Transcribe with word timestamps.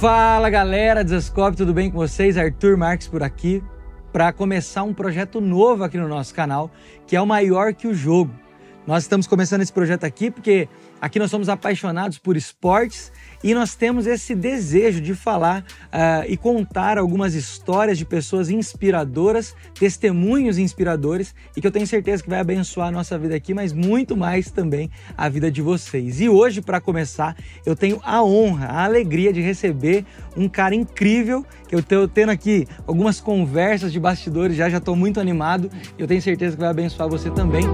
Fala 0.00 0.48
galera, 0.48 1.02
Desascope, 1.02 1.56
tudo 1.56 1.74
bem 1.74 1.90
com 1.90 1.98
vocês? 1.98 2.38
Arthur 2.38 2.76
Marques 2.76 3.08
por 3.08 3.20
aqui 3.20 3.60
para 4.12 4.32
começar 4.32 4.84
um 4.84 4.94
projeto 4.94 5.40
novo 5.40 5.82
aqui 5.82 5.98
no 5.98 6.06
nosso 6.06 6.32
canal, 6.32 6.70
que 7.04 7.16
é 7.16 7.20
o 7.20 7.26
Maior 7.26 7.74
que 7.74 7.88
o 7.88 7.92
Jogo. 7.92 8.32
Nós 8.86 9.02
estamos 9.02 9.26
começando 9.26 9.62
esse 9.62 9.72
projeto 9.72 10.04
aqui 10.04 10.30
porque 10.30 10.68
aqui 11.00 11.18
nós 11.18 11.32
somos 11.32 11.48
apaixonados 11.48 12.16
por 12.16 12.36
esportes 12.36 13.10
e 13.42 13.54
nós 13.54 13.74
temos 13.74 14.06
esse 14.06 14.34
desejo 14.34 15.00
de 15.00 15.14
falar 15.14 15.62
uh, 15.62 16.24
e 16.26 16.36
contar 16.36 16.98
algumas 16.98 17.34
histórias 17.34 17.96
de 17.96 18.04
pessoas 18.04 18.50
inspiradoras, 18.50 19.54
testemunhos 19.78 20.58
inspiradores 20.58 21.34
e 21.56 21.60
que 21.60 21.66
eu 21.66 21.70
tenho 21.70 21.86
certeza 21.86 22.22
que 22.22 22.28
vai 22.28 22.40
abençoar 22.40 22.88
a 22.88 22.90
nossa 22.90 23.18
vida 23.18 23.34
aqui, 23.34 23.54
mas 23.54 23.72
muito 23.72 24.16
mais 24.16 24.50
também 24.50 24.90
a 25.16 25.28
vida 25.28 25.50
de 25.50 25.62
vocês. 25.62 26.20
E 26.20 26.28
hoje, 26.28 26.60
para 26.60 26.80
começar, 26.80 27.36
eu 27.64 27.76
tenho 27.76 28.00
a 28.02 28.22
honra, 28.22 28.66
a 28.66 28.84
alegria 28.84 29.32
de 29.32 29.40
receber 29.40 30.04
um 30.36 30.48
cara 30.48 30.74
incrível 30.74 31.44
que 31.68 31.74
eu 31.74 31.80
estou 31.80 32.08
tendo 32.08 32.30
aqui 32.30 32.66
algumas 32.86 33.20
conversas 33.20 33.92
de 33.92 34.00
bastidores 34.00 34.56
já, 34.56 34.68
já 34.68 34.78
estou 34.78 34.96
muito 34.96 35.20
animado 35.20 35.70
e 35.98 36.00
eu 36.02 36.06
tenho 36.06 36.22
certeza 36.22 36.56
que 36.56 36.60
vai 36.60 36.70
abençoar 36.70 37.08
você 37.08 37.30
também. 37.30 37.64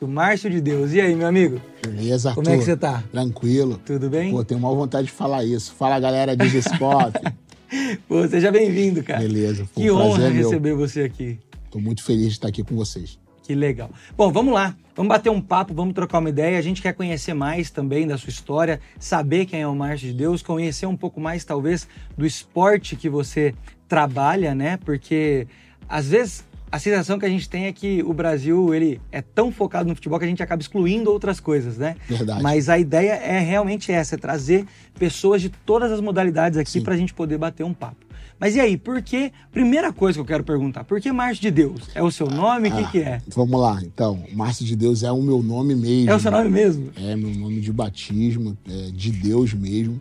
O 0.00 0.06
Márcio 0.06 0.48
de 0.48 0.62
Deus. 0.62 0.94
E 0.94 1.00
aí, 1.00 1.14
meu 1.14 1.26
amigo? 1.26 1.60
Beleza, 1.82 2.32
Como 2.32 2.48
é 2.48 2.56
que 2.56 2.64
você 2.64 2.74
tá? 2.74 3.04
Tranquilo. 3.12 3.78
Tudo 3.84 4.08
bem? 4.08 4.30
Pô, 4.30 4.42
tenho 4.42 4.58
maior 4.58 4.74
vontade 4.74 5.08
de 5.08 5.12
falar 5.12 5.44
isso. 5.44 5.74
Fala, 5.74 6.00
galera 6.00 6.34
de 6.34 6.56
Spot. 6.56 7.14
Pô, 8.08 8.26
seja 8.26 8.50
bem-vindo, 8.50 9.02
cara. 9.02 9.20
Beleza. 9.20 9.68
Pô, 9.74 9.78
que 9.78 9.90
honra 9.90 10.30
receber 10.30 10.74
você 10.74 11.02
aqui. 11.02 11.38
Tô 11.70 11.78
muito 11.78 12.02
feliz 12.02 12.28
de 12.28 12.32
estar 12.32 12.48
aqui 12.48 12.64
com 12.64 12.74
vocês. 12.74 13.18
Que 13.42 13.54
legal. 13.54 13.90
Bom, 14.16 14.32
vamos 14.32 14.54
lá. 14.54 14.74
Vamos 14.96 15.10
bater 15.10 15.28
um 15.28 15.40
papo, 15.40 15.74
vamos 15.74 15.92
trocar 15.92 16.18
uma 16.18 16.30
ideia. 16.30 16.58
A 16.58 16.62
gente 16.62 16.80
quer 16.80 16.94
conhecer 16.94 17.34
mais 17.34 17.70
também 17.70 18.06
da 18.06 18.16
sua 18.16 18.30
história, 18.30 18.80
saber 18.98 19.44
quem 19.44 19.60
é 19.60 19.66
o 19.66 19.74
Márcio 19.74 20.08
de 20.08 20.14
Deus, 20.14 20.40
conhecer 20.40 20.86
um 20.86 20.96
pouco 20.96 21.20
mais, 21.20 21.44
talvez, 21.44 21.86
do 22.16 22.24
esporte 22.24 22.96
que 22.96 23.08
você 23.08 23.54
trabalha, 23.86 24.54
né? 24.54 24.78
Porque 24.78 25.46
às 25.86 26.08
vezes 26.08 26.44
a 26.72 26.78
sensação 26.78 27.18
que 27.18 27.26
a 27.26 27.28
gente 27.28 27.48
tem 27.48 27.66
é 27.66 27.72
que 27.72 28.02
o 28.02 28.12
Brasil 28.12 28.72
ele 28.74 29.00
é 29.10 29.20
tão 29.20 29.50
focado 29.50 29.88
no 29.88 29.94
futebol 29.94 30.18
que 30.18 30.24
a 30.24 30.28
gente 30.28 30.42
acaba 30.42 30.62
excluindo 30.62 31.10
outras 31.10 31.40
coisas, 31.40 31.76
né? 31.76 31.96
Verdade. 32.08 32.42
Mas 32.42 32.68
a 32.68 32.78
ideia 32.78 33.12
é 33.12 33.40
realmente 33.40 33.90
essa, 33.90 34.14
é 34.14 34.18
trazer 34.18 34.66
pessoas 34.98 35.42
de 35.42 35.48
todas 35.48 35.90
as 35.90 36.00
modalidades 36.00 36.58
aqui 36.58 36.80
para 36.80 36.94
a 36.94 36.96
gente 36.96 37.12
poder 37.12 37.38
bater 37.38 37.64
um 37.64 37.74
papo. 37.74 38.06
Mas 38.38 38.56
e 38.56 38.60
aí, 38.60 38.76
por 38.76 39.02
que? 39.02 39.32
Primeira 39.52 39.92
coisa 39.92 40.16
que 40.16 40.20
eu 40.20 40.24
quero 40.24 40.42
perguntar, 40.42 40.84
por 40.84 40.98
que 40.98 41.12
Márcio 41.12 41.42
de 41.42 41.50
Deus? 41.50 41.90
É 41.94 42.02
o 42.02 42.10
seu 42.10 42.26
nome? 42.26 42.70
O 42.70 42.72
ah, 42.72 42.76
que, 42.84 42.92
que 42.92 42.98
é? 43.00 43.20
Vamos 43.28 43.60
lá, 43.60 43.78
então. 43.82 44.24
Márcio 44.32 44.64
de 44.64 44.74
Deus 44.74 45.02
é 45.02 45.12
o 45.12 45.20
meu 45.20 45.42
nome 45.42 45.74
mesmo. 45.74 46.10
É 46.10 46.14
o 46.14 46.20
seu 46.20 46.30
nome 46.30 46.48
mesmo? 46.48 46.90
É 46.96 47.14
meu 47.16 47.30
nome 47.34 47.60
de 47.60 47.70
batismo, 47.70 48.56
é 48.66 48.90
de 48.92 49.10
Deus 49.10 49.52
mesmo. 49.52 50.00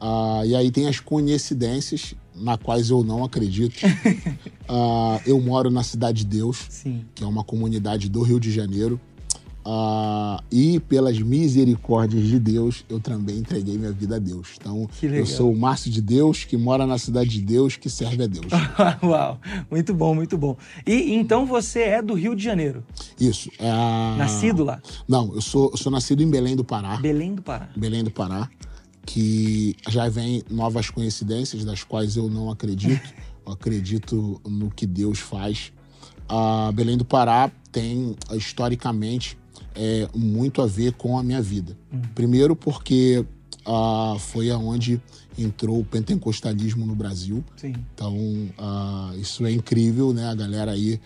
Ah, 0.00 0.42
e 0.46 0.54
aí 0.54 0.70
tem 0.70 0.88
as 0.88 1.00
coincidências 1.00 2.14
na 2.36 2.56
quais 2.56 2.90
eu 2.90 3.02
não 3.02 3.24
acredito. 3.24 3.82
uh, 3.84 5.20
eu 5.26 5.40
moro 5.40 5.70
na 5.70 5.82
Cidade 5.82 6.24
de 6.24 6.38
Deus, 6.38 6.66
Sim. 6.68 7.04
que 7.14 7.24
é 7.24 7.26
uma 7.26 7.44
comunidade 7.44 8.08
do 8.08 8.22
Rio 8.22 8.38
de 8.38 8.50
Janeiro. 8.50 9.00
Uh, 9.66 10.40
e 10.48 10.78
pelas 10.78 11.18
misericórdias 11.18 12.24
de 12.24 12.38
Deus, 12.38 12.84
eu 12.88 13.00
também 13.00 13.38
entreguei 13.38 13.76
minha 13.76 13.90
vida 13.90 14.14
a 14.14 14.18
Deus. 14.20 14.50
Então, 14.60 14.88
eu 15.02 15.26
sou 15.26 15.50
o 15.52 15.58
Márcio 15.58 15.90
de 15.90 16.00
Deus, 16.00 16.44
que 16.44 16.56
mora 16.56 16.86
na 16.86 16.98
cidade 16.98 17.30
de 17.30 17.40
Deus, 17.40 17.76
que 17.76 17.90
serve 17.90 18.22
a 18.22 18.26
Deus. 18.28 18.46
Uau, 19.02 19.40
muito 19.68 19.92
bom, 19.92 20.14
muito 20.14 20.38
bom. 20.38 20.56
E 20.86 21.12
então 21.14 21.44
você 21.44 21.80
é 21.80 22.00
do 22.00 22.14
Rio 22.14 22.36
de 22.36 22.44
Janeiro? 22.44 22.84
Isso. 23.18 23.48
Uh... 23.58 24.16
Nascido 24.16 24.62
lá? 24.62 24.80
Não, 25.08 25.34
eu 25.34 25.40
sou, 25.40 25.70
eu 25.72 25.76
sou 25.76 25.90
nascido 25.90 26.22
em 26.22 26.30
Belém 26.30 26.54
do 26.54 26.62
Pará. 26.62 26.96
Belém 26.98 27.34
do 27.34 27.42
Pará. 27.42 27.68
Belém 27.74 28.04
do 28.04 28.10
Pará 28.12 28.48
que 29.06 29.76
já 29.88 30.08
vem 30.08 30.42
novas 30.50 30.90
coincidências 30.90 31.64
das 31.64 31.84
quais 31.84 32.16
eu 32.16 32.28
não 32.28 32.50
acredito. 32.50 33.14
Eu 33.46 33.52
acredito 33.52 34.40
no 34.44 34.72
que 34.72 34.84
Deus 34.84 35.20
faz. 35.20 35.72
A 36.28 36.72
Belém 36.72 36.96
do 36.96 37.04
Pará 37.04 37.48
tem 37.70 38.16
historicamente 38.32 39.38
é, 39.72 40.08
muito 40.12 40.60
a 40.60 40.66
ver 40.66 40.94
com 40.94 41.16
a 41.16 41.22
minha 41.22 41.40
vida. 41.40 41.78
Uhum. 41.92 42.00
Primeiro 42.12 42.56
porque 42.56 43.24
uh, 43.64 44.18
foi 44.18 44.50
aonde 44.50 45.00
entrou 45.38 45.78
o 45.78 45.84
pentecostalismo 45.84 46.84
no 46.84 46.96
Brasil. 46.96 47.44
Sim. 47.56 47.74
Então 47.94 48.16
uh, 48.16 49.16
isso 49.20 49.46
é 49.46 49.52
incrível, 49.52 50.12
né? 50.12 50.28
A 50.28 50.34
galera 50.34 50.72
aí 50.72 51.00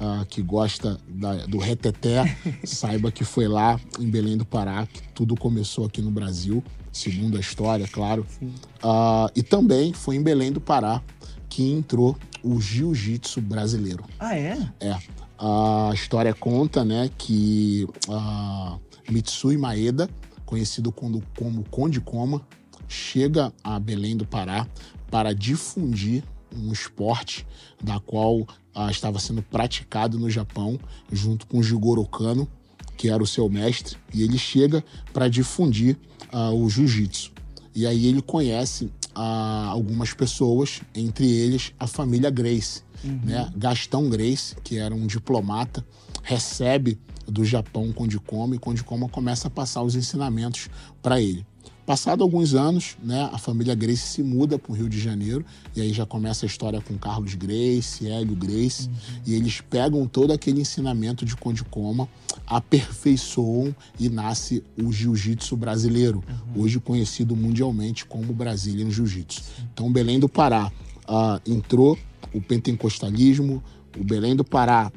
uh, 0.00 0.26
que 0.26 0.42
gosta 0.42 0.98
da, 1.08 1.46
do 1.46 1.58
reteté 1.58 2.36
saiba 2.64 3.12
que 3.12 3.22
foi 3.22 3.46
lá 3.46 3.78
em 4.00 4.10
Belém 4.10 4.36
do 4.36 4.44
Pará 4.44 4.84
que 4.84 5.00
tudo 5.14 5.36
começou 5.36 5.86
aqui 5.86 6.02
no 6.02 6.10
Brasil 6.10 6.60
segundo 6.94 7.36
a 7.36 7.40
história, 7.40 7.86
claro. 7.88 8.24
Uh, 8.40 9.28
e 9.34 9.42
também 9.42 9.92
foi 9.92 10.16
em 10.16 10.22
Belém 10.22 10.52
do 10.52 10.60
Pará 10.60 11.02
que 11.48 11.70
entrou 11.70 12.16
o 12.42 12.60
jiu-jitsu 12.60 13.40
brasileiro. 13.40 14.04
Ah, 14.18 14.36
é? 14.36 14.58
É. 14.80 14.96
A 15.38 15.90
história 15.92 16.32
conta, 16.32 16.84
né, 16.84 17.10
que 17.18 17.86
uh, 18.08 18.80
Mitsui 19.10 19.56
Maeda, 19.56 20.08
conhecido 20.46 20.92
como, 20.92 21.22
como 21.36 21.64
Conde 21.70 22.00
Koma, 22.00 22.40
chega 22.88 23.52
a 23.62 23.78
Belém 23.78 24.16
do 24.16 24.26
Pará 24.26 24.66
para 25.10 25.34
difundir 25.34 26.22
um 26.56 26.72
esporte 26.72 27.46
da 27.82 27.98
qual 27.98 28.40
uh, 28.40 28.90
estava 28.90 29.18
sendo 29.18 29.42
praticado 29.42 30.18
no 30.18 30.30
Japão, 30.30 30.78
junto 31.10 31.46
com 31.46 31.62
Jigoro 31.62 32.06
Kano, 32.06 32.48
que 32.96 33.08
era 33.08 33.22
o 33.22 33.26
seu 33.26 33.48
mestre, 33.48 33.96
e 34.12 34.22
ele 34.22 34.38
chega 34.38 34.84
para 35.12 35.28
difundir 35.28 35.96
uh, 36.32 36.54
o 36.54 36.68
jiu-jitsu. 36.68 37.32
E 37.74 37.86
aí 37.86 38.06
ele 38.06 38.22
conhece 38.22 38.84
uh, 39.16 39.68
algumas 39.68 40.14
pessoas, 40.14 40.80
entre 40.94 41.28
eles 41.28 41.72
a 41.78 41.86
família 41.86 42.30
Grace. 42.30 42.82
Uhum. 43.02 43.20
Né? 43.24 43.52
Gastão 43.56 44.08
Grace, 44.08 44.56
que 44.62 44.78
era 44.78 44.94
um 44.94 45.06
diplomata, 45.06 45.84
recebe 46.22 46.98
do 47.26 47.44
Japão 47.44 47.92
Conde 47.92 48.18
Koma 48.18 48.54
e 48.54 48.58
Conde 48.58 48.82
Koma 48.82 49.08
começa 49.08 49.48
a 49.48 49.50
passar 49.50 49.82
os 49.82 49.94
ensinamentos 49.94 50.68
para 51.02 51.20
ele. 51.20 51.44
Passado 51.86 52.22
alguns 52.22 52.54
anos, 52.54 52.96
né, 53.02 53.28
a 53.30 53.36
família 53.36 53.74
Grace 53.74 54.06
se 54.06 54.22
muda 54.22 54.58
para 54.58 54.72
o 54.72 54.74
Rio 54.74 54.88
de 54.88 54.98
Janeiro 54.98 55.44
e 55.76 55.82
aí 55.82 55.92
já 55.92 56.06
começa 56.06 56.46
a 56.46 56.48
história 56.48 56.80
com 56.80 56.96
Carlos 56.96 57.34
Grace, 57.34 58.08
Hélio 58.08 58.34
Grace, 58.34 58.88
uhum. 58.88 58.94
e 59.26 59.34
eles 59.34 59.60
pegam 59.60 60.06
todo 60.06 60.32
aquele 60.32 60.62
ensinamento 60.62 61.26
de 61.26 61.36
Conde 61.36 61.62
Coma, 61.64 62.08
aperfeiçoam 62.46 63.74
e 64.00 64.08
nasce 64.08 64.64
o 64.82 64.90
jiu-jitsu 64.90 65.56
brasileiro, 65.56 66.24
uhum. 66.26 66.62
hoje 66.62 66.80
conhecido 66.80 67.36
mundialmente 67.36 68.06
como 68.06 68.32
Brazilian 68.32 68.90
Jiu-Jitsu. 68.90 69.42
Então, 69.72 69.92
Belém 69.92 70.18
do 70.18 70.28
Pará 70.28 70.72
uh, 71.06 71.50
entrou 71.50 71.98
o 72.32 72.40
pentecostalismo, 72.40 73.62
o 73.98 74.02
Belém 74.02 74.34
do 74.34 74.44
Pará 74.44 74.90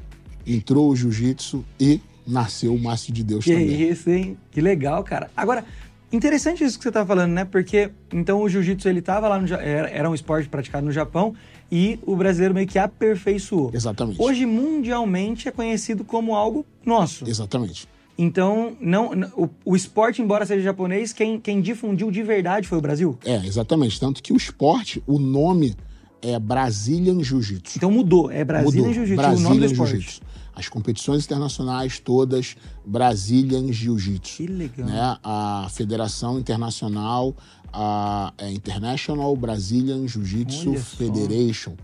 entrou 0.46 0.90
o 0.90 0.96
jiu-jitsu 0.96 1.66
e 1.78 2.00
nasceu 2.26 2.74
o 2.74 2.80
Márcio 2.80 3.14
de 3.14 3.24
Deus 3.24 3.46
que 3.46 3.52
também. 3.52 3.68
Que 3.68 3.84
isso, 3.84 4.10
hein? 4.10 4.38
Que 4.52 4.62
legal, 4.62 5.04
cara. 5.04 5.30
Agora, 5.36 5.66
Interessante 6.12 6.64
isso 6.64 6.78
que 6.78 6.84
você 6.84 6.90
está 6.90 7.06
falando, 7.06 7.34
né? 7.34 7.44
Porque 7.44 7.92
então 8.14 8.42
o 8.42 8.48
jiu-jitsu 8.48 8.88
ele 8.88 9.02
tava 9.02 9.28
lá 9.28 9.40
no 9.40 9.54
era, 9.54 9.90
era 9.90 10.10
um 10.10 10.16
esporte 10.16 10.48
praticado 10.48 10.86
no 10.86 10.92
Japão 10.92 11.36
e 11.70 12.00
o 12.06 12.16
brasileiro 12.16 12.54
meio 12.54 12.66
que 12.66 12.80
aperfeiçoou. 12.80 13.72
Exatamente. 13.74 14.22
Hoje 14.22 14.46
mundialmente 14.46 15.50
é 15.50 15.52
conhecido 15.52 16.06
como 16.06 16.34
algo 16.34 16.66
nosso. 16.86 17.28
Exatamente. 17.28 17.88
Então, 18.18 18.76
não, 18.82 19.12
o, 19.36 19.48
o, 19.64 19.76
esporte, 19.76 20.24
embora 20.24 20.44
seja 20.44 20.64
japonês, 20.64 21.14
quem, 21.14 21.40
quem 21.40 21.62
difundiu 21.62 22.10
de 22.10 22.24
verdade 22.24 22.68
foi 22.68 22.80
o 22.80 22.82
Brasil? 22.82 23.18
É, 23.24 23.46
exatamente. 23.46 24.00
Tanto 24.00 24.24
que 24.24 24.34
o 24.34 24.38
esporte, 24.38 25.04
o 25.06 25.20
nome 25.20 25.76
é 26.20 26.40
Brazilian 26.40 27.22
Jiu-Jitsu. 27.22 27.78
Então 27.78 27.92
mudou, 27.92 28.32
é 28.32 28.44
Brazilian 28.44 28.92
Jiu-Jitsu, 28.92 29.30
o 29.30 29.40
nome 29.40 29.60
do 29.60 29.66
esporte 29.66 30.22
as 30.58 30.68
competições 30.68 31.24
internacionais 31.24 32.00
todas 32.00 32.56
Brazilian 32.84 33.72
Jiu-Jitsu. 33.72 34.38
Que 34.38 34.48
legal. 34.48 34.88
Né? 34.88 35.18
A 35.24 35.68
Federação 35.70 36.40
Internacional, 36.40 37.36
a, 37.72 38.34
é 38.40 38.52
International 38.52 39.36
Brazilian 39.36 40.08
Jiu-Jitsu 40.08 40.74
Federation. 40.74 41.76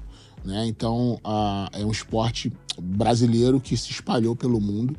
Né? 0.44 0.66
Então, 0.66 1.20
a, 1.24 1.70
é 1.72 1.86
um 1.86 1.92
esporte 1.92 2.52
brasileiro 2.82 3.60
que 3.60 3.78
se 3.78 3.92
espalhou 3.92 4.36
pelo 4.36 4.60
mundo 4.60 4.98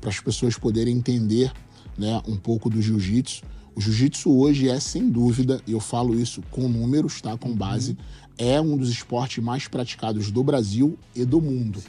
para 0.00 0.08
as 0.08 0.18
pessoas 0.20 0.56
poderem 0.56 0.96
entender 0.96 1.52
né, 1.98 2.22
um 2.26 2.36
pouco 2.36 2.70
do 2.70 2.80
jiu-jitsu. 2.80 3.42
O 3.76 3.80
jiu-jitsu 3.80 4.34
hoje 4.38 4.70
é, 4.70 4.80
sem 4.80 5.10
dúvida, 5.10 5.60
e 5.66 5.72
eu 5.72 5.80
falo 5.80 6.18
isso 6.18 6.40
com 6.50 6.66
números, 6.66 7.20
tá? 7.20 7.36
com 7.36 7.54
base, 7.54 7.90
uhum 7.90 8.23
é 8.36 8.60
um 8.60 8.76
dos 8.76 8.90
esportes 8.90 9.42
mais 9.42 9.68
praticados 9.68 10.30
do 10.30 10.42
Brasil 10.42 10.98
e 11.14 11.24
do 11.24 11.40
mundo. 11.40 11.82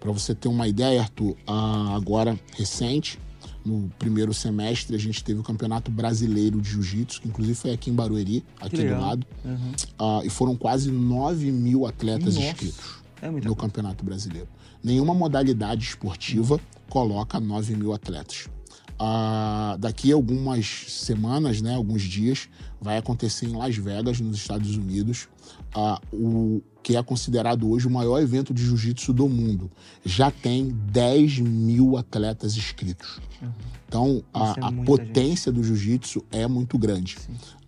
Para 0.00 0.12
você 0.12 0.34
ter 0.34 0.48
uma 0.48 0.66
ideia, 0.66 1.02
Arthur, 1.02 1.36
agora 1.46 2.38
recente, 2.56 3.18
no 3.64 3.90
primeiro 3.98 4.34
semestre, 4.34 4.94
a 4.94 4.98
gente 4.98 5.24
teve 5.24 5.40
o 5.40 5.42
Campeonato 5.42 5.90
Brasileiro 5.90 6.60
de 6.60 6.70
Jiu-Jitsu, 6.70 7.22
que 7.22 7.28
inclusive 7.28 7.54
foi 7.54 7.72
aqui 7.72 7.90
em 7.90 7.94
Barueri, 7.94 8.44
aqui 8.60 8.84
do 8.84 9.00
lado. 9.00 9.26
Uhum. 9.44 9.72
Uh, 9.98 10.26
e 10.26 10.28
foram 10.28 10.54
quase 10.54 10.90
9 10.90 11.50
mil 11.50 11.86
atletas 11.86 12.34
Nossa. 12.34 12.48
inscritos 12.48 13.04
é 13.22 13.30
no 13.30 13.40
coisa. 13.40 13.56
Campeonato 13.56 14.04
Brasileiro. 14.04 14.48
Nenhuma 14.82 15.14
modalidade 15.14 15.82
esportiva 15.82 16.54
uhum. 16.54 16.60
coloca 16.90 17.40
9 17.40 17.74
mil 17.74 17.94
atletas. 17.94 18.48
Uh, 18.94 19.76
daqui 19.78 20.12
a 20.12 20.14
algumas 20.14 20.84
semanas, 20.88 21.60
né, 21.60 21.74
alguns 21.74 22.02
dias, 22.02 22.48
vai 22.80 22.98
acontecer 22.98 23.46
em 23.46 23.56
Las 23.56 23.76
Vegas, 23.76 24.20
nos 24.20 24.36
Estados 24.36 24.76
Unidos, 24.76 25.28
uh, 25.76 25.98
o 26.12 26.62
que 26.82 26.96
é 26.96 27.02
considerado 27.02 27.70
hoje 27.70 27.86
o 27.86 27.90
maior 27.90 28.20
evento 28.20 28.52
de 28.52 28.62
jiu-jitsu 28.62 29.12
do 29.12 29.26
mundo. 29.26 29.70
Já 30.04 30.30
tem 30.30 30.68
10 30.68 31.40
mil 31.40 31.96
atletas 31.96 32.56
inscritos. 32.56 33.20
Uhum. 33.40 33.50
Então, 33.88 34.22
a, 34.34 34.54
é 34.58 34.64
a 34.64 34.72
potência 34.84 35.50
gente. 35.50 35.60
do 35.60 35.64
jiu-jitsu 35.64 36.22
é 36.30 36.46
muito 36.46 36.76
grande. 36.76 37.16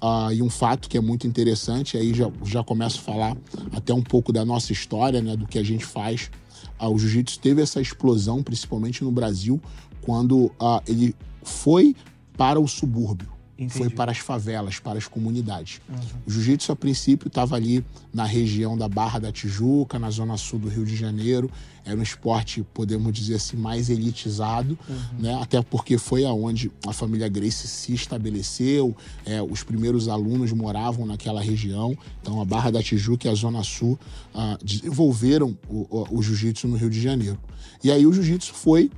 Uh, 0.02 0.32
e 0.32 0.42
um 0.42 0.50
fato 0.50 0.88
que 0.88 0.98
é 0.98 1.00
muito 1.00 1.26
interessante, 1.26 1.96
aí 1.96 2.12
já, 2.12 2.30
já 2.44 2.62
começo 2.62 2.98
a 2.98 3.02
falar 3.02 3.36
até 3.72 3.94
um 3.94 4.02
pouco 4.02 4.32
da 4.32 4.44
nossa 4.44 4.72
história, 4.72 5.22
né, 5.22 5.34
do 5.34 5.46
que 5.46 5.58
a 5.58 5.64
gente 5.64 5.86
faz. 5.86 6.30
Uh, 6.78 6.88
o 6.88 6.98
jiu-jitsu 6.98 7.38
teve 7.40 7.62
essa 7.62 7.80
explosão, 7.80 8.42
principalmente 8.42 9.02
no 9.02 9.10
Brasil, 9.10 9.60
quando 10.02 10.46
uh, 10.60 10.82
ele 10.86 11.14
foi 11.42 11.96
para 12.36 12.60
o 12.60 12.68
subúrbio. 12.68 13.35
Entendi. 13.58 13.78
Foi 13.78 13.88
para 13.88 14.12
as 14.12 14.18
favelas, 14.18 14.78
para 14.78 14.98
as 14.98 15.08
comunidades. 15.08 15.80
Uhum. 15.88 15.96
O 16.26 16.30
jiu-jitsu, 16.30 16.72
a 16.72 16.76
princípio, 16.76 17.28
estava 17.28 17.56
ali 17.56 17.82
na 18.12 18.24
região 18.24 18.76
da 18.76 18.86
Barra 18.86 19.18
da 19.18 19.32
Tijuca, 19.32 19.98
na 19.98 20.10
zona 20.10 20.36
sul 20.36 20.58
do 20.58 20.68
Rio 20.68 20.84
de 20.84 20.94
Janeiro. 20.94 21.50
Era 21.82 21.96
um 21.96 22.02
esporte, 22.02 22.66
podemos 22.74 23.12
dizer 23.14 23.36
assim, 23.36 23.56
mais 23.56 23.88
elitizado, 23.88 24.78
uhum. 24.86 25.20
né? 25.20 25.38
até 25.40 25.62
porque 25.62 25.96
foi 25.96 26.26
aonde 26.26 26.70
a 26.86 26.92
família 26.92 27.28
Grace 27.28 27.66
se 27.66 27.94
estabeleceu. 27.94 28.94
É, 29.24 29.40
os 29.40 29.62
primeiros 29.62 30.06
alunos 30.06 30.52
moravam 30.52 31.06
naquela 31.06 31.40
região. 31.40 31.96
Então, 32.20 32.40
a 32.42 32.44
Barra 32.44 32.70
da 32.70 32.82
Tijuca 32.82 33.26
e 33.26 33.30
a 33.30 33.34
Zona 33.34 33.62
Sul 33.62 33.98
uh, 34.34 34.62
desenvolveram 34.62 35.56
o, 35.66 35.86
o, 35.88 36.18
o 36.18 36.22
jiu-jitsu 36.22 36.68
no 36.68 36.76
Rio 36.76 36.90
de 36.90 37.00
Janeiro. 37.00 37.38
E 37.82 37.90
aí 37.90 38.06
o 38.06 38.12
jiu-jitsu 38.12 38.52
foi 38.52 38.90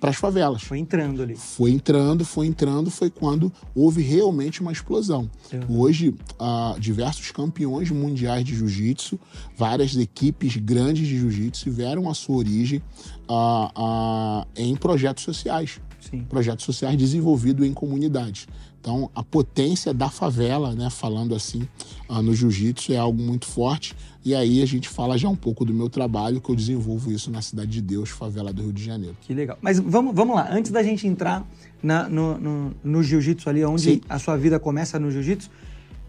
para 0.00 0.10
as 0.10 0.16
favelas. 0.16 0.62
Foi 0.62 0.78
entrando 0.78 1.22
ali. 1.22 1.36
Foi 1.36 1.70
entrando, 1.70 2.24
foi 2.24 2.46
entrando, 2.46 2.90
foi 2.90 3.10
quando 3.10 3.52
houve 3.74 4.02
realmente 4.02 4.60
uma 4.60 4.72
explosão. 4.72 5.30
Uhum. 5.52 5.80
Hoje, 5.80 6.14
uh, 6.40 6.78
diversos 6.78 7.30
campeões 7.30 7.90
mundiais 7.90 8.44
de 8.44 8.54
jiu-jitsu, 8.54 9.18
várias 9.56 9.96
equipes 9.96 10.56
grandes 10.56 11.06
de 11.06 11.18
jiu-jitsu 11.18 11.64
tiveram 11.64 12.08
a 12.08 12.14
sua 12.14 12.36
origem 12.36 12.82
uh, 13.28 14.42
uh, 14.42 14.46
em 14.56 14.76
projetos 14.76 15.24
sociais. 15.24 15.80
Sim. 16.00 16.24
Projetos 16.24 16.64
sociais 16.64 16.96
desenvolvidos 16.96 17.66
em 17.66 17.74
comunidades. 17.74 18.46
Então, 18.80 19.10
a 19.14 19.22
potência 19.22 19.92
da 19.92 20.08
favela, 20.08 20.72
né, 20.72 20.88
falando 20.88 21.34
assim, 21.34 21.66
no 22.08 22.34
jiu-jitsu 22.34 22.92
é 22.92 22.96
algo 22.96 23.20
muito 23.20 23.46
forte. 23.46 23.94
E 24.24 24.34
aí 24.34 24.62
a 24.62 24.66
gente 24.66 24.88
fala 24.88 25.18
já 25.18 25.28
um 25.28 25.36
pouco 25.36 25.64
do 25.64 25.74
meu 25.74 25.90
trabalho, 25.90 26.40
que 26.40 26.48
eu 26.48 26.54
desenvolvo 26.54 27.10
isso 27.10 27.30
na 27.30 27.42
Cidade 27.42 27.70
de 27.70 27.80
Deus, 27.80 28.10
favela 28.10 28.52
do 28.52 28.62
Rio 28.62 28.72
de 28.72 28.84
Janeiro. 28.84 29.16
Que 29.20 29.34
legal. 29.34 29.58
Mas 29.60 29.78
vamos, 29.78 30.14
vamos 30.14 30.36
lá, 30.36 30.48
antes 30.50 30.70
da 30.70 30.82
gente 30.82 31.06
entrar 31.06 31.46
na, 31.82 32.08
no, 32.08 32.38
no, 32.38 32.74
no 32.84 33.02
jiu-jitsu 33.02 33.48
ali, 33.48 33.64
onde 33.64 33.82
Sim. 33.82 34.00
a 34.08 34.18
sua 34.18 34.36
vida 34.36 34.58
começa 34.60 34.98
no 34.98 35.10
jiu-jitsu, 35.10 35.50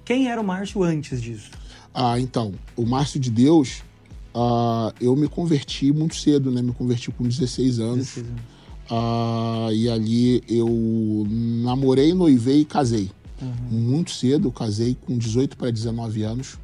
quem 0.05 0.29
era 0.29 0.39
o 0.39 0.43
Márcio 0.43 0.83
antes 0.83 1.21
disso? 1.21 1.51
Ah, 1.93 2.19
então, 2.19 2.53
o 2.75 2.85
Márcio 2.85 3.19
de 3.19 3.31
Deus, 3.31 3.83
ah, 4.33 4.93
eu 5.01 5.15
me 5.15 5.27
converti 5.27 5.91
muito 5.91 6.15
cedo, 6.15 6.51
né? 6.51 6.61
Me 6.61 6.71
converti 6.71 7.11
com 7.11 7.23
16 7.23 7.79
anos. 7.79 7.97
16 7.97 8.27
anos. 8.27 8.41
Ah, 8.89 9.69
e 9.71 9.89
ali 9.89 10.43
eu 10.47 11.27
namorei, 11.63 12.13
noivei 12.13 12.61
e 12.61 12.65
casei. 12.65 13.11
Uhum. 13.41 13.53
Muito 13.71 14.11
cedo, 14.11 14.51
casei 14.51 14.97
com 15.05 15.17
18 15.17 15.55
para 15.55 15.71
19 15.71 16.23
anos 16.23 16.57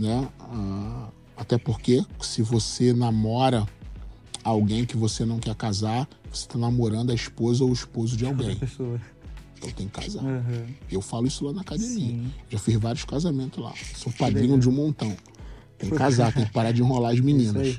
né? 0.00 0.26
Ah, 0.40 1.08
até 1.36 1.58
porque 1.58 2.02
se 2.20 2.42
você 2.42 2.92
namora 2.92 3.66
alguém 4.42 4.86
que 4.86 4.96
você 4.96 5.24
não 5.26 5.38
quer 5.38 5.54
casar, 5.54 6.08
você 6.32 6.46
está 6.46 6.58
namorando 6.58 7.10
a 7.10 7.14
esposa 7.14 7.62
ou 7.62 7.70
o 7.70 7.72
esposo 7.72 8.16
de 8.16 8.24
alguém. 8.24 8.58
Então 8.62 9.70
tem 9.76 9.86
que 9.86 10.00
casar. 10.00 10.24
Uhum. 10.24 10.66
Eu 10.90 11.02
falo 11.02 11.26
isso 11.26 11.44
lá 11.44 11.52
na 11.52 11.60
academia. 11.60 11.94
Sim. 11.94 12.32
Já 12.48 12.58
fiz 12.58 12.76
vários 12.76 13.04
casamentos 13.04 13.62
lá. 13.62 13.74
Sou 13.94 14.10
padrinho 14.10 14.58
de 14.58 14.68
um 14.68 14.72
montão. 14.72 15.14
Tem 15.76 15.90
que 15.90 15.96
casar, 15.96 16.32
tem 16.32 16.46
que 16.46 16.52
parar 16.52 16.72
de 16.72 16.80
enrolar 16.80 17.12
as 17.12 17.20
meninas. 17.20 17.76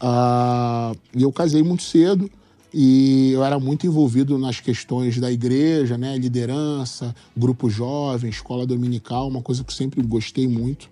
Uh, 0.00 0.96
e 1.14 1.22
eu 1.22 1.32
casei 1.32 1.62
muito 1.62 1.82
cedo 1.82 2.30
e 2.74 3.32
eu 3.32 3.44
era 3.44 3.58
muito 3.60 3.86
envolvido 3.86 4.38
nas 4.38 4.60
questões 4.60 5.18
da 5.18 5.30
igreja, 5.30 5.98
né? 5.98 6.16
Liderança, 6.16 7.14
grupo 7.36 7.68
jovem, 7.68 8.30
escola 8.30 8.66
dominical, 8.66 9.28
uma 9.28 9.42
coisa 9.42 9.62
que 9.62 9.70
eu 9.70 9.76
sempre 9.76 10.02
gostei 10.02 10.48
muito. 10.48 10.88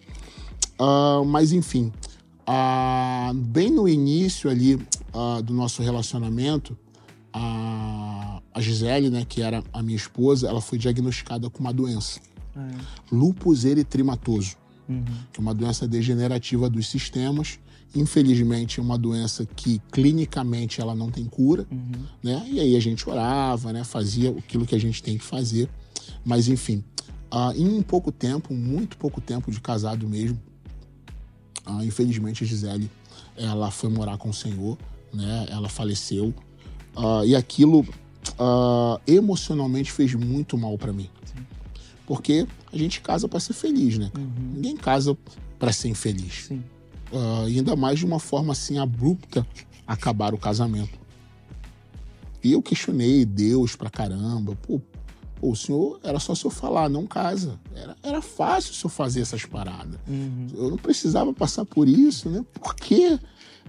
Uh, 0.78 1.24
mas 1.24 1.52
enfim, 1.52 1.92
uh, 2.48 3.34
bem 3.34 3.70
no 3.70 3.88
início 3.88 4.50
ali 4.50 4.74
uh, 4.74 5.42
do 5.42 5.54
nosso 5.54 5.82
relacionamento, 5.82 6.76
a, 7.32 8.42
a 8.52 8.60
Gisele, 8.60 9.08
né, 9.08 9.24
que 9.26 9.40
era 9.40 9.62
a 9.72 9.82
minha 9.82 9.96
esposa, 9.96 10.48
ela 10.48 10.60
foi 10.60 10.78
diagnosticada 10.78 11.48
com 11.48 11.60
uma 11.60 11.72
doença. 11.72 12.20
É. 12.56 12.60
Lupus 13.12 13.64
eritrimatoso, 13.64 14.56
uhum. 14.88 15.04
que 15.32 15.38
é 15.38 15.40
uma 15.40 15.54
doença 15.54 15.86
degenerativa 15.86 16.68
dos 16.68 16.88
sistemas. 16.88 17.58
Infelizmente, 17.94 18.78
é 18.78 18.82
uma 18.82 18.96
doença 18.96 19.44
que 19.44 19.80
clinicamente 19.90 20.80
ela 20.80 20.94
não 20.94 21.10
tem 21.10 21.24
cura, 21.24 21.66
uhum. 21.70 22.04
né? 22.22 22.46
E 22.48 22.60
aí 22.60 22.76
a 22.76 22.80
gente 22.80 23.08
orava, 23.08 23.72
né? 23.72 23.82
Fazia 23.82 24.30
aquilo 24.30 24.64
que 24.64 24.74
a 24.74 24.80
gente 24.80 25.02
tem 25.02 25.18
que 25.18 25.24
fazer. 25.24 25.68
Mas 26.24 26.48
enfim, 26.48 26.84
uh, 27.32 27.52
em 27.56 27.68
um 27.68 27.82
pouco 27.82 28.12
tempo, 28.12 28.54
muito 28.54 28.96
pouco 28.96 29.20
tempo 29.20 29.50
de 29.50 29.60
casado 29.60 30.08
mesmo, 30.08 30.40
ah, 31.66 31.84
infelizmente, 31.84 32.44
a 32.44 32.46
Gisele 32.46 32.90
ela 33.36 33.70
foi 33.70 33.90
morar 33.90 34.18
com 34.18 34.30
o 34.30 34.34
Senhor, 34.34 34.78
né? 35.12 35.46
Ela 35.50 35.68
faleceu. 35.68 36.34
Ah, 36.96 37.22
e 37.24 37.34
aquilo 37.34 37.86
emocionalmente 39.06 39.90
fez 39.90 40.14
muito 40.14 40.56
mal 40.56 40.76
para 40.78 40.92
mim. 40.92 41.10
Sim. 41.24 41.42
Porque 42.06 42.46
a 42.72 42.76
gente 42.76 43.00
casa 43.00 43.28
para 43.28 43.40
ser 43.40 43.52
feliz, 43.52 43.98
né? 43.98 44.10
Uhum. 44.16 44.52
Ninguém 44.54 44.76
casa 44.76 45.16
para 45.58 45.72
ser 45.72 45.88
infeliz. 45.88 46.46
Sim. 46.46 46.62
Uh, 47.12 47.48
e 47.48 47.58
ainda 47.58 47.74
mais 47.74 47.98
de 47.98 48.06
uma 48.06 48.20
forma 48.20 48.52
assim 48.52 48.78
abrupta 48.78 49.46
acabar 49.86 50.32
o 50.32 50.38
casamento. 50.38 50.98
E 52.42 52.52
eu 52.52 52.62
questionei 52.62 53.24
Deus 53.24 53.76
pra 53.76 53.90
caramba. 53.90 54.56
Pô, 54.56 54.80
o 55.42 55.54
senhor 55.54 55.98
era 56.02 56.18
só 56.18 56.34
se 56.34 56.44
eu 56.44 56.50
falar, 56.50 56.88
não 56.88 57.06
casa. 57.06 57.58
Era, 57.74 57.96
era 58.02 58.22
fácil 58.22 58.74
se 58.74 58.84
eu 58.84 58.90
fazer 58.90 59.20
essas 59.20 59.44
paradas. 59.44 59.98
Uhum. 60.08 60.46
Eu 60.54 60.70
não 60.70 60.76
precisava 60.76 61.32
passar 61.32 61.64
por 61.64 61.88
isso, 61.88 62.30
né? 62.30 62.44
Por 62.54 62.74
quê? 62.74 63.18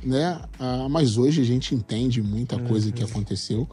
Né? 0.04 0.42
Ah, 0.60 0.88
mas 0.90 1.18
hoje 1.18 1.42
a 1.42 1.46
gente 1.46 1.74
entende 1.74 2.22
muita 2.22 2.56
uhum. 2.58 2.68
coisa 2.68 2.92
que 2.92 3.04
aconteceu. 3.04 3.68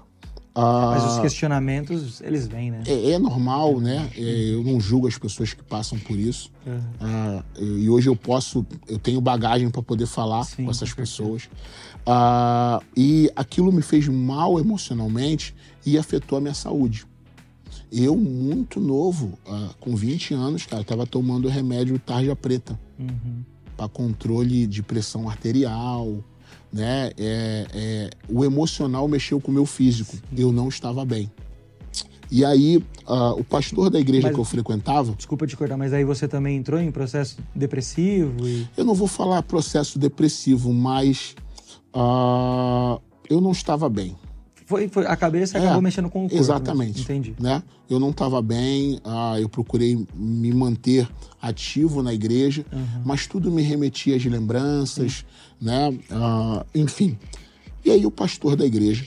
Ah, 0.60 0.90
mas 0.90 1.12
os 1.12 1.20
questionamentos, 1.20 2.20
eles 2.20 2.48
vêm, 2.48 2.72
né? 2.72 2.82
É, 2.84 3.12
é 3.12 3.18
normal, 3.18 3.78
né? 3.78 4.10
É, 4.16 4.54
eu 4.54 4.64
não 4.64 4.80
julgo 4.80 5.06
as 5.06 5.16
pessoas 5.16 5.54
que 5.54 5.62
passam 5.62 5.96
por 6.00 6.18
isso. 6.18 6.50
Uhum. 6.66 6.80
Ah, 7.00 7.44
e 7.56 7.88
hoje 7.88 8.08
eu 8.08 8.16
posso, 8.16 8.66
eu 8.88 8.98
tenho 8.98 9.20
bagagem 9.20 9.70
para 9.70 9.82
poder 9.82 10.06
falar 10.06 10.42
Sim, 10.42 10.64
com 10.64 10.70
essas 10.72 10.92
pessoas. 10.92 11.48
Ah, 12.04 12.80
e 12.96 13.30
aquilo 13.36 13.70
me 13.70 13.82
fez 13.82 14.08
mal 14.08 14.58
emocionalmente 14.58 15.54
e 15.86 15.96
afetou 15.96 16.38
a 16.38 16.40
minha 16.40 16.54
saúde. 16.54 17.06
Eu, 17.90 18.16
muito 18.16 18.80
novo, 18.80 19.38
uh, 19.46 19.74
com 19.80 19.94
20 19.96 20.34
anos, 20.34 20.66
cara, 20.66 20.84
tava 20.84 21.06
tomando 21.06 21.48
remédio 21.48 21.98
tarja 21.98 22.36
preta 22.36 22.78
uhum. 22.98 23.42
para 23.76 23.88
controle 23.88 24.66
de 24.66 24.82
pressão 24.82 25.28
arterial, 25.28 26.22
né? 26.72 27.10
É, 27.18 27.66
é, 27.74 28.10
o 28.28 28.44
emocional 28.44 29.06
mexeu 29.08 29.40
com 29.40 29.50
o 29.50 29.54
meu 29.54 29.66
físico. 29.66 30.16
Eu 30.36 30.52
não 30.52 30.68
estava 30.68 31.04
bem. 31.04 31.30
E 32.30 32.44
aí, 32.44 32.76
uh, 33.06 33.38
o 33.38 33.44
pastor 33.44 33.88
da 33.88 33.98
igreja 33.98 34.26
mas, 34.26 34.34
que 34.34 34.40
eu 34.40 34.44
frequentava. 34.44 35.12
Desculpa 35.12 35.46
te 35.46 35.56
cortar, 35.56 35.76
mas 35.78 35.92
aí 35.92 36.04
você 36.04 36.28
também 36.28 36.58
entrou 36.58 36.78
em 36.78 36.90
processo 36.90 37.38
depressivo? 37.54 38.46
E... 38.46 38.68
Eu 38.76 38.84
não 38.84 38.94
vou 38.94 39.08
falar 39.08 39.42
processo 39.42 39.98
depressivo, 39.98 40.72
mas 40.72 41.34
uh, 41.94 43.00
eu 43.30 43.40
não 43.40 43.52
estava 43.52 43.88
bem. 43.88 44.14
Foi, 44.66 44.86
foi, 44.86 45.06
a 45.06 45.16
cabeça 45.16 45.56
é, 45.56 45.62
acabou 45.62 45.80
mexendo 45.80 46.10
com 46.10 46.26
o 46.26 46.28
corpo. 46.28 46.36
Exatamente. 46.36 46.98
Né? 46.98 47.02
Entendi. 47.02 47.34
Né? 47.40 47.62
Eu 47.88 47.98
não 47.98 48.10
estava 48.10 48.42
bem, 48.42 49.00
ah, 49.02 49.40
eu 49.40 49.48
procurei 49.48 50.06
me 50.14 50.52
manter 50.52 51.08
ativo 51.40 52.02
na 52.02 52.12
igreja, 52.12 52.66
uhum. 52.70 53.02
mas 53.02 53.26
tudo 53.26 53.50
me 53.50 53.62
remetia 53.62 54.14
às 54.14 54.24
lembranças, 54.26 55.12
Sim. 55.12 55.24
Né? 55.60 55.98
Ah, 56.10 56.64
enfim. 56.74 57.18
E 57.84 57.90
aí 57.90 58.04
o 58.06 58.10
pastor 58.10 58.56
da 58.56 58.64
igreja, 58.64 59.06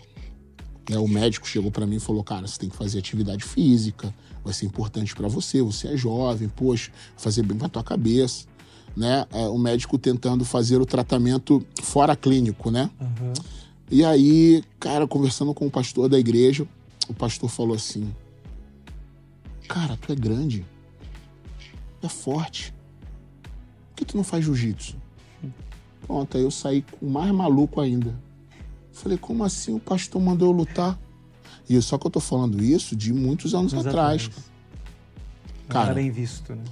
né, 0.89 0.97
o 0.97 1.07
médico 1.07 1.47
chegou 1.47 1.71
para 1.71 1.85
mim 1.85 1.97
e 1.97 1.99
falou: 1.99 2.23
Cara, 2.23 2.47
você 2.47 2.59
tem 2.59 2.69
que 2.69 2.75
fazer 2.75 2.99
atividade 2.99 3.43
física, 3.43 4.13
vai 4.43 4.53
ser 4.53 4.65
importante 4.65 5.15
para 5.15 5.27
você, 5.27 5.61
você 5.61 5.89
é 5.89 5.97
jovem, 5.97 6.49
poxa, 6.49 6.91
fazer 7.17 7.43
bem 7.43 7.57
para 7.57 7.69
tua 7.69 7.83
cabeça. 7.83 8.49
Né? 8.95 9.25
É, 9.31 9.47
o 9.47 9.57
médico 9.57 9.97
tentando 9.97 10.43
fazer 10.43 10.81
o 10.81 10.85
tratamento 10.85 11.65
fora 11.81 12.13
clínico, 12.13 12.69
né? 12.69 12.89
Uhum. 12.99 13.33
E 13.89 14.03
aí, 14.03 14.63
cara, 14.79 15.07
conversando 15.07 15.53
com 15.53 15.65
o 15.65 15.71
pastor 15.71 16.09
da 16.09 16.19
igreja, 16.19 16.67
o 17.07 17.13
pastor 17.13 17.49
falou 17.49 17.75
assim: 17.75 18.13
Cara, 19.67 19.95
tu 19.95 20.11
é 20.11 20.15
grande, 20.15 20.65
tu 22.01 22.07
é 22.07 22.09
forte, 22.09 22.73
por 23.89 23.95
que 23.95 24.05
tu 24.05 24.17
não 24.17 24.23
faz 24.23 24.43
jiu-jitsu? 24.43 25.00
Pronto, 26.05 26.37
aí 26.37 26.43
eu 26.43 26.51
saí 26.51 26.83
com 26.99 27.07
mais 27.07 27.31
maluco 27.31 27.79
ainda. 27.79 28.13
Falei, 28.91 29.17
como 29.17 29.43
assim 29.43 29.73
o 29.73 29.79
pastor 29.79 30.21
mandou 30.21 30.49
eu 30.49 30.51
lutar? 30.51 30.99
E 31.69 31.81
só 31.81 31.97
que 31.97 32.05
eu 32.05 32.11
tô 32.11 32.19
falando 32.19 32.61
isso 32.61 32.95
de 32.95 33.13
muitos 33.13 33.53
anos, 33.55 33.73
Anos 33.73 33.87
atrás. 33.87 34.29
Cara. 35.69 35.87
Tá 35.87 35.93
bem 35.93 36.11
visto, 36.11 36.53
né? 36.53 36.63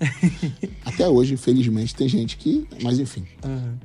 Até 0.84 1.08
hoje, 1.08 1.34
infelizmente, 1.34 1.94
tem 1.94 2.08
gente 2.08 2.36
que. 2.36 2.66
Mas 2.82 2.98
enfim. 2.98 3.26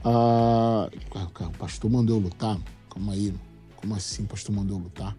Ah, 0.04 0.90
cara, 1.34 1.50
o 1.50 1.58
pastor 1.58 1.90
mandou 1.90 2.18
eu 2.18 2.22
lutar. 2.22 2.60
Calma 2.90 3.14
aí. 3.14 3.34
Como 3.76 3.96
assim, 3.96 4.24
o 4.24 4.28
pastor 4.28 4.56
mandou 4.56 4.78
eu 4.78 4.84
lutar? 4.84 5.16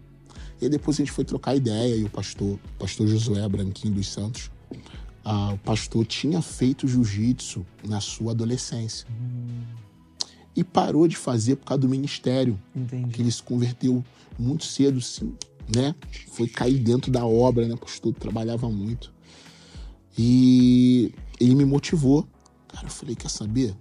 E 0.61 0.65
aí 0.65 0.69
depois 0.69 0.97
a 0.97 0.99
gente 0.99 1.11
foi 1.11 1.23
trocar 1.23 1.55
ideia 1.55 1.95
e 1.95 2.03
o 2.03 2.09
pastor, 2.09 2.55
o 2.55 2.59
pastor 2.77 3.07
Josué 3.07 3.47
Branquinho 3.47 3.93
dos 3.93 4.07
Santos, 4.07 4.51
ah, 5.23 5.53
o 5.53 5.57
pastor 5.57 6.05
tinha 6.05 6.41
feito 6.41 6.87
jiu-jitsu 6.87 7.65
na 7.87 8.01
sua 8.01 8.31
adolescência. 8.31 9.07
E 10.55 10.63
parou 10.63 11.07
de 11.07 11.15
fazer 11.15 11.55
por 11.55 11.65
causa 11.65 11.81
do 11.81 11.89
ministério, 11.89 12.59
que 12.73 12.79
Entendi. 12.79 13.21
ele 13.21 13.31
se 13.31 13.41
converteu 13.43 14.03
muito 14.37 14.65
cedo, 14.65 14.99
sim, 15.01 15.33
né? 15.73 15.93
Foi 16.31 16.47
cair 16.47 16.79
dentro 16.79 17.11
da 17.11 17.25
obra, 17.25 17.67
né? 17.67 17.73
O 17.75 17.77
pastor 17.77 18.13
trabalhava 18.13 18.69
muito. 18.69 19.13
E 20.17 21.13
ele 21.39 21.55
me 21.55 21.65
motivou. 21.65 22.27
Cara, 22.67 22.87
eu 22.87 22.91
falei, 22.91 23.15
quer 23.15 23.29
saber? 23.29 23.75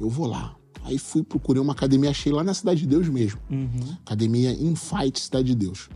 Eu 0.00 0.08
vou 0.08 0.26
lá. 0.26 0.56
Aí 0.82 0.98
fui, 0.98 1.22
procurei 1.22 1.60
uma 1.60 1.72
academia, 1.72 2.10
achei 2.10 2.32
lá 2.32 2.42
na 2.42 2.54
Cidade 2.54 2.80
de 2.80 2.86
Deus 2.86 3.08
mesmo. 3.08 3.38
Uhum. 3.50 3.96
Academia 4.06 4.52
Infight 4.52 5.20
Cidade 5.20 5.48
de 5.48 5.54
Deus. 5.54 5.88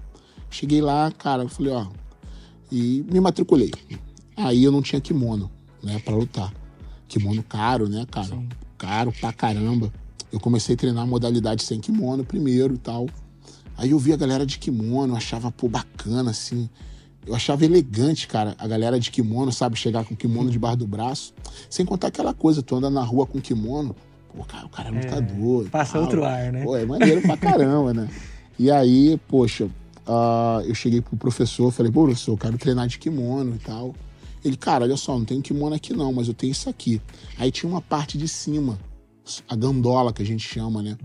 Cheguei 0.51 0.83
lá, 0.83 1.11
cara, 1.11 1.43
eu 1.43 1.49
falei, 1.49 1.73
ó. 1.73 1.87
E 2.71 3.05
me 3.11 3.21
matriculei. 3.21 3.71
Aí 4.37 4.65
eu 4.65 4.73
não 4.73 4.83
tinha 4.83 5.01
kimono, 5.01 5.51
né, 5.83 5.99
pra 6.05 6.15
lutar. 6.15 6.53
Kimono 7.09 7.43
caro, 7.43 7.89
né, 7.89 8.07
cara? 8.11 8.29
Sim. 8.29 8.49
Caro 8.79 9.13
pra 9.21 9.33
caramba. 9.33 9.93
Eu 10.33 10.41
comecei 10.41 10.75
a 10.75 10.79
treinar 10.79 11.07
modalidade 11.07 11.63
sem 11.63 11.79
kimono 11.81 12.25
primeiro 12.25 12.75
e 12.75 12.79
tal. 12.79 13.07
Aí 13.77 13.91
eu 13.91 13.99
vi 13.99 14.13
a 14.13 14.17
galera 14.17 14.47
de 14.47 14.59
kimono, 14.59 15.15
achava, 15.15 15.51
pô, 15.51 15.69
bacana, 15.69 16.31
assim. 16.31 16.69
Eu 17.27 17.35
achava 17.35 17.65
elegante, 17.65 18.27
cara, 18.27 18.55
a 18.59 18.67
galera 18.67 18.99
de 18.99 19.11
kimono, 19.11 19.53
sabe? 19.53 19.77
Chegar 19.77 20.05
com 20.05 20.17
kimono 20.17 20.51
debaixo 20.51 20.79
do 20.79 20.87
braço. 20.87 21.33
Sem 21.71 21.85
contar 21.85 22.09
aquela 22.09 22.35
coisa, 22.35 22.63
tu 22.63 22.75
anda 22.75 22.91
na 22.91 23.03
rua 23.03 23.27
com 23.27 23.41
kimono, 23.41 23.95
pô, 24.35 24.43
cara, 24.45 24.67
o 24.67 24.69
cara 24.69 24.89
é 24.89 24.93
lutador. 24.93 25.67
e 25.67 25.69
Passa 25.71 25.93
tal. 25.93 26.03
outro 26.03 26.25
ar, 26.25 26.51
né? 26.53 26.65
Pô, 26.65 26.77
é 26.77 26.85
maneiro 26.85 27.23
pra 27.23 27.37
caramba, 27.39 27.93
né? 27.95 28.09
E 28.59 28.71
aí, 28.71 29.21
poxa, 29.29 29.69
ah, 30.07 30.63
eu 30.65 30.75
cheguei 30.75 31.01
pro 31.01 31.17
professor, 31.17 31.71
falei, 31.71 31.93
pô, 31.93 32.05
professor, 32.05 32.33
eu 32.33 32.39
quero 32.39 32.59
treinar 32.59 32.89
de 32.89 32.99
kimono 32.99 33.55
e 33.55 33.59
tal. 33.59 33.95
Ele, 34.45 34.57
cara, 34.57 34.85
olha 34.85 34.97
só, 34.97 35.17
não 35.17 35.25
tem 35.25 35.41
kimono 35.41 35.75
aqui 35.75 35.93
não, 35.93 36.13
mas 36.13 36.29
eu 36.29 36.35
tenho 36.35 36.51
isso 36.51 36.69
aqui. 36.69 37.01
Aí 37.39 37.51
tinha 37.51 37.71
uma 37.71 37.81
parte 37.81 38.19
de 38.19 38.27
cima, 38.27 38.79
a 39.49 39.55
gandola 39.55 40.13
que 40.13 40.23
a 40.23 40.27
gente 40.27 40.47
chama, 40.47 40.83
né? 40.83 40.99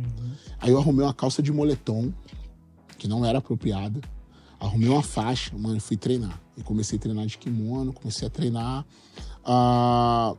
Aí 0.59 0.71
eu 0.71 0.79
arrumei 0.79 1.05
uma 1.05 1.13
calça 1.13 1.41
de 1.41 1.51
moletom, 1.51 2.11
que 2.97 3.07
não 3.07 3.23
era 3.23 3.37
apropriada. 3.37 4.01
Arrumei 4.59 4.89
uma 4.89 5.03
faixa, 5.03 5.55
mano, 5.55 5.77
e 5.77 5.79
fui 5.79 5.95
treinar. 5.95 6.41
E 6.57 6.63
comecei 6.63 6.97
a 6.97 7.01
treinar 7.01 7.27
de 7.27 7.37
kimono, 7.37 7.93
comecei 7.93 8.27
a 8.27 8.31
treinar. 8.31 8.83
Ah, 9.45 10.35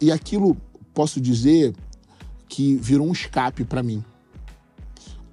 e 0.00 0.10
aquilo, 0.10 0.56
posso 0.94 1.20
dizer, 1.20 1.74
que 2.48 2.76
virou 2.76 3.06
um 3.06 3.12
escape 3.12 3.64
pra 3.64 3.82
mim. 3.82 4.02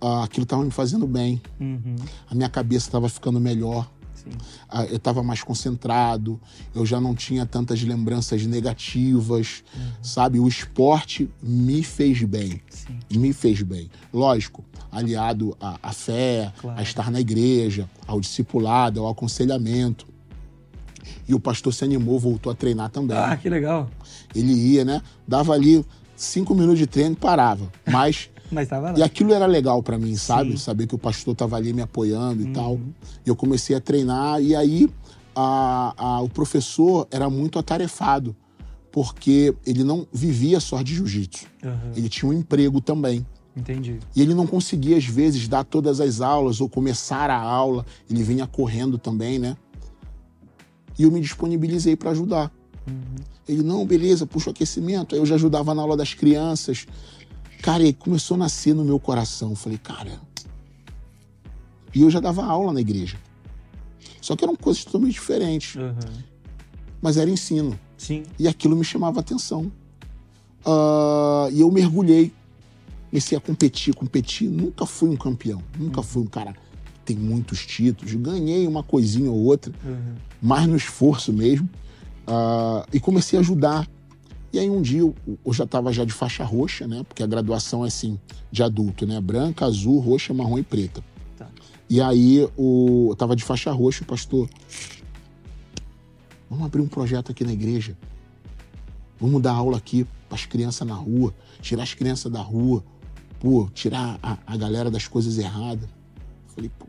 Ah, 0.01 0.25
aquilo 0.25 0.45
tava 0.45 0.63
me 0.63 0.71
fazendo 0.71 1.07
bem. 1.07 1.41
Uhum. 1.59 1.95
A 2.29 2.35
minha 2.35 2.49
cabeça 2.49 2.87
estava 2.87 3.07
ficando 3.07 3.39
melhor. 3.39 3.89
Sim. 4.31 4.37
Ah, 4.69 4.85
eu 4.85 4.97
estava 4.97 5.23
mais 5.23 5.41
concentrado, 5.43 6.39
eu 6.75 6.85
já 6.85 6.99
não 7.01 7.15
tinha 7.15 7.45
tantas 7.45 7.81
lembranças 7.83 8.45
negativas, 8.45 9.63
sabe? 10.01 10.39
O 10.39 10.47
esporte 10.47 11.29
me 11.41 11.83
fez 11.83 12.21
bem, 12.23 12.61
Sim. 12.69 12.99
me 13.19 13.33
fez 13.33 13.61
bem. 13.61 13.89
Lógico, 14.13 14.63
aliado 14.91 15.55
à, 15.59 15.77
à 15.81 15.93
fé, 15.93 16.51
Claro. 16.59 16.79
a 16.79 16.83
estar 16.83 17.11
na 17.11 17.19
igreja, 17.19 17.89
ao 18.05 18.19
discipulado, 18.19 19.01
ao 19.01 19.09
aconselhamento. 19.09 20.07
E 21.27 21.33
o 21.33 21.39
pastor 21.39 21.73
se 21.73 21.83
animou, 21.83 22.19
voltou 22.19 22.51
a 22.51 22.55
treinar 22.55 22.89
também. 22.89 23.17
Ah, 23.17 23.35
que 23.37 23.49
legal. 23.49 23.89
Ele 24.35 24.53
ia, 24.53 24.83
né? 24.85 25.01
Dava 25.27 25.53
ali 25.53 25.85
cinco 26.15 26.53
minutos 26.55 26.79
de 26.79 26.87
treino 26.87 27.13
e 27.13 27.15
parava. 27.15 27.71
Mas 27.89 28.29
Mas 28.51 28.67
tava 28.67 28.93
e 28.95 28.99
lá. 28.99 29.05
aquilo 29.05 29.33
era 29.33 29.45
legal 29.45 29.81
pra 29.83 29.97
mim, 29.97 30.15
sabe? 30.15 30.51
Sim. 30.51 30.57
Saber 30.57 30.87
que 30.87 30.95
o 30.95 30.97
pastor 30.97 31.35
tava 31.35 31.55
ali 31.57 31.73
me 31.73 31.81
apoiando 31.81 32.43
Uhum. 32.43 32.49
e 32.49 32.53
tal. 32.53 32.79
E 33.25 33.29
eu 33.29 33.35
comecei 33.35 33.75
a 33.75 33.81
treinar, 33.81 34.41
e 34.41 34.55
aí 34.55 34.89
a- 35.35 35.93
a- 35.97 36.21
o 36.21 36.29
professor 36.29 37.07
era 37.11 37.29
muito 37.29 37.59
atarefado, 37.59 38.35
porque 38.91 39.53
ele 39.65 39.83
não 39.83 40.07
vivia 40.11 40.59
só 40.59 40.81
de 40.81 40.95
jiu-jitsu. 40.95 41.45
Aham. 41.63 41.91
Ele 41.95 42.09
tinha 42.09 42.29
um 42.29 42.33
emprego 42.33 42.79
também. 42.81 43.25
Entendi. 43.55 43.99
E 44.15 44.21
ele 44.21 44.33
não 44.35 44.45
conseguia, 44.47 44.97
às 44.97 45.05
vezes, 45.05 45.47
dar 45.47 45.63
todas 45.63 45.99
as 45.99 46.21
aulas 46.21 46.61
ou 46.61 46.69
começar 46.69 47.29
a 47.29 47.39
aula. 47.39 47.85
Ele 48.09 48.21
vinha 48.23 48.45
correndo 48.47 48.97
também, 48.99 49.39
né? 49.39 49.57
E 50.97 51.03
eu 51.03 51.11
me 51.11 51.19
disponibilizei 51.19 51.95
para 51.95 52.11
ajudar. 52.11 52.51
Ele, 53.47 53.63
não, 53.63 53.85
beleza, 53.85 54.25
puxa 54.25 54.49
o 54.49 54.51
aquecimento. 54.51 55.13
Aí 55.15 55.21
eu 55.21 55.25
já 55.25 55.35
ajudava 55.35 55.73
na 55.73 55.81
aula 55.81 55.95
das 55.97 56.13
crianças. 56.13 56.85
Cara, 57.61 57.83
e 57.83 57.93
começou 57.93 58.35
a 58.35 58.37
nascer 58.37 58.73
no 58.73 58.83
meu 58.83 58.99
coração. 58.99 59.51
Eu 59.51 59.55
falei, 59.55 59.77
cara. 59.77 60.19
E 61.93 62.01
eu 62.01 62.09
já 62.09 62.19
dava 62.19 62.43
aula 62.45 62.71
na 62.71 62.81
igreja. 62.81 63.17
Só 64.21 64.35
que 64.35 64.43
eram 64.43 64.55
coisas 64.55 64.83
totalmente 64.83 65.13
diferentes. 65.13 65.75
Aham. 65.75 65.97
Mas 67.01 67.17
era 67.17 67.29
ensino. 67.29 67.77
Sim. 67.97 68.23
E 68.37 68.47
aquilo 68.47 68.75
me 68.75 68.83
chamava 68.83 69.19
atenção. 69.19 69.71
Ah, 70.65 71.47
e 71.51 71.61
eu 71.61 71.71
mergulhei. 71.71 72.31
Comecei 73.09 73.37
a 73.37 73.41
competir, 73.41 73.93
competir. 73.95 74.49
Nunca 74.49 74.85
fui 74.85 75.09
um 75.09 75.15
campeão. 75.15 75.63
Nunca 75.77 76.03
fui 76.03 76.23
um 76.23 76.27
cara 76.27 76.53
que 76.53 76.99
tem 77.05 77.15
muitos 77.15 77.65
títulos. 77.65 78.13
Ganhei 78.15 78.67
uma 78.67 78.83
coisinha 78.83 79.31
ou 79.31 79.43
outra, 79.45 79.73
Aham. 79.85 80.15
mais 80.41 80.67
no 80.67 80.75
esforço 80.75 81.31
mesmo. 81.31 81.69
Ah, 82.27 82.85
e 82.91 82.99
comecei 82.99 83.37
a 83.37 83.41
ajudar. 83.41 83.87
E 84.51 84.59
aí 84.59 84.69
um 84.69 84.81
dia 84.81 85.01
eu, 85.01 85.13
eu 85.45 85.53
já 85.53 85.65
estava 85.65 85.91
já 85.91 86.05
de 86.05 86.13
faixa 86.13 86.43
roxa, 86.43 86.87
né? 86.87 87.03
Porque 87.07 87.21
a 87.21 87.27
graduação 87.27 87.83
é 87.83 87.87
assim, 87.87 88.19
de 88.51 88.63
adulto, 88.63 89.05
né? 89.05 89.19
Branca, 89.19 89.65
azul, 89.65 89.99
roxa, 89.99 90.33
marrom 90.33 90.57
e 90.57 90.63
preta. 90.63 91.03
Tá. 91.37 91.49
E 91.89 92.01
aí 92.01 92.47
o, 92.55 93.09
eu 93.11 93.15
tava 93.15 93.35
de 93.35 93.43
faixa 93.43 93.71
roxa, 93.71 94.03
o 94.03 94.07
pastor. 94.07 94.49
Vamos 96.49 96.65
abrir 96.65 96.81
um 96.81 96.87
projeto 96.87 97.31
aqui 97.31 97.43
na 97.43 97.51
igreja. 97.51 97.97
Vamos 99.19 99.41
dar 99.41 99.53
aula 99.53 99.77
aqui 99.77 100.07
para 100.29 100.35
as 100.35 100.45
crianças 100.45 100.87
na 100.87 100.93
rua, 100.93 101.33
tirar 101.61 101.83
as 101.83 101.93
crianças 101.93 102.31
da 102.31 102.41
rua, 102.41 102.83
pô, 103.39 103.69
tirar 103.73 104.19
a, 104.21 104.37
a 104.45 104.57
galera 104.57 104.91
das 104.91 105.07
coisas 105.07 105.37
erradas. 105.37 105.89
Falei, 106.47 106.71
pô, 106.77 106.87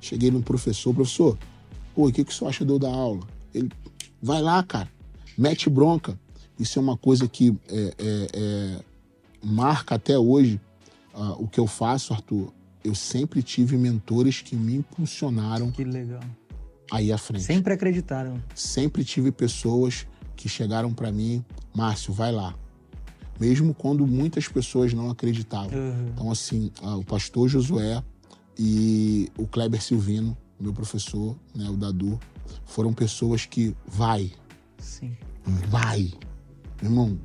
cheguei 0.00 0.30
no 0.30 0.42
professor, 0.42 0.94
professor, 0.94 1.38
pô, 1.94 2.08
o 2.08 2.12
que, 2.12 2.24
que 2.24 2.30
o 2.30 2.34
senhor 2.34 2.50
acha 2.50 2.64
de 2.64 2.70
eu 2.70 2.78
dar 2.78 2.92
aula? 2.92 3.26
Ele, 3.54 3.70
vai 4.22 4.40
lá, 4.40 4.62
cara, 4.62 4.88
mete 5.36 5.68
bronca. 5.68 6.18
Isso 6.62 6.78
é 6.78 6.82
uma 6.82 6.96
coisa 6.96 7.26
que 7.26 7.52
é, 7.68 7.94
é, 7.98 8.28
é, 8.32 8.80
marca 9.42 9.96
até 9.96 10.16
hoje 10.16 10.60
ah, 11.12 11.32
o 11.32 11.48
que 11.48 11.58
eu 11.58 11.66
faço, 11.66 12.12
Arthur. 12.12 12.52
Eu 12.84 12.94
sempre 12.94 13.42
tive 13.42 13.76
mentores 13.76 14.40
que 14.40 14.54
me 14.54 14.76
impulsionaram 14.76 15.72
Que 15.72 15.82
legal. 15.82 16.22
aí 16.90 17.10
à 17.10 17.18
frente. 17.18 17.42
Sempre 17.42 17.74
acreditaram. 17.74 18.40
Sempre 18.54 19.04
tive 19.04 19.32
pessoas 19.32 20.06
que 20.36 20.48
chegaram 20.48 20.94
para 20.94 21.10
mim, 21.10 21.44
Márcio, 21.74 22.12
vai 22.12 22.30
lá. 22.30 22.54
Mesmo 23.40 23.74
quando 23.74 24.06
muitas 24.06 24.46
pessoas 24.46 24.92
não 24.94 25.10
acreditavam. 25.10 25.76
Aham. 25.76 26.06
Então, 26.14 26.30
assim, 26.30 26.70
ah, 26.80 26.96
o 26.96 27.04
pastor 27.04 27.48
Josué 27.48 28.00
e 28.56 29.28
o 29.36 29.48
Kleber 29.48 29.82
Silvino, 29.82 30.36
meu 30.60 30.72
professor, 30.72 31.36
né, 31.54 31.68
o 31.68 31.76
Dadu, 31.76 32.20
foram 32.66 32.92
pessoas 32.92 33.46
que 33.46 33.74
vai, 33.84 34.30
Sim. 34.78 35.16
vai. 35.44 36.12
Irmão, 36.82 37.18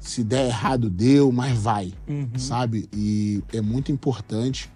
se 0.00 0.24
der 0.24 0.46
errado, 0.46 0.88
deu, 0.88 1.30
mas 1.32 1.58
vai, 1.58 1.92
Uhum. 2.08 2.28
sabe? 2.38 2.88
E 2.94 3.42
é 3.52 3.60
muito 3.60 3.90
importante 3.92 4.70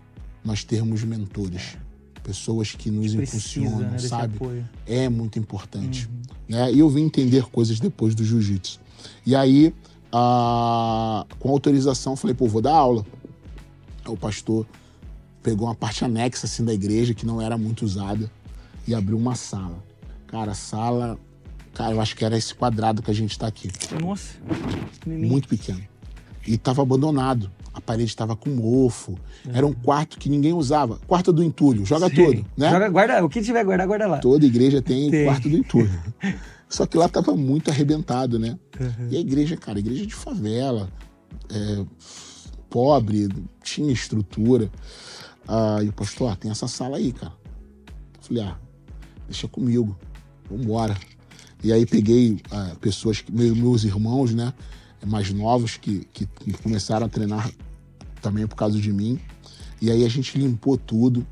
nós 0.44 0.64
termos 0.64 1.02
mentores. 1.04 1.76
Pessoas 2.22 2.72
que 2.72 2.90
nos 2.90 3.14
Precisa, 3.14 3.22
impulsionam, 3.22 3.78
né, 3.80 3.88
desse 3.96 4.08
sabe? 4.08 4.38
É 4.86 5.08
muito 5.08 5.38
importante. 5.38 6.06
Uhum. 6.06 6.34
né? 6.48 6.72
E 6.72 6.78
eu 6.78 6.88
vim 6.88 7.02
entender 7.04 7.44
coisas 7.44 7.80
depois 7.80 8.14
do 8.14 8.24
jiu-jitsu. 8.24 8.78
E 9.24 9.34
aí, 9.34 9.74
ah, 10.12 11.24
com 11.38 11.50
autorização, 11.50 12.14
falei, 12.16 12.34
pô, 12.34 12.46
vou 12.46 12.60
dar 12.60 12.74
aula. 12.74 13.04
Aí 14.04 14.12
o 14.12 14.16
pastor 14.16 14.66
pegou 15.42 15.66
uma 15.66 15.74
parte 15.74 16.04
anexa 16.04 16.46
assim 16.46 16.64
da 16.64 16.74
igreja 16.74 17.14
que 17.14 17.24
não 17.24 17.40
era 17.40 17.56
muito 17.56 17.84
usada 17.84 18.30
e 18.86 18.94
abriu 18.94 19.16
uma 19.16 19.34
sala. 19.34 19.82
Cara, 20.26 20.52
a 20.52 20.54
sala, 20.54 21.18
cara, 21.74 21.92
eu 21.92 22.00
acho 22.00 22.16
que 22.16 22.24
era 22.24 22.36
esse 22.36 22.54
quadrado 22.54 23.02
que 23.02 23.10
a 23.10 23.14
gente 23.14 23.38
tá 23.38 23.46
aqui, 23.46 23.70
Nossa. 24.00 24.36
muito 25.06 25.48
pequeno. 25.48 25.80
E 26.46 26.56
tava 26.56 26.82
abandonado. 26.82 27.50
A 27.72 27.80
parede 27.80 28.14
tava 28.16 28.34
com 28.34 28.50
mofo. 28.50 29.16
Era 29.52 29.64
um 29.64 29.72
quarto 29.72 30.18
que 30.18 30.28
ninguém 30.28 30.52
usava. 30.52 30.98
Quarto 31.06 31.32
do 31.32 31.42
entulho, 31.42 31.86
joga 31.86 32.08
Sim. 32.08 32.16
todo, 32.16 32.46
né? 32.56 32.70
Joga, 32.70 32.88
guarda, 32.88 33.24
o 33.24 33.28
que 33.28 33.40
tiver, 33.40 33.64
guarda, 33.64 33.86
guarda 33.86 34.06
lá. 34.08 34.18
Toda 34.18 34.44
igreja 34.44 34.82
tem, 34.82 35.10
Tem. 35.10 35.24
quarto 35.24 35.48
do 35.48 35.56
entulho. 35.56 35.90
Só 36.68 36.86
que 36.86 36.96
lá 36.96 37.08
tava 37.08 37.36
muito 37.36 37.70
arrebentado, 37.70 38.38
né? 38.38 38.58
Uhum. 38.78 39.08
E 39.10 39.16
a 39.16 39.20
igreja, 39.20 39.56
cara, 39.56 39.78
igreja 39.78 40.06
de 40.06 40.14
favela, 40.14 40.88
é, 41.50 41.84
pobre, 42.68 43.28
tinha 43.62 43.92
estrutura. 43.92 44.70
Ah, 45.46 45.78
e 45.82 45.88
o 45.88 45.92
pastor, 45.92 46.32
ah, 46.32 46.36
tem 46.36 46.50
essa 46.50 46.68
sala 46.68 46.96
aí, 46.96 47.12
cara. 47.12 47.32
Eu 48.16 48.22
falei, 48.22 48.42
ah, 48.44 48.56
deixa 49.26 49.48
comigo, 49.48 49.98
vambora. 50.48 50.96
E 51.62 51.72
aí 51.72 51.84
peguei 51.84 52.38
ah, 52.50 52.72
pessoas, 52.80 53.22
meus 53.28 53.84
irmãos, 53.84 54.32
né, 54.32 54.52
mais 55.06 55.30
novos, 55.32 55.76
que, 55.76 56.06
que 56.12 56.26
começaram 56.62 57.06
a 57.06 57.08
treinar 57.08 57.50
também 58.20 58.46
por 58.46 58.56
causa 58.56 58.78
de 58.78 58.92
mim. 58.92 59.18
E 59.80 59.90
aí 59.90 60.04
a 60.04 60.08
gente 60.08 60.38
limpou 60.38 60.76
tudo. 60.76 61.26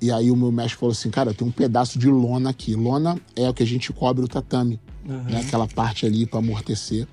E 0.00 0.10
aí 0.10 0.30
o 0.30 0.36
meu 0.36 0.52
mestre 0.52 0.78
falou 0.78 0.92
assim, 0.92 1.10
cara, 1.10 1.32
tem 1.32 1.46
um 1.46 1.52
pedaço 1.52 1.98
de 1.98 2.08
lona 2.08 2.50
aqui. 2.50 2.74
Lona 2.74 3.18
é 3.34 3.48
o 3.48 3.54
que 3.54 3.62
a 3.62 3.66
gente 3.66 3.92
cobre 3.92 4.24
o 4.24 4.28
tatame, 4.28 4.80
uhum. 5.08 5.22
né? 5.24 5.40
Aquela 5.40 5.66
parte 5.66 6.04
ali 6.04 6.26
para 6.26 6.40
amortecer. 6.40 7.06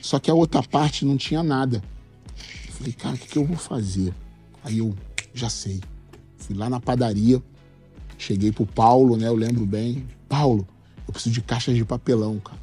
Só 0.00 0.18
que 0.18 0.30
a 0.30 0.34
outra 0.34 0.62
parte 0.62 1.04
não 1.04 1.16
tinha 1.16 1.42
nada. 1.42 1.82
Eu 2.66 2.72
falei, 2.72 2.92
cara, 2.92 3.14
o 3.14 3.18
que, 3.18 3.28
que 3.28 3.38
eu 3.38 3.44
vou 3.44 3.56
fazer? 3.56 4.12
Aí 4.64 4.78
eu 4.78 4.94
já 5.32 5.48
sei. 5.48 5.80
Fui 6.36 6.56
lá 6.56 6.68
na 6.68 6.80
padaria, 6.80 7.40
cheguei 8.18 8.50
pro 8.50 8.66
Paulo, 8.66 9.16
né? 9.16 9.28
Eu 9.28 9.36
lembro 9.36 9.64
bem. 9.64 10.06
Paulo, 10.28 10.66
eu 11.12 11.14
preciso 11.14 11.34
de 11.34 11.42
caixas 11.42 11.76
de 11.76 11.84
papelão, 11.84 12.38
cara. 12.40 12.58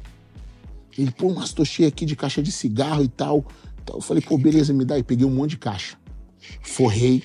Ele, 0.98 1.12
pô, 1.12 1.32
mas 1.32 1.52
tô 1.52 1.64
cheio 1.64 1.88
aqui 1.88 2.04
de 2.04 2.16
caixa 2.16 2.42
de 2.42 2.50
cigarro 2.50 3.02
e 3.02 3.08
tal. 3.08 3.46
Então 3.82 3.96
eu 3.96 4.02
falei, 4.02 4.22
pô, 4.22 4.36
beleza, 4.36 4.72
me 4.72 4.84
dá. 4.84 4.98
E 4.98 5.02
peguei 5.04 5.24
um 5.24 5.30
monte 5.30 5.50
de 5.50 5.58
caixa. 5.58 5.96
Forrei, 6.60 7.22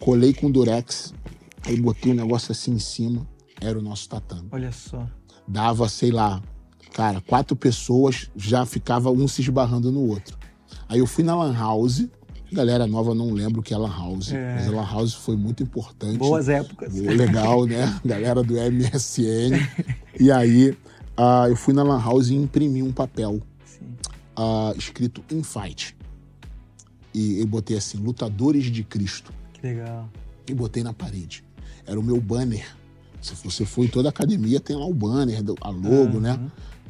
colei 0.00 0.34
com 0.34 0.50
durex, 0.50 1.14
aí 1.64 1.80
botei 1.80 2.12
um 2.12 2.14
negócio 2.14 2.50
assim 2.50 2.72
em 2.72 2.78
cima, 2.78 3.26
era 3.60 3.78
o 3.78 3.82
nosso 3.82 4.08
tatame. 4.08 4.48
Olha 4.50 4.72
só. 4.72 5.08
Dava, 5.46 5.88
sei 5.88 6.10
lá, 6.10 6.42
cara, 6.92 7.20
quatro 7.20 7.54
pessoas, 7.54 8.28
já 8.34 8.66
ficava 8.66 9.10
um 9.10 9.28
se 9.28 9.42
esbarrando 9.42 9.92
no 9.92 10.00
outro. 10.00 10.36
Aí 10.88 10.98
eu 10.98 11.06
fui 11.06 11.22
na 11.22 11.36
Lan 11.36 11.56
House, 11.56 12.06
galera 12.52 12.86
nova 12.86 13.14
não 13.14 13.30
lembra 13.30 13.60
o 13.60 13.62
que 13.62 13.74
é 13.74 13.76
Lan 13.76 13.90
House, 13.90 14.32
é. 14.32 14.54
mas 14.54 14.68
a 14.68 14.70
Lan 14.70 14.86
House 14.86 15.14
foi 15.14 15.36
muito 15.36 15.62
importante. 15.62 16.18
Boas 16.18 16.48
épocas. 16.48 16.94
Legal, 16.94 17.66
né? 17.66 17.98
galera 18.04 18.42
do 18.42 18.54
MSN. 18.54 19.52
e 20.18 20.30
aí 20.30 20.70
uh, 20.70 21.48
eu 21.48 21.56
fui 21.56 21.74
na 21.74 21.82
Lan 21.82 22.00
House 22.00 22.28
e 22.28 22.34
imprimi 22.34 22.82
um 22.82 22.92
papel 22.92 23.40
uh, 24.38 24.76
escrito 24.76 25.22
Infight. 25.30 25.96
E 27.14 27.40
eu 27.40 27.46
botei 27.46 27.76
assim, 27.76 27.98
Lutadores 27.98 28.66
de 28.66 28.82
Cristo. 28.84 29.32
Que 29.52 29.62
legal. 29.62 30.08
E 30.48 30.54
botei 30.54 30.82
na 30.82 30.92
parede. 30.92 31.44
Era 31.86 31.98
o 31.98 32.02
meu 32.02 32.20
banner. 32.20 32.66
Se 33.20 33.34
você 33.44 33.64
for 33.64 33.84
em 33.84 33.88
toda 33.88 34.08
a 34.08 34.10
academia, 34.10 34.60
tem 34.60 34.76
lá 34.76 34.86
o 34.86 34.94
banner, 34.94 35.42
a 35.60 35.70
logo, 35.70 36.14
uhum. 36.14 36.20
né? 36.20 36.38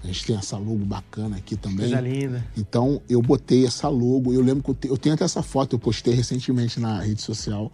A 0.03 0.07
gente 0.07 0.27
tem 0.27 0.37
essa 0.37 0.57
logo 0.57 0.85
bacana 0.85 1.37
aqui 1.37 1.57
também. 1.57 1.91
Coisa 1.91 2.01
linda. 2.01 2.45
Então, 2.57 3.03
eu 3.09 3.21
botei 3.21 3.67
essa 3.67 3.89
logo. 3.89 4.33
Eu 4.33 4.41
lembro 4.41 4.63
que 4.63 4.71
eu, 4.71 4.75
te, 4.75 4.89
eu 4.89 4.97
tenho 4.97 5.15
até 5.15 5.25
essa 5.25 5.43
foto, 5.43 5.75
eu 5.75 5.79
postei 5.79 6.15
recentemente 6.15 6.79
na 6.79 7.01
rede 7.01 7.21
social. 7.21 7.73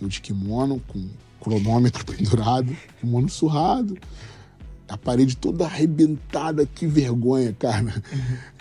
Eu 0.00 0.08
de 0.08 0.20
kimono, 0.20 0.82
com 0.88 1.08
cronômetro 1.40 2.04
pendurado, 2.06 2.76
kimono 3.00 3.28
surrado. 3.28 3.96
A 4.88 4.98
parede 4.98 5.36
toda 5.36 5.64
arrebentada, 5.64 6.66
que 6.66 6.86
vergonha, 6.86 7.54
cara. 7.58 8.02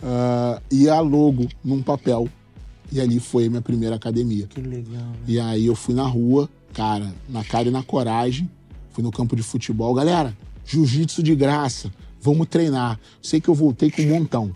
Uh, 0.02 0.62
e 0.72 0.88
a 0.88 1.00
logo 1.02 1.48
num 1.64 1.82
papel. 1.82 2.30
E 2.92 3.02
ali 3.02 3.20
foi 3.20 3.48
a 3.48 3.50
minha 3.50 3.62
primeira 3.62 3.96
academia. 3.96 4.48
Que 4.48 4.62
legal. 4.62 5.02
Né? 5.02 5.16
E 5.28 5.40
aí 5.40 5.66
eu 5.66 5.76
fui 5.76 5.96
na 5.96 6.06
rua, 6.06 6.50
cara, 6.74 7.12
na 7.28 7.44
cara 7.44 7.68
e 7.68 7.72
na 7.72 7.84
coragem. 7.84 8.50
Fui 8.92 9.04
no 9.04 9.12
campo 9.12 9.36
de 9.36 9.44
futebol. 9.44 9.94
Galera, 9.94 10.36
jiu-jitsu 10.66 11.24
de 11.24 11.36
graça. 11.36 11.92
Vamos 12.22 12.48
treinar. 12.48 13.00
Sei 13.22 13.42
que 13.42 13.50
eu 13.50 13.56
voltei 13.56 13.90
com 13.90 14.02
um 14.04 14.10
montão. 14.10 14.52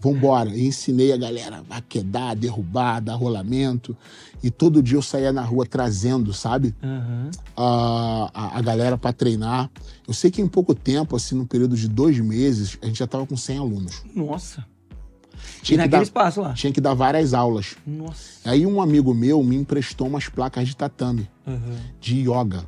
Vambora. 0.00 0.50
E 0.50 0.66
ensinei 0.66 1.12
a 1.12 1.16
galera 1.16 1.62
a 1.68 1.80
quedar, 1.80 2.34
derrubar, 2.34 3.00
dar 3.00 3.14
rolamento. 3.14 3.96
E 4.42 4.50
todo 4.50 4.82
dia 4.82 4.96
eu 4.96 5.02
saía 5.02 5.32
na 5.32 5.42
rua 5.42 5.66
trazendo, 5.66 6.32
sabe? 6.32 6.74
Uhum. 6.82 7.30
A, 7.56 8.30
a, 8.32 8.58
a, 8.58 8.62
galera 8.62 8.96
para 8.96 9.12
treinar. 9.12 9.70
Eu 10.08 10.14
sei 10.14 10.30
que 10.30 10.40
em 10.40 10.48
pouco 10.48 10.74
tempo, 10.74 11.16
assim, 11.16 11.34
no 11.34 11.46
período 11.46 11.76
de 11.76 11.86
dois 11.86 12.18
meses, 12.18 12.78
a 12.82 12.86
gente 12.86 12.98
já 12.98 13.06
tava 13.06 13.26
com 13.26 13.36
100 13.36 13.58
alunos. 13.58 14.02
Nossa. 14.14 14.64
Tinha 15.62 15.74
e 15.74 15.78
naquele 15.78 15.98
dar, 15.98 16.02
espaço 16.02 16.40
lá? 16.40 16.54
Tinha 16.54 16.72
que 16.72 16.80
dar 16.80 16.94
várias 16.94 17.34
aulas. 17.34 17.76
Nossa. 17.86 18.48
Aí 18.48 18.64
um 18.66 18.80
amigo 18.80 19.14
meu 19.14 19.42
me 19.42 19.56
emprestou 19.56 20.06
umas 20.06 20.28
placas 20.28 20.68
de 20.68 20.76
tatame, 20.76 21.28
uhum. 21.46 21.76
de 22.00 22.20
yoga, 22.20 22.64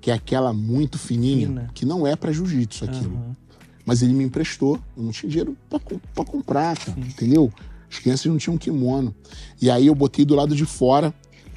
que 0.00 0.10
é 0.10 0.14
aquela 0.14 0.52
muito 0.52 0.98
fininha, 0.98 1.46
Fina. 1.46 1.70
que 1.74 1.84
não 1.84 2.06
é 2.06 2.16
para 2.16 2.32
jiu-jitsu 2.32 2.84
aquilo. 2.84 3.14
Uhum. 3.14 3.36
Mas 3.84 4.02
ele 4.02 4.12
me 4.12 4.24
emprestou, 4.24 4.78
eu 4.96 5.02
não 5.02 5.10
tinha 5.10 5.28
dinheiro 5.28 5.56
para 5.68 6.24
comprar, 6.24 6.76
cara, 6.76 6.98
entendeu? 6.98 7.52
As 7.90 7.98
crianças 7.98 8.26
não 8.26 8.38
tinham 8.38 8.56
kimono. 8.56 9.14
E 9.60 9.70
aí 9.70 9.88
eu 9.88 9.94
botei 9.94 10.24
do 10.24 10.34
lado 10.34 10.54
de 10.54 10.64
fora, 10.64 11.12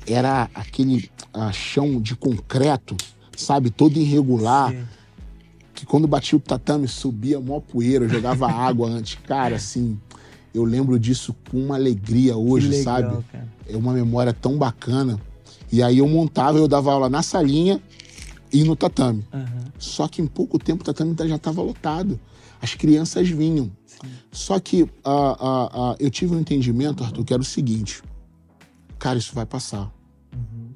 era 0.08 0.50
aquele 0.54 1.10
ah, 1.34 1.52
chão 1.52 2.02
de 2.02 2.16
concreto, 2.16 2.98
sabe, 3.38 3.70
todo 3.70 3.98
irregular. 3.98 4.72
Sim. 4.72 4.84
Que 5.76 5.86
quando 5.86 6.08
batia 6.08 6.38
o 6.38 6.42
tatame 6.42 6.88
subia 6.88 7.40
mó 7.40 7.60
poeira, 7.60 8.06
eu 8.06 8.10
jogava 8.10 8.50
água 8.52 8.90
antes. 8.90 9.18
Cara, 9.26 9.56
assim, 9.56 10.00
eu 10.54 10.64
lembro 10.64 11.00
disso 11.00 11.36
com 11.50 11.58
uma 11.58 11.76
alegria 11.76 12.36
hoje, 12.36 12.68
legal, 12.68 12.84
sabe? 12.84 13.24
Cara. 13.32 13.48
É 13.68 13.78
uma 13.78 13.94
memória 13.94 14.34
tão 14.34 14.58
bacana. 14.58 15.20
E 15.72 15.82
aí 15.82 16.00
eu 16.00 16.08
montava, 16.08 16.58
eu 16.58 16.68
dava 16.68 16.92
aula 16.92 17.10
na 17.10 17.24
salinha 17.24 17.82
e 18.54 18.64
no 18.64 18.76
tatame. 18.76 19.26
Uhum. 19.34 19.72
Só 19.80 20.08
que 20.08 20.22
em 20.22 20.28
pouco 20.28 20.60
tempo 20.60 20.82
o 20.82 20.86
tatame 20.86 21.16
já 21.28 21.36
estava 21.36 21.62
lotado. 21.62 22.20
As 22.62 22.76
crianças 22.76 23.28
vinham. 23.28 23.72
Sim. 23.86 24.10
Só 24.32 24.60
que 24.60 24.88
eu 26.00 26.10
tive 26.12 26.36
um 26.36 26.40
entendimento, 26.40 27.04
Arthur, 27.04 27.26
que 27.26 27.34
era 27.34 27.42
o 27.42 27.46
seguinte: 27.46 28.02
cara, 29.00 29.18
isso 29.18 29.34
vai 29.34 29.46
passar. 29.46 29.92
Uhum. 30.34 30.70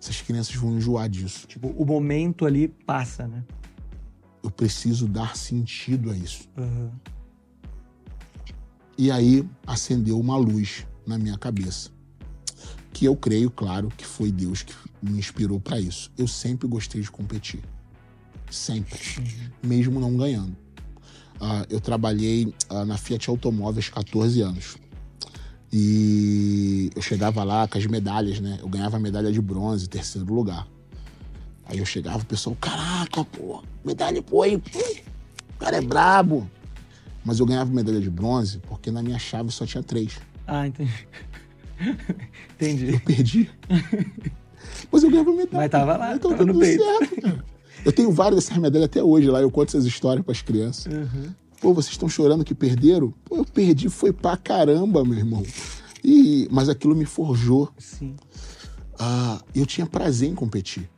Essas 0.00 0.22
crianças 0.22 0.54
vão 0.54 0.76
enjoar 0.76 1.08
disso. 1.08 1.46
Tipo, 1.46 1.68
o 1.68 1.84
momento 1.84 2.46
ali 2.46 2.68
passa, 2.68 3.28
né? 3.28 3.44
Eu 4.42 4.50
preciso 4.50 5.06
dar 5.06 5.36
sentido 5.36 6.10
a 6.10 6.16
isso. 6.16 6.48
Uhum. 6.56 6.90
E 8.96 9.10
aí 9.10 9.46
acendeu 9.66 10.18
uma 10.18 10.36
luz 10.36 10.86
na 11.06 11.18
minha 11.18 11.36
cabeça. 11.36 11.90
Que 12.92 13.04
eu 13.04 13.16
creio, 13.16 13.50
claro, 13.50 13.88
que 13.96 14.04
foi 14.04 14.32
Deus 14.32 14.62
que 14.62 14.74
me 15.02 15.18
inspirou 15.18 15.60
para 15.60 15.80
isso. 15.80 16.10
Eu 16.18 16.26
sempre 16.26 16.66
gostei 16.66 17.00
de 17.00 17.10
competir. 17.10 17.60
Sempre. 18.50 18.98
Mesmo 19.62 20.00
não 20.00 20.16
ganhando. 20.16 20.56
Uh, 21.40 21.64
eu 21.70 21.80
trabalhei 21.80 22.52
uh, 22.68 22.84
na 22.84 22.98
Fiat 22.98 23.30
Automóveis 23.30 23.88
14 23.88 24.42
anos. 24.42 24.76
E 25.72 26.90
eu 26.96 27.00
chegava 27.00 27.44
lá 27.44 27.66
com 27.68 27.78
as 27.78 27.86
medalhas, 27.86 28.40
né? 28.40 28.58
Eu 28.60 28.68
ganhava 28.68 28.98
medalha 28.98 29.30
de 29.30 29.40
bronze, 29.40 29.88
terceiro 29.88 30.32
lugar. 30.34 30.66
Aí 31.64 31.78
eu 31.78 31.86
chegava, 31.86 32.18
o 32.18 32.26
pessoal, 32.26 32.56
caraca, 32.60 33.24
pô, 33.24 33.62
medalha, 33.84 34.20
pô, 34.20 34.42
aí, 34.42 34.56
o 34.56 35.58
cara 35.58 35.76
é 35.76 35.80
brabo. 35.80 36.50
Mas 37.24 37.38
eu 37.38 37.46
ganhava 37.46 37.70
medalha 37.70 38.00
de 38.00 38.10
bronze 38.10 38.58
porque 38.66 38.90
na 38.90 39.02
minha 39.02 39.18
chave 39.18 39.52
só 39.52 39.64
tinha 39.64 39.82
três. 39.82 40.18
Ah, 40.46 40.66
entendi. 40.66 41.06
entendi. 42.54 42.94
Eu 42.94 43.00
perdi. 43.00 43.50
Mas 44.90 45.02
eu 45.02 45.10
ganhava 45.10 45.30
medalha. 45.32 45.48
Mas 45.52 45.70
tava 45.70 45.96
lá, 45.96 46.14
então, 46.14 46.30
tava 46.30 46.44
no 46.44 46.58
peito. 46.58 46.82
Certo, 46.82 47.44
eu 47.84 47.92
tenho 47.92 48.12
várias 48.12 48.44
dessas 48.44 48.58
medalhas 48.58 48.86
até 48.86 49.02
hoje 49.02 49.28
lá, 49.28 49.40
eu 49.40 49.50
conto 49.50 49.68
essas 49.68 49.86
histórias 49.86 50.24
para 50.24 50.32
as 50.32 50.42
crianças. 50.42 50.92
Uhum. 50.92 51.32
Pô, 51.60 51.74
vocês 51.74 51.92
estão 51.92 52.08
chorando 52.08 52.44
que 52.44 52.54
perderam? 52.54 53.12
Pô, 53.24 53.36
eu 53.36 53.44
perdi, 53.44 53.88
foi 53.88 54.12
pra 54.12 54.36
caramba, 54.36 55.04
meu 55.04 55.18
irmão. 55.18 55.42
E, 56.02 56.48
mas 56.50 56.68
aquilo 56.68 56.94
me 56.94 57.04
forjou. 57.04 57.70
Sim. 57.78 58.16
Ah, 58.98 59.40
eu 59.54 59.64
tinha 59.66 59.86
prazer 59.86 60.28
em 60.28 60.34
competir. 60.34 60.88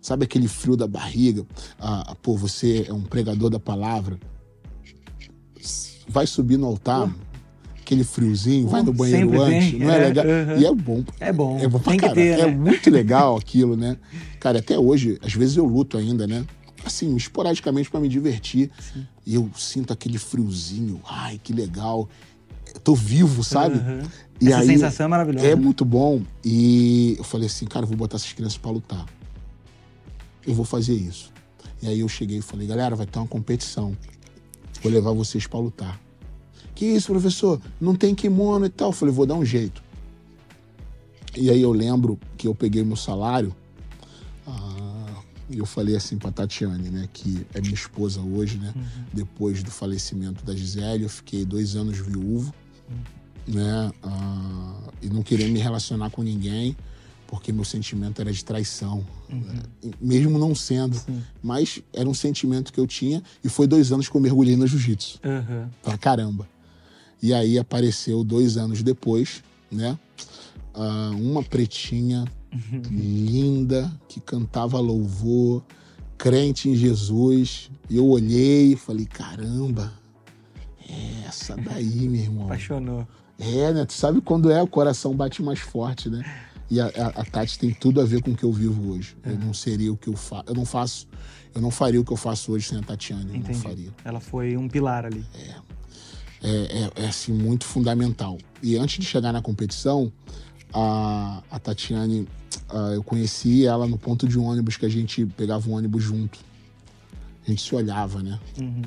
Sabe 0.00 0.24
aquele 0.24 0.46
frio 0.46 0.76
da 0.76 0.86
barriga? 0.86 1.44
Ah, 1.78 2.16
pô, 2.22 2.36
você 2.36 2.86
é 2.88 2.92
um 2.92 3.02
pregador 3.02 3.50
da 3.50 3.58
palavra 3.58 4.18
vai 6.08 6.26
subir 6.26 6.56
no 6.56 6.66
altar, 6.66 7.14
aquele 7.88 8.04
friozinho, 8.04 8.68
vai 8.68 8.82
no 8.82 8.92
banheiro 8.92 9.40
antes, 9.40 9.70
tem. 9.70 9.80
não 9.80 9.90
é, 9.90 9.96
é 9.96 10.06
legal? 10.08 10.26
E 10.58 10.66
é 10.66 10.74
bom. 10.74 11.04
É 11.18 11.32
bom. 11.32 11.58
É 11.58 11.66
bom 11.66 11.78
pra. 11.78 11.96
Ter, 11.96 12.20
é 12.20 12.36
né? 12.36 12.40
É 12.42 12.46
muito 12.46 12.90
legal 12.92 13.36
aquilo, 13.36 13.76
né? 13.76 13.96
Cara, 14.38 14.58
até 14.58 14.78
hoje, 14.78 15.18
às 15.22 15.32
vezes 15.32 15.56
eu 15.56 15.64
luto 15.64 15.96
ainda, 15.96 16.26
né? 16.26 16.44
Assim, 16.84 17.16
esporadicamente 17.16 17.90
para 17.90 17.98
me 17.98 18.08
divertir. 18.08 18.70
Sim. 18.78 19.06
E 19.26 19.34
eu 19.34 19.50
sinto 19.56 19.92
aquele 19.92 20.18
friozinho. 20.18 21.00
Ai, 21.08 21.40
que 21.42 21.52
legal. 21.52 22.08
Eu 22.74 22.80
tô 22.80 22.94
vivo, 22.94 23.42
sabe? 23.42 23.78
Uhum. 23.78 24.02
E 24.40 24.48
Essa 24.48 24.58
aí, 24.58 24.66
sensação 24.66 25.06
é 25.06 25.08
maravilhosa. 25.08 25.46
É 25.46 25.54
muito 25.56 25.84
bom. 25.84 26.22
E 26.44 27.16
eu 27.18 27.24
falei 27.24 27.46
assim, 27.46 27.64
cara, 27.64 27.84
eu 27.84 27.88
vou 27.88 27.96
botar 27.96 28.16
essas 28.16 28.32
crianças 28.32 28.58
para 28.58 28.70
lutar. 28.70 29.06
Eu 30.46 30.54
vou 30.54 30.64
fazer 30.64 30.94
isso. 30.94 31.32
E 31.82 31.88
aí 31.88 32.00
eu 32.00 32.08
cheguei 32.08 32.38
e 32.38 32.42
falei, 32.42 32.66
galera, 32.66 32.94
vai 32.94 33.06
ter 33.06 33.18
uma 33.18 33.26
competição. 33.26 33.96
Vou 34.82 34.92
levar 34.92 35.12
vocês 35.12 35.46
para 35.46 35.58
lutar. 35.58 36.07
Que 36.78 36.86
isso, 36.86 37.10
professor? 37.10 37.60
Não 37.80 37.96
tem 37.96 38.14
kimono 38.14 38.64
e 38.64 38.68
tal. 38.68 38.90
Eu 38.90 38.92
falei, 38.92 39.12
vou 39.12 39.26
dar 39.26 39.34
um 39.34 39.44
jeito. 39.44 39.82
E 41.36 41.50
aí 41.50 41.60
eu 41.60 41.72
lembro 41.72 42.20
que 42.36 42.46
eu 42.46 42.54
peguei 42.54 42.84
meu 42.84 42.94
salário 42.94 43.52
ah, 44.46 45.22
e 45.50 45.58
eu 45.58 45.66
falei 45.66 45.96
assim 45.96 46.16
para 46.18 46.30
Tatiane, 46.30 46.88
né, 46.88 47.08
que 47.12 47.44
é 47.52 47.60
minha 47.60 47.74
esposa 47.74 48.20
hoje, 48.20 48.58
né, 48.58 48.72
uhum. 48.76 49.04
depois 49.12 49.60
do 49.64 49.72
falecimento 49.72 50.44
da 50.44 50.54
Gisele, 50.54 51.02
eu 51.02 51.08
fiquei 51.08 51.44
dois 51.44 51.74
anos 51.74 51.98
viúvo, 51.98 52.54
uhum. 52.88 53.54
né, 53.54 53.92
ah, 54.04 54.90
e 55.02 55.08
não 55.08 55.22
queria 55.24 55.48
me 55.48 55.58
relacionar 55.58 56.10
com 56.10 56.22
ninguém, 56.22 56.76
porque 57.26 57.52
meu 57.52 57.64
sentimento 57.64 58.20
era 58.20 58.32
de 58.32 58.44
traição, 58.44 59.04
né? 59.28 59.62
mesmo 60.00 60.38
não 60.38 60.54
sendo, 60.54 60.96
Sim. 60.96 61.22
mas 61.42 61.82
era 61.92 62.08
um 62.08 62.14
sentimento 62.14 62.72
que 62.72 62.78
eu 62.80 62.86
tinha 62.86 63.22
e 63.44 63.48
foi 63.48 63.66
dois 63.66 63.92
anos 63.92 64.08
que 64.08 64.16
eu 64.16 64.20
mergulhei 64.20 64.56
no 64.56 64.66
jiu-jitsu, 64.66 65.20
Aham. 65.24 65.68
pra 65.82 65.98
caramba. 65.98 66.48
E 67.22 67.34
aí 67.34 67.58
apareceu 67.58 68.22
dois 68.22 68.56
anos 68.56 68.82
depois, 68.82 69.42
né, 69.70 69.98
ah, 70.74 71.10
uma 71.14 71.42
pretinha 71.42 72.24
linda 72.90 73.90
que 74.08 74.20
cantava 74.20 74.78
louvor, 74.80 75.62
crente 76.16 76.68
em 76.68 76.74
Jesus. 76.76 77.70
E 77.90 77.96
eu 77.96 78.06
olhei 78.06 78.72
e 78.72 78.76
falei, 78.76 79.06
caramba, 79.06 79.92
é 80.88 81.26
essa 81.26 81.56
daí, 81.56 82.08
meu 82.08 82.20
irmão. 82.20 82.44
Apaixonou. 82.46 83.06
É, 83.38 83.72
né? 83.72 83.84
Tu 83.84 83.92
sabe 83.92 84.20
quando 84.20 84.50
é, 84.50 84.60
o 84.62 84.66
coração 84.66 85.14
bate 85.14 85.42
mais 85.42 85.60
forte, 85.60 86.08
né? 86.08 86.24
E 86.70 86.80
a, 86.80 86.86
a- 86.86 87.20
a 87.20 87.24
Tati 87.24 87.58
tem 87.58 87.70
tudo 87.72 88.00
a 88.00 88.04
ver 88.04 88.20
com 88.22 88.32
o 88.32 88.36
que 88.36 88.44
eu 88.44 88.52
vivo 88.52 88.92
hoje. 88.92 89.16
Eu 89.24 89.38
não 89.38 89.54
seria 89.54 89.92
o 89.92 89.96
que 89.96 90.08
eu 90.08 90.16
faço. 90.16 90.44
Eu 90.48 90.54
não 90.54 90.64
faço. 90.66 91.06
Eu 91.54 91.62
não 91.62 91.70
faria 91.70 92.00
o 92.00 92.04
que 92.04 92.12
eu 92.12 92.16
faço 92.16 92.52
hoje 92.52 92.68
sem 92.68 92.78
a 92.78 92.82
Tatiane. 92.82 93.22
Eu 93.22 93.28
não 93.28 93.36
Entendi. 93.36 93.58
faria. 93.60 93.90
Ela 94.04 94.20
foi 94.20 94.56
um 94.56 94.68
pilar 94.68 95.06
ali. 95.06 95.24
É, 95.34 95.54
é, 96.42 96.90
é, 97.02 97.06
assim, 97.06 97.32
muito 97.32 97.64
fundamental. 97.64 98.38
E 98.62 98.76
antes 98.76 98.98
de 98.98 99.06
chegar 99.06 99.32
na 99.32 99.42
competição, 99.42 100.12
a, 100.72 101.42
a 101.50 101.58
Tatiane, 101.58 102.28
ah, 102.68 102.92
eu 102.94 103.02
conheci 103.02 103.66
ela 103.66 103.86
no 103.86 103.98
ponto 103.98 104.28
de 104.28 104.38
ônibus 104.38 104.76
que 104.76 104.86
a 104.86 104.88
gente 104.88 105.26
pegava 105.26 105.68
um 105.68 105.74
ônibus 105.74 106.02
junto. 106.02 106.38
A 107.46 107.50
gente 107.50 107.62
se 107.62 107.74
olhava, 107.74 108.22
né? 108.22 108.38
Uhum. 108.60 108.82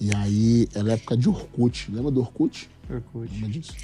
E 0.00 0.14
aí, 0.14 0.68
era 0.74 0.92
época 0.92 1.16
de 1.16 1.28
Orkut. 1.28 1.90
Lembra 1.90 2.10
do 2.10 2.20
Orkut? 2.20 2.68
Orkut. 2.90 3.32
Lembra 3.32 3.50
disso? 3.50 3.74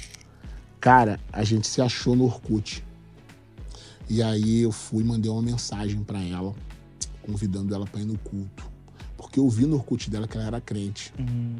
Cara, 0.79 1.19
a 1.31 1.43
gente 1.43 1.67
se 1.67 1.81
achou 1.81 2.15
no 2.15 2.25
Orkut. 2.25 2.83
E 4.09 4.21
aí 4.21 4.61
eu 4.61 4.71
fui 4.71 5.03
e 5.03 5.05
mandei 5.05 5.31
uma 5.31 5.41
mensagem 5.41 6.03
pra 6.03 6.21
ela, 6.21 6.53
convidando 7.21 7.73
ela 7.73 7.85
pra 7.85 8.01
ir 8.01 8.05
no 8.05 8.17
culto. 8.17 8.69
Porque 9.15 9.39
eu 9.39 9.49
vi 9.49 9.65
no 9.65 9.75
Orkut 9.75 10.09
dela 10.09 10.27
que 10.27 10.37
ela 10.37 10.47
era 10.47 10.61
crente. 10.61 11.13
Hum. 11.17 11.55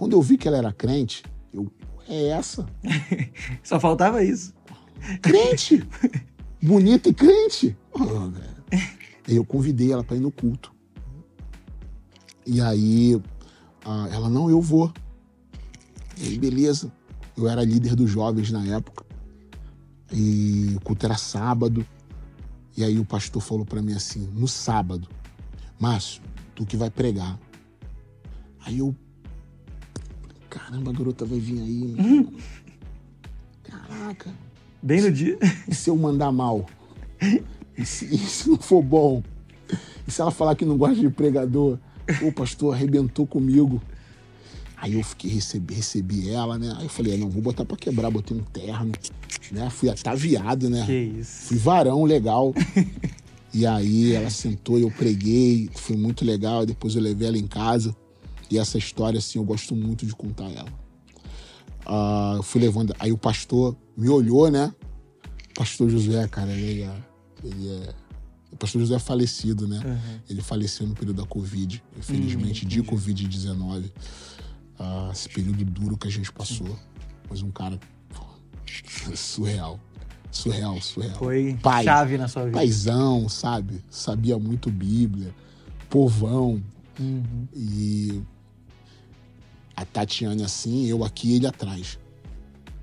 Quando 0.00 0.14
eu 0.14 0.22
vi 0.22 0.38
que 0.38 0.48
ela 0.48 0.56
era 0.56 0.72
crente, 0.72 1.22
eu. 1.52 1.70
É 2.08 2.28
essa. 2.28 2.64
Só 3.62 3.78
faltava 3.78 4.24
isso. 4.24 4.54
Crente! 5.20 5.86
Bonita 6.62 7.10
e 7.10 7.12
crente! 7.12 7.76
E 9.28 9.36
eu 9.36 9.44
convidei 9.44 9.92
ela 9.92 10.02
pra 10.02 10.16
ir 10.16 10.20
no 10.20 10.32
culto. 10.32 10.72
E 12.46 12.62
aí, 12.62 13.20
ela, 14.10 14.30
não, 14.30 14.48
eu 14.48 14.58
vou. 14.62 14.90
E 16.16 16.28
aí, 16.28 16.38
beleza. 16.38 16.90
Eu 17.36 17.46
era 17.46 17.62
líder 17.62 17.94
dos 17.94 18.10
jovens 18.10 18.50
na 18.50 18.64
época. 18.68 19.04
E 20.10 20.72
o 20.76 20.80
culto 20.80 21.04
era 21.04 21.18
sábado. 21.18 21.86
E 22.74 22.82
aí 22.82 22.98
o 22.98 23.04
pastor 23.04 23.42
falou 23.42 23.66
pra 23.66 23.82
mim 23.82 23.92
assim, 23.92 24.30
no 24.32 24.48
sábado, 24.48 25.06
Márcio, 25.78 26.22
tu 26.54 26.64
que 26.64 26.74
vai 26.74 26.88
pregar. 26.88 27.38
Aí 28.60 28.78
eu. 28.78 28.96
Caramba, 30.50 30.90
a 30.90 30.94
garota 30.94 31.24
vai 31.24 31.38
vir 31.38 31.60
aí. 31.60 31.84
meu 31.84 32.04
irmão. 32.04 32.32
Caraca. 33.62 34.34
Bem 34.82 35.00
no 35.00 35.12
dia. 35.12 35.38
E 35.68 35.74
se 35.74 35.88
eu 35.88 35.96
mandar 35.96 36.32
mal? 36.32 36.66
E 37.78 37.84
se, 37.84 38.04
e 38.06 38.18
se 38.18 38.48
não 38.50 38.58
for 38.58 38.82
bom? 38.82 39.22
E 40.06 40.10
se 40.10 40.20
ela 40.20 40.30
falar 40.30 40.54
que 40.56 40.64
não 40.64 40.76
gosta 40.76 40.96
de 40.96 41.08
pregador? 41.08 41.78
O 42.22 42.32
pastor 42.32 42.74
arrebentou 42.74 43.26
comigo. 43.26 43.80
Aí 44.76 44.94
eu 44.94 45.04
fiquei, 45.04 45.30
recebi, 45.30 45.74
recebi 45.74 46.30
ela, 46.30 46.58
né? 46.58 46.74
Aí 46.78 46.84
eu 46.84 46.88
falei, 46.88 47.14
ah, 47.14 47.18
não, 47.18 47.28
vou 47.28 47.42
botar 47.42 47.64
pra 47.66 47.76
quebrar, 47.76 48.10
botei 48.10 48.36
um 48.36 48.42
terno, 48.42 48.92
né? 49.52 49.68
Fui 49.70 49.90
ataviado, 49.90 50.70
né? 50.70 50.84
Que 50.86 51.20
isso. 51.20 51.48
Fui 51.48 51.58
varão 51.58 52.04
legal. 52.04 52.54
E 53.52 53.66
aí 53.66 54.14
ela 54.14 54.30
sentou 54.30 54.78
e 54.78 54.82
eu 54.82 54.90
preguei, 54.90 55.68
foi 55.74 55.96
muito 55.96 56.24
legal. 56.24 56.64
Depois 56.64 56.94
eu 56.94 57.02
levei 57.02 57.28
ela 57.28 57.36
em 57.36 57.46
casa. 57.46 57.94
E 58.50 58.58
essa 58.58 58.76
história, 58.76 59.18
assim, 59.18 59.38
eu 59.38 59.44
gosto 59.44 59.74
muito 59.74 60.04
de 60.04 60.14
contar 60.14 60.50
ela. 60.50 60.72
Ah, 61.86 62.34
eu 62.36 62.42
fui 62.42 62.60
levando. 62.60 62.94
Aí 62.98 63.12
o 63.12 63.18
pastor 63.18 63.76
me 63.96 64.08
olhou, 64.08 64.50
né? 64.50 64.74
Pastor 65.54 65.88
José, 65.88 66.26
cara, 66.28 66.52
ele 66.52 66.82
é. 66.82 66.96
Ele 67.44 67.68
é 67.68 67.94
o 68.52 68.56
pastor 68.56 68.80
José 68.80 68.96
é 68.96 68.98
falecido, 68.98 69.68
né? 69.68 69.80
Uhum. 69.84 70.20
Ele 70.28 70.42
faleceu 70.42 70.86
no 70.86 70.94
período 70.94 71.22
da 71.22 71.26
Covid, 71.26 71.82
infelizmente, 71.96 72.66
de 72.66 72.82
Covid-19. 72.82 73.90
Ah, 74.78 75.10
esse 75.12 75.28
período 75.28 75.64
duro 75.64 75.96
que 75.96 76.08
a 76.08 76.10
gente 76.10 76.32
passou. 76.32 76.76
Mas 77.28 77.42
um 77.42 77.50
cara 77.50 77.78
pô, 78.12 78.24
surreal. 79.14 79.78
Surreal, 80.32 80.80
surreal. 80.80 81.16
Foi 81.16 81.58
Pai. 81.62 81.84
chave 81.84 82.18
na 82.18 82.28
sua 82.28 82.44
vida. 82.44 82.56
Paizão, 82.56 83.28
sabe? 83.28 83.84
Sabia 83.88 84.38
muito 84.38 84.70
Bíblia, 84.70 85.34
povão. 85.88 86.62
Uhum. 86.98 87.48
E 87.54 88.20
a 89.80 89.84
Tatiane 89.86 90.42
assim, 90.44 90.84
eu 90.86 91.02
aqui, 91.02 91.34
ele 91.36 91.46
atrás. 91.46 91.98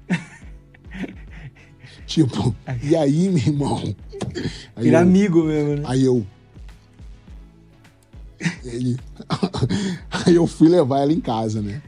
tipo, 2.07 2.55
e 2.81 2.95
aí, 2.95 3.29
meu 3.29 3.37
irmão? 3.37 3.95
Aí 4.75 4.83
Vira 4.83 4.97
eu- 4.97 5.01
amigo 5.03 5.43
mesmo, 5.43 5.75
né? 5.75 5.83
Aí 5.85 6.03
eu. 6.03 6.25
Ele. 8.63 8.97
Aí 10.25 10.35
eu 10.35 10.45
fui 10.47 10.69
levar 10.69 10.99
ela 10.99 11.13
em 11.13 11.19
casa, 11.21 11.61
né? 11.61 11.81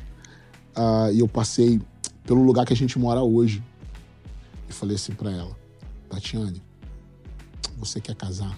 Ah, 0.75 1.09
e 1.11 1.19
eu 1.19 1.27
passei 1.27 1.79
pelo 2.23 2.43
lugar 2.43 2.65
que 2.65 2.73
a 2.73 2.75
gente 2.75 2.97
mora 2.99 3.21
hoje. 3.21 3.63
E 4.69 4.73
falei 4.73 4.95
assim 4.95 5.13
pra 5.13 5.31
ela: 5.31 5.55
Tatiane, 6.09 6.61
você 7.77 7.99
quer 7.99 8.15
casar? 8.15 8.57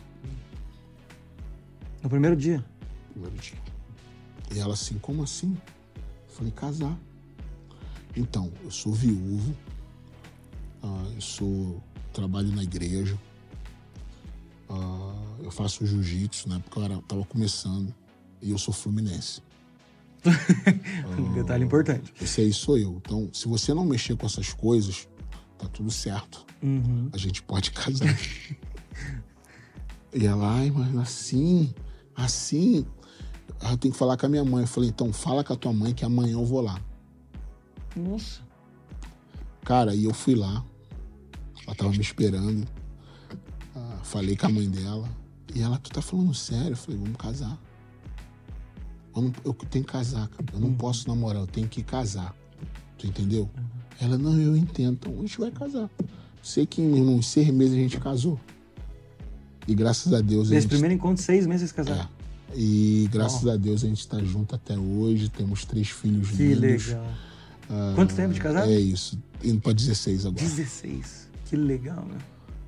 No 2.04 2.10
primeiro 2.10 2.36
dia. 2.36 2.64
Primeiro 3.12 3.36
dia. 3.38 3.58
E 4.54 4.60
ela 4.60 4.74
assim: 4.74 4.98
como 5.00 5.24
assim? 5.24 5.56
Falei: 6.32 6.52
casar. 6.52 6.98
Então, 8.16 8.52
eu 8.64 8.72
sou 8.72 8.94
viúvo, 8.94 9.56
ah, 10.84 11.12
eu 11.16 11.22
sou. 11.22 11.82
trabalho 12.12 12.54
na 12.54 12.64
igreja, 12.64 13.18
ah, 14.70 15.36
eu 15.42 15.52
faço 15.52 15.86
jiu-jitsu, 15.86 16.50
na 16.50 16.56
época 16.56 16.80
eu 16.80 16.84
era, 16.84 17.02
tava 17.04 17.24
começando, 17.26 17.94
e 18.42 18.52
eu 18.52 18.58
sou 18.58 18.74
fluminense. 18.74 19.42
Um 21.18 21.34
detalhe 21.34 21.64
importante. 21.64 22.14
Esse 22.22 22.42
aí 22.42 22.54
sou 22.54 22.78
eu. 22.78 23.02
Então, 23.04 23.30
se 23.34 23.48
você 23.48 23.74
não 23.74 23.86
mexer 23.86 24.16
com 24.16 24.26
essas 24.26 24.54
coisas, 24.54 25.08
tá 25.58 25.68
tudo 25.68 25.90
certo. 25.90 26.46
Uhum. 26.62 27.10
A 27.12 27.18
gente 27.18 27.42
pode 27.42 27.72
casar. 27.72 28.08
e 30.14 30.26
ela, 30.26 30.60
ai, 30.60 30.70
mas 30.70 30.96
assim, 30.98 31.74
assim. 32.16 32.86
Eu 33.70 33.78
tenho 33.78 33.92
que 33.94 33.98
falar 34.00 34.18
com 34.18 34.26
a 34.26 34.30
minha 34.30 34.44
mãe. 34.44 34.64
Eu 34.64 34.68
falei, 34.68 34.90
então 34.90 35.12
fala 35.14 35.44
com 35.44 35.54
a 35.54 35.56
tua 35.56 35.72
mãe 35.74 35.94
que 35.94 36.04
amanhã 36.04 36.34
eu 36.34 36.46
vou 36.46 36.62
lá. 36.62 36.80
Nossa. 37.96 38.42
Cara, 39.64 39.94
e 39.94 40.04
eu 40.06 40.14
fui 40.14 40.36
lá. 40.36 40.64
Ela 41.66 41.76
tava 41.76 41.92
me 41.92 42.00
esperando. 42.02 42.68
Ah, 43.76 44.00
falei 44.04 44.36
com 44.36 44.48
a 44.48 44.50
mãe 44.50 44.70
dela. 44.70 45.08
E 45.54 45.62
ela, 45.62 45.78
tu 45.78 45.92
tá 45.92 46.02
falando 46.02 46.34
sério? 46.34 46.72
Eu 46.72 46.78
falei, 46.78 47.00
vamos 47.00 47.18
casar. 47.18 47.58
Eu, 49.16 49.22
não- 49.24 49.34
eu 49.46 49.54
tenho 49.54 49.86
que 49.86 49.92
casar, 49.92 50.28
cara. 50.30 50.46
Eu 50.54 50.60
não 50.60 50.74
posso 50.74 51.08
namorar, 51.08 51.42
eu 51.42 51.48
tenho 51.48 51.68
que 51.68 51.84
casar. 51.84 52.34
Tu 52.98 53.08
entendeu? 53.08 53.50
Ela, 54.00 54.18
não, 54.18 54.40
eu 54.40 54.56
entendo. 54.56 54.94
Então 54.94 55.14
a 55.14 55.22
gente 55.22 55.40
vai 55.40 55.52
casar. 55.52 55.90
Sei 56.42 56.66
que 56.66 56.82
em 56.82 57.02
uns 57.08 57.28
seis 57.28 57.50
meses 57.52 57.74
a 57.76 57.78
gente 57.80 58.00
casou. 58.00 58.40
E 59.68 59.76
graças 59.76 60.12
a 60.14 60.22
Deus 60.22 60.50
Nesse 60.50 60.62
gente. 60.64 60.72
primeiro 60.72 60.96
encontro, 60.96 61.22
seis 61.22 61.46
meses 61.46 61.72
É. 61.78 62.08
E 62.56 63.08
graças 63.12 63.48
a 63.48 63.56
Deus 63.56 63.84
a 63.84 63.88
gente 63.88 64.08
tá 64.08 64.20
junto 64.24 64.56
até 64.56 64.78
hoje. 64.78 65.30
Temos 65.30 65.66
três 65.66 65.90
filhos 65.90 66.30
Que 66.32 66.54
lindos. 66.54 66.88
legal. 66.88 67.06
Ah, 67.70 67.94
Quanto 67.96 68.16
tempo 68.16 68.34
de 68.34 68.40
casado? 68.40 68.70
É 68.70 68.80
isso. 68.80 69.18
Indo 69.44 69.62
pra 69.62 69.72
16 69.74 70.26
agora. 70.26 70.44
16. 70.44 71.30
Que 71.46 71.56
legal, 71.56 72.06
né? 72.06 72.18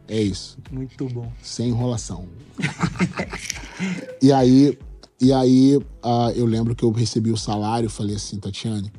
É 0.07 0.21
isso. 0.21 0.57
Muito 0.71 1.07
bom. 1.09 1.31
sem 1.41 1.69
enrolação. 1.69 2.27
e 4.21 4.31
aí, 4.31 4.77
e 5.19 5.31
aí 5.33 5.79
ah, 6.01 6.31
eu 6.35 6.45
lembro 6.45 6.75
que 6.75 6.83
eu 6.83 6.91
recebi 6.91 7.31
o 7.31 7.37
salário 7.37 7.89
falei 7.89 8.15
assim, 8.15 8.37
Tatiane, 8.39 8.91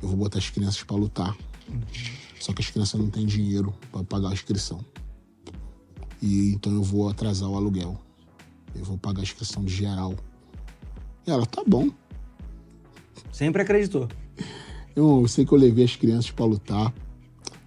eu 0.00 0.08
vou 0.08 0.16
botar 0.16 0.38
as 0.38 0.48
crianças 0.50 0.82
pra 0.82 0.96
lutar. 0.96 1.36
Só 2.40 2.52
que 2.52 2.60
as 2.62 2.70
crianças 2.70 3.00
não 3.00 3.08
têm 3.08 3.24
dinheiro 3.26 3.72
pra 3.90 4.02
pagar 4.04 4.28
a 4.30 4.32
inscrição. 4.32 4.84
E 6.20 6.52
então 6.52 6.72
eu 6.72 6.82
vou 6.82 7.08
atrasar 7.08 7.48
o 7.48 7.56
aluguel. 7.56 8.00
Eu 8.74 8.84
vou 8.84 8.96
pagar 8.98 9.20
a 9.20 9.22
inscrição 9.22 9.64
de 9.64 9.74
geral. 9.74 10.14
E 11.26 11.30
ela, 11.30 11.46
tá 11.46 11.62
bom. 11.66 11.88
Sempre 13.32 13.62
acreditou. 13.62 14.08
Eu, 14.94 15.26
sei 15.26 15.44
que 15.46 15.52
eu 15.52 15.58
levei 15.58 15.84
as 15.84 15.96
crianças 15.96 16.30
pra 16.30 16.44
lutar. 16.44 16.92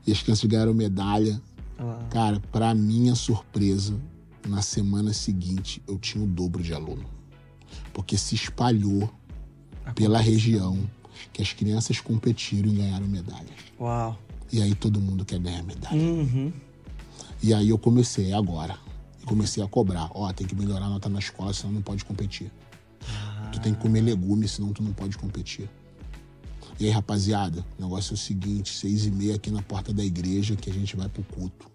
E 0.05 0.11
as 0.11 0.21
crianças 0.21 0.45
ganharam 0.45 0.73
medalha. 0.73 1.41
Ah, 1.79 1.99
Cara, 2.09 2.39
pra 2.51 2.73
minha 2.75 3.15
surpresa, 3.15 3.99
na 4.47 4.61
semana 4.61 5.11
seguinte 5.13 5.81
eu 5.87 5.97
tinha 5.97 6.23
o 6.23 6.27
dobro 6.27 6.61
de 6.61 6.73
aluno. 6.73 7.05
Porque 7.93 8.17
se 8.17 8.35
espalhou 8.35 9.09
pela 9.95 10.19
região 10.19 10.77
que 11.33 11.41
as 11.41 11.51
crianças 11.53 11.99
competiram 11.99 12.69
e 12.69 12.75
ganharam 12.75 13.07
medalha. 13.07 13.49
Uau. 13.79 14.17
E 14.51 14.61
aí 14.61 14.75
todo 14.75 15.01
mundo 15.01 15.25
quer 15.25 15.39
ganhar 15.39 15.63
medalha. 15.63 15.99
Uhum. 15.99 16.53
E 17.41 17.53
aí 17.53 17.69
eu 17.69 17.77
comecei, 17.77 18.31
agora. 18.33 18.77
comecei 19.25 19.63
a 19.63 19.67
cobrar. 19.67 20.09
Ó, 20.13 20.31
tem 20.31 20.45
que 20.45 20.55
melhorar 20.55 20.85
a 20.85 20.89
nota 20.89 21.09
na 21.09 21.19
escola, 21.19 21.51
senão 21.53 21.73
não 21.73 21.81
pode 21.81 22.05
competir. 22.05 22.51
Tu 23.55 23.61
tem 23.61 23.73
que 23.73 23.79
comer 23.79 24.01
legumes, 24.01 24.51
senão 24.51 24.73
tu 24.73 24.83
não 24.83 24.91
pode 24.91 25.17
competir. 25.17 25.69
E 26.77 26.85
aí, 26.85 26.91
rapaziada, 26.91 27.65
o 27.79 27.83
negócio 27.83 28.11
é 28.11 28.15
o 28.15 28.17
seguinte: 28.17 28.73
seis 28.73 29.05
e 29.05 29.11
meia 29.11 29.35
aqui 29.35 29.49
na 29.49 29.61
porta 29.61 29.93
da 29.93 30.03
igreja 30.03 30.57
que 30.57 30.69
a 30.69 30.73
gente 30.73 30.93
vai 30.97 31.07
pro 31.07 31.23
culto. 31.23 31.71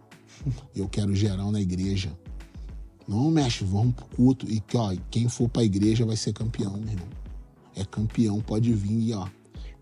Eu 0.77 0.87
quero 0.91 1.17
geral 1.17 1.51
na 1.51 1.59
igreja. 1.59 2.13
Não, 3.09 3.31
mestre, 3.31 3.65
vamos 3.65 3.95
pro 3.95 4.05
culto. 4.05 4.47
E 4.47 4.61
que, 4.61 4.77
ó, 4.77 4.95
quem 5.11 5.27
for 5.27 5.49
pra 5.49 5.65
igreja 5.65 6.05
vai 6.05 6.17
ser 6.17 6.35
campeão, 6.35 6.73
meu 6.73 6.93
irmão. 6.93 7.09
É 7.75 7.83
campeão, 7.83 8.43
pode 8.43 8.71
vir 8.75 9.09
e, 9.09 9.15
ó. 9.15 9.27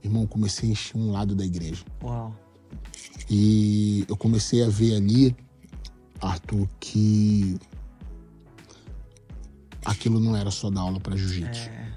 Irmão, 0.02 0.24
comecei 0.24 0.68
a 0.68 0.72
encher 0.72 0.96
um 0.96 1.10
lado 1.10 1.34
da 1.34 1.44
igreja. 1.44 1.84
Uau. 2.00 2.32
E 3.28 4.04
eu 4.08 4.16
comecei 4.16 4.62
a 4.62 4.68
ver 4.68 4.94
ali, 4.94 5.36
Arthur, 6.20 6.68
que 6.78 7.58
aquilo 9.88 10.20
não 10.20 10.36
era 10.36 10.50
só 10.50 10.70
dar 10.70 10.82
aula 10.82 11.00
para 11.00 11.16
jiu-jitsu. 11.16 11.68
É. 11.68 11.92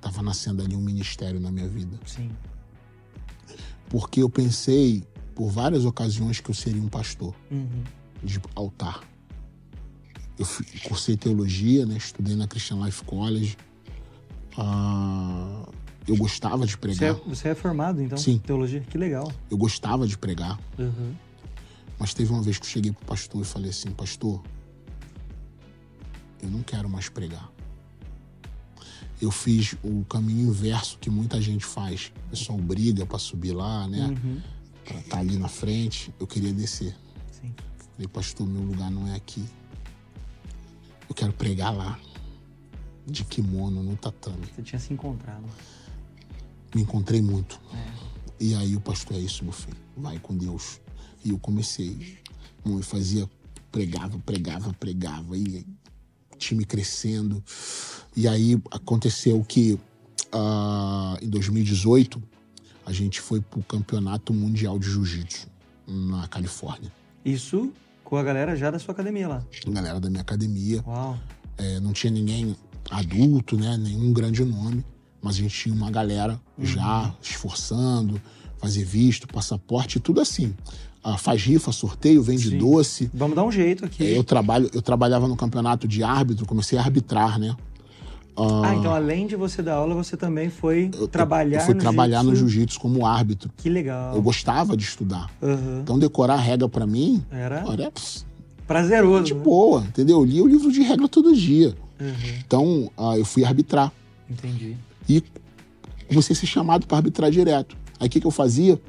Tava 0.00 0.22
nascendo 0.22 0.62
ali 0.62 0.76
um 0.76 0.80
ministério 0.80 1.40
na 1.40 1.50
minha 1.50 1.68
vida. 1.68 1.98
Sim. 2.06 2.30
Porque 3.88 4.22
eu 4.22 4.30
pensei 4.30 5.02
por 5.34 5.48
várias 5.50 5.84
ocasiões 5.84 6.40
que 6.40 6.50
eu 6.50 6.54
seria 6.54 6.80
um 6.80 6.88
pastor 6.88 7.34
uhum. 7.50 7.82
de 8.22 8.40
altar. 8.54 9.00
Eu 10.38 10.46
cursei 10.84 11.16
teologia, 11.16 11.84
né? 11.84 11.96
Estudei 11.96 12.34
na 12.34 12.46
Christian 12.46 12.84
Life 12.84 13.04
College. 13.04 13.56
Ah, 14.56 15.68
eu 16.06 16.16
gostava 16.16 16.66
de 16.66 16.78
pregar. 16.78 17.14
Você 17.14 17.20
é, 17.20 17.28
você 17.34 17.48
é, 17.48 17.54
formado, 17.54 18.00
então? 18.00 18.16
Sim. 18.16 18.38
Teologia? 18.38 18.80
Que 18.80 18.96
legal. 18.96 19.30
Eu 19.50 19.58
gostava 19.58 20.06
de 20.06 20.16
pregar. 20.16 20.58
Uhum. 20.78 21.14
Mas 21.98 22.14
teve 22.14 22.32
uma 22.32 22.42
vez 22.42 22.58
que 22.58 22.64
eu 22.64 22.70
cheguei 22.70 22.92
pro 22.92 23.04
pastor 23.04 23.42
e 23.42 23.44
falei 23.44 23.70
assim, 23.70 23.90
pastor, 23.90 24.42
eu 26.42 26.50
não 26.50 26.62
quero 26.62 26.88
mais 26.88 27.08
pregar 27.08 27.50
eu 29.20 29.30
fiz 29.30 29.76
o 29.82 30.04
caminho 30.04 30.48
inverso 30.48 30.98
que 30.98 31.10
muita 31.10 31.40
gente 31.40 31.64
faz. 31.64 32.10
O 32.26 32.30
pessoal 32.30 32.58
briga 32.58 33.04
para 33.04 33.18
subir 33.18 33.52
lá, 33.52 33.86
né? 33.86 34.06
Uhum. 34.06 34.40
Pra 34.84 34.98
estar 34.98 35.16
tá 35.16 35.18
ali 35.18 35.36
na 35.36 35.48
frente. 35.48 36.12
Eu 36.18 36.26
queria 36.26 36.52
descer. 36.52 36.96
Sim. 37.30 37.54
Falei, 37.92 38.08
pastor, 38.08 38.46
meu 38.46 38.62
lugar 38.62 38.90
não 38.90 39.06
é 39.08 39.14
aqui. 39.14 39.44
Eu 41.08 41.14
quero 41.14 41.32
pregar 41.32 41.74
lá. 41.74 41.98
De 43.06 43.24
kimono, 43.24 43.82
no 43.82 43.96
tatame. 43.96 44.46
Você 44.54 44.62
tinha 44.62 44.78
se 44.78 44.92
encontrado. 44.92 45.44
Me 46.74 46.82
encontrei 46.82 47.20
muito. 47.20 47.60
É. 47.74 48.10
E 48.40 48.54
aí 48.54 48.74
o 48.74 48.80
pastor, 48.80 49.16
é 49.16 49.20
isso, 49.20 49.44
meu 49.44 49.52
filho. 49.52 49.76
Vai 49.96 50.18
com 50.18 50.34
Deus. 50.36 50.80
E 51.24 51.30
eu 51.30 51.38
comecei. 51.38 52.18
Eu 52.64 52.82
fazia, 52.82 53.28
pregava, 53.70 54.18
pregava, 54.18 54.72
pregava. 54.74 55.36
E 55.36 55.66
time 56.40 56.64
crescendo. 56.64 57.42
E 58.16 58.26
aí 58.26 58.60
aconteceu 58.70 59.44
que 59.46 59.78
uh, 60.34 61.22
em 61.22 61.28
2018 61.28 62.20
a 62.84 62.92
gente 62.92 63.20
foi 63.20 63.40
pro 63.40 63.62
campeonato 63.62 64.32
mundial 64.32 64.78
de 64.78 64.90
jiu-jitsu 64.90 65.46
na 65.86 66.26
Califórnia. 66.26 66.92
Isso 67.24 67.72
com 68.02 68.16
a 68.16 68.22
galera 68.22 68.56
já 68.56 68.70
da 68.70 68.78
sua 68.78 68.92
academia 68.92 69.28
lá? 69.28 69.44
A 69.66 69.70
galera 69.70 70.00
da 70.00 70.10
minha 70.10 70.22
academia. 70.22 70.82
Uau. 70.86 71.16
É, 71.56 71.78
não 71.78 71.92
tinha 71.92 72.10
ninguém 72.10 72.56
adulto, 72.90 73.56
né? 73.56 73.76
Nenhum 73.76 74.12
grande 74.12 74.44
nome. 74.44 74.84
Mas 75.22 75.36
a 75.36 75.38
gente 75.38 75.54
tinha 75.54 75.74
uma 75.74 75.90
galera 75.90 76.40
uhum. 76.58 76.64
já 76.64 77.14
esforçando, 77.22 78.20
fazer 78.60 78.84
visto, 78.84 79.26
passaporte, 79.26 79.98
tudo 79.98 80.20
assim 80.20 80.54
ah, 81.02 81.16
faz 81.16 81.42
rifa, 81.42 81.72
sorteio, 81.72 82.22
vende 82.22 82.50
Sim. 82.50 82.58
doce. 82.58 83.10
Vamos 83.12 83.34
dar 83.34 83.44
um 83.44 83.52
jeito 83.52 83.84
aqui. 83.84 84.04
É, 84.04 84.18
eu, 84.18 84.24
trabalho, 84.24 84.70
eu 84.72 84.82
trabalhava 84.82 85.26
no 85.26 85.36
campeonato 85.36 85.88
de 85.88 86.02
árbitro, 86.02 86.46
comecei 86.46 86.78
a 86.78 86.82
arbitrar, 86.82 87.38
né? 87.38 87.56
Uh, 88.36 88.62
ah, 88.62 88.74
então 88.74 88.94
além 88.94 89.26
de 89.26 89.34
você 89.34 89.60
dar 89.60 89.74
aula, 89.74 89.94
você 89.94 90.16
também 90.16 90.48
foi 90.48 90.90
eu, 90.98 91.08
trabalhar 91.08 91.58
eu 91.60 91.64
fui 91.64 91.74
no 91.74 91.80
trabalhar 91.80 92.22
no 92.22 92.34
jiu-jitsu 92.34 92.78
como 92.78 93.04
árbitro. 93.04 93.50
Que 93.56 93.68
legal. 93.68 94.14
Eu 94.14 94.22
gostava 94.22 94.76
de 94.76 94.84
estudar. 94.84 95.28
Uhum. 95.42 95.80
Então 95.82 95.98
decorar 95.98 96.34
a 96.34 96.40
regra 96.40 96.68
para 96.68 96.86
mim 96.86 97.22
era 97.30 97.64
olha, 97.66 97.92
prazeroso. 98.66 99.24
De 99.24 99.34
né? 99.34 99.40
boa, 99.40 99.80
entendeu? 99.80 100.20
Eu 100.20 100.24
lia 100.24 100.44
o 100.44 100.46
livro 100.46 100.70
de 100.70 100.80
regra 100.80 101.08
todo 101.08 101.34
dia. 101.34 101.74
Uhum. 102.00 102.14
Então 102.46 102.90
uh, 102.96 103.16
eu 103.16 103.24
fui 103.24 103.44
arbitrar. 103.44 103.92
Entendi. 104.30 104.76
E 105.08 105.22
comecei 106.08 106.34
a 106.34 106.36
ser 106.38 106.46
chamado 106.46 106.86
para 106.86 106.98
arbitrar 106.98 107.30
direto. 107.30 107.76
Aí 108.00 108.08
o 108.08 108.10
que, 108.10 108.20
que 108.20 108.26
eu 108.26 108.30
fazia? 108.32 108.80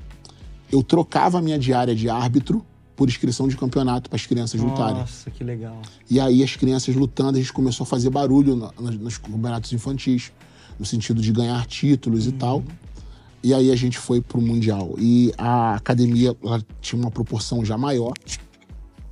eu 0.71 0.81
trocava 0.81 1.39
a 1.39 1.41
minha 1.41 1.59
diária 1.59 1.93
de 1.93 2.09
árbitro 2.09 2.65
por 2.95 3.09
inscrição 3.09 3.47
de 3.47 3.57
campeonato 3.57 4.09
para 4.09 4.15
as 4.15 4.25
crianças 4.25 4.59
Nossa, 4.61 4.71
lutarem. 4.71 5.01
Nossa, 5.01 5.29
que 5.29 5.43
legal. 5.43 5.81
E 6.09 6.19
aí 6.19 6.43
as 6.43 6.55
crianças 6.55 6.95
lutando, 6.95 7.37
a 7.37 7.41
gente 7.41 7.51
começou 7.51 7.83
a 7.83 7.87
fazer 7.87 8.09
barulho 8.09 8.55
nos 8.79 9.17
campeonatos 9.17 9.73
infantis, 9.73 10.31
no 10.79 10.85
sentido 10.85 11.21
de 11.21 11.31
ganhar 11.31 11.65
títulos 11.65 12.25
uhum. 12.25 12.31
e 12.31 12.35
tal. 12.35 12.63
E 13.43 13.53
aí 13.53 13.71
a 13.71 13.75
gente 13.75 13.97
foi 13.97 14.21
pro 14.21 14.39
Mundial. 14.39 14.95
E 14.99 15.33
a 15.37 15.75
academia 15.75 16.35
tinha 16.79 17.01
uma 17.01 17.09
proporção 17.09 17.65
já 17.65 17.77
maior. 17.77 18.13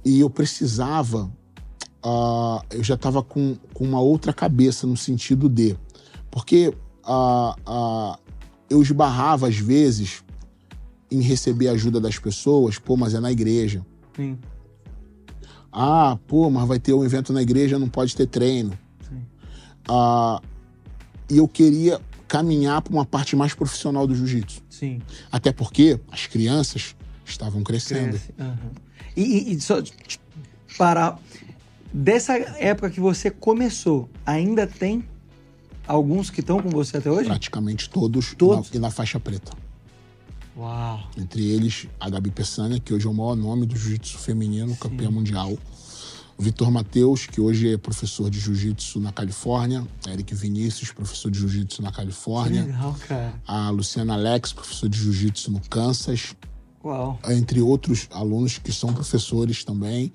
E 0.06 0.20
eu 0.20 0.30
precisava. 0.30 1.30
Uh, 2.06 2.62
eu 2.70 2.84
já 2.84 2.94
estava 2.94 3.22
com, 3.22 3.58
com 3.74 3.84
uma 3.84 4.00
outra 4.00 4.32
cabeça 4.32 4.86
no 4.86 4.96
sentido 4.96 5.50
de. 5.50 5.76
Porque 6.30 6.68
uh, 6.68 7.56
uh, 7.68 8.18
eu 8.69 8.82
esbarrava, 8.82 9.47
às 9.47 9.58
vezes, 9.58 10.23
em 11.12 11.21
receber 11.21 11.69
ajuda 11.69 11.99
das 11.99 12.17
pessoas, 12.19 12.77
pô, 12.77 12.95
mas 12.95 13.13
é 13.13 13.19
na 13.19 13.32
igreja. 13.32 13.86
Sim. 14.15 14.38
Ah, 15.71 16.17
pô, 16.27 16.49
mas 16.49 16.67
vai 16.67 16.79
ter 16.79 16.93
um 16.93 17.03
evento 17.03 17.32
na 17.32 17.41
igreja, 17.41 17.79
não 17.79 17.89
pode 17.89 18.15
ter 18.15 18.27
treino. 18.27 18.77
Sim. 19.08 19.21
Ah, 19.88 20.41
e 21.29 21.38
eu 21.38 21.47
queria 21.47 21.99
caminhar 22.27 22.82
para 22.82 22.93
uma 22.93 23.05
parte 23.05 23.36
mais 23.36 23.53
profissional 23.53 24.05
do 24.05 24.15
jiu-jitsu. 24.15 24.62
Sim. 24.69 25.01
Até 25.32 25.51
porque 25.51 25.99
as 26.12 26.27
crianças 26.27 26.95
estavam 27.25 27.63
crescendo. 27.63 28.12
Cresce. 28.12 28.34
Uhum. 28.38 28.71
E, 29.15 29.51
e, 29.51 29.53
e 29.53 29.62
só 29.62 29.82
para 30.77 31.17
dessa 31.91 32.38
época 32.38 32.89
que 32.89 32.99
você 32.99 33.32
começou, 33.32 34.10
ainda 34.25 34.67
tem 34.67 35.03
alguns 35.89 36.30
que 36.30 36.41
estão 36.41 36.62
com 36.62 36.69
você 36.69 36.97
até 36.97 37.10
hoje? 37.10 37.28
Praticamente 37.28 37.89
todos, 37.89 38.34
todos? 38.36 38.69
Na, 38.69 38.78
e 38.78 38.80
na 38.80 38.91
faixa 38.91 39.19
preta. 39.19 39.52
Uau. 40.56 40.99
Entre 41.17 41.43
eles, 41.49 41.88
a 41.99 42.10
Gabi 42.10 42.30
Pessania, 42.30 42.80
que 42.80 42.93
hoje 42.93 43.08
é 43.08 43.10
o 43.10 43.13
maior 43.13 43.36
nome 43.36 43.65
do 43.65 43.75
jiu-jitsu 43.75 44.17
feminino, 44.17 44.69
Sim. 44.69 44.75
campeã 44.75 45.10
mundial. 45.10 45.58
O 46.38 46.41
Vitor 46.41 46.71
Matheus, 46.71 47.25
que 47.25 47.41
hoje 47.41 47.73
é 47.73 47.78
professor 47.78 48.30
de 48.30 48.39
jiu-jitsu 48.39 48.99
na 48.99 49.12
Califórnia. 49.12 49.86
Eric 50.08 50.34
Vinícius, 50.36 50.91
professor 50.91 51.30
de 51.30 51.39
jiu-jitsu 51.39 51.82
na 51.82 51.91
Califórnia. 51.91 52.63
Que 52.63 52.71
legal, 52.71 52.95
cara. 53.08 53.34
A 53.45 53.69
Luciana 53.69 54.13
Alex, 54.13 54.54
professor 54.54 54.88
de 54.88 54.97
jiu-jitsu 54.97 55.52
no 55.52 55.60
Kansas. 55.69 56.36
Uau. 56.84 57.19
Entre 57.28 57.60
outros 57.62 58.08
alunos 58.12 58.58
que 58.58 58.71
são 58.71 58.93
professores 58.93 59.65
também. 59.65 60.13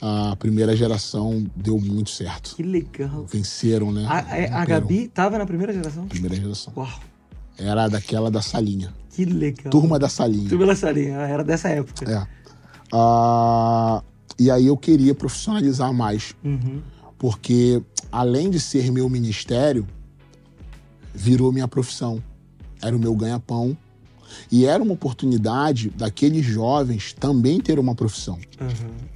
A 0.00 0.36
primeira 0.36 0.76
geração 0.76 1.44
deu 1.56 1.78
muito 1.78 2.10
certo. 2.10 2.54
Que 2.54 2.62
legal. 2.62 3.24
Venceram, 3.26 3.90
né? 3.90 4.04
A, 4.06 4.18
a, 4.18 4.38
é, 4.38 4.52
a 4.52 4.64
Gabi 4.64 5.04
estava 5.04 5.38
na 5.38 5.46
primeira 5.46 5.72
geração? 5.72 6.06
Primeira 6.06 6.36
geração. 6.36 6.72
Uau. 6.76 7.00
Era 7.58 7.88
daquela 7.88 8.30
da 8.30 8.42
salinha. 8.42 8.92
Que 9.10 9.24
legal. 9.24 9.70
Turma 9.70 9.98
da 9.98 10.08
salinha. 10.08 10.48
Turma 10.48 10.66
da 10.66 10.76
salinha, 10.76 11.16
era 11.16 11.42
dessa 11.42 11.70
época. 11.70 12.04
É. 12.10 12.22
Uh, 12.94 14.02
e 14.38 14.50
aí 14.50 14.66
eu 14.66 14.76
queria 14.76 15.14
profissionalizar 15.14 15.92
mais. 15.94 16.34
Uhum. 16.44 16.82
Porque, 17.18 17.82
além 18.12 18.50
de 18.50 18.60
ser 18.60 18.92
meu 18.92 19.08
ministério, 19.08 19.86
virou 21.14 21.50
minha 21.50 21.66
profissão. 21.66 22.22
Era 22.82 22.94
o 22.94 22.98
meu 22.98 23.14
ganha-pão. 23.14 23.76
E 24.52 24.66
era 24.66 24.82
uma 24.82 24.92
oportunidade 24.92 25.88
daqueles 25.90 26.44
jovens 26.44 27.14
também 27.14 27.58
ter 27.58 27.78
uma 27.78 27.94
profissão. 27.94 28.38
Uhum. 28.60 29.06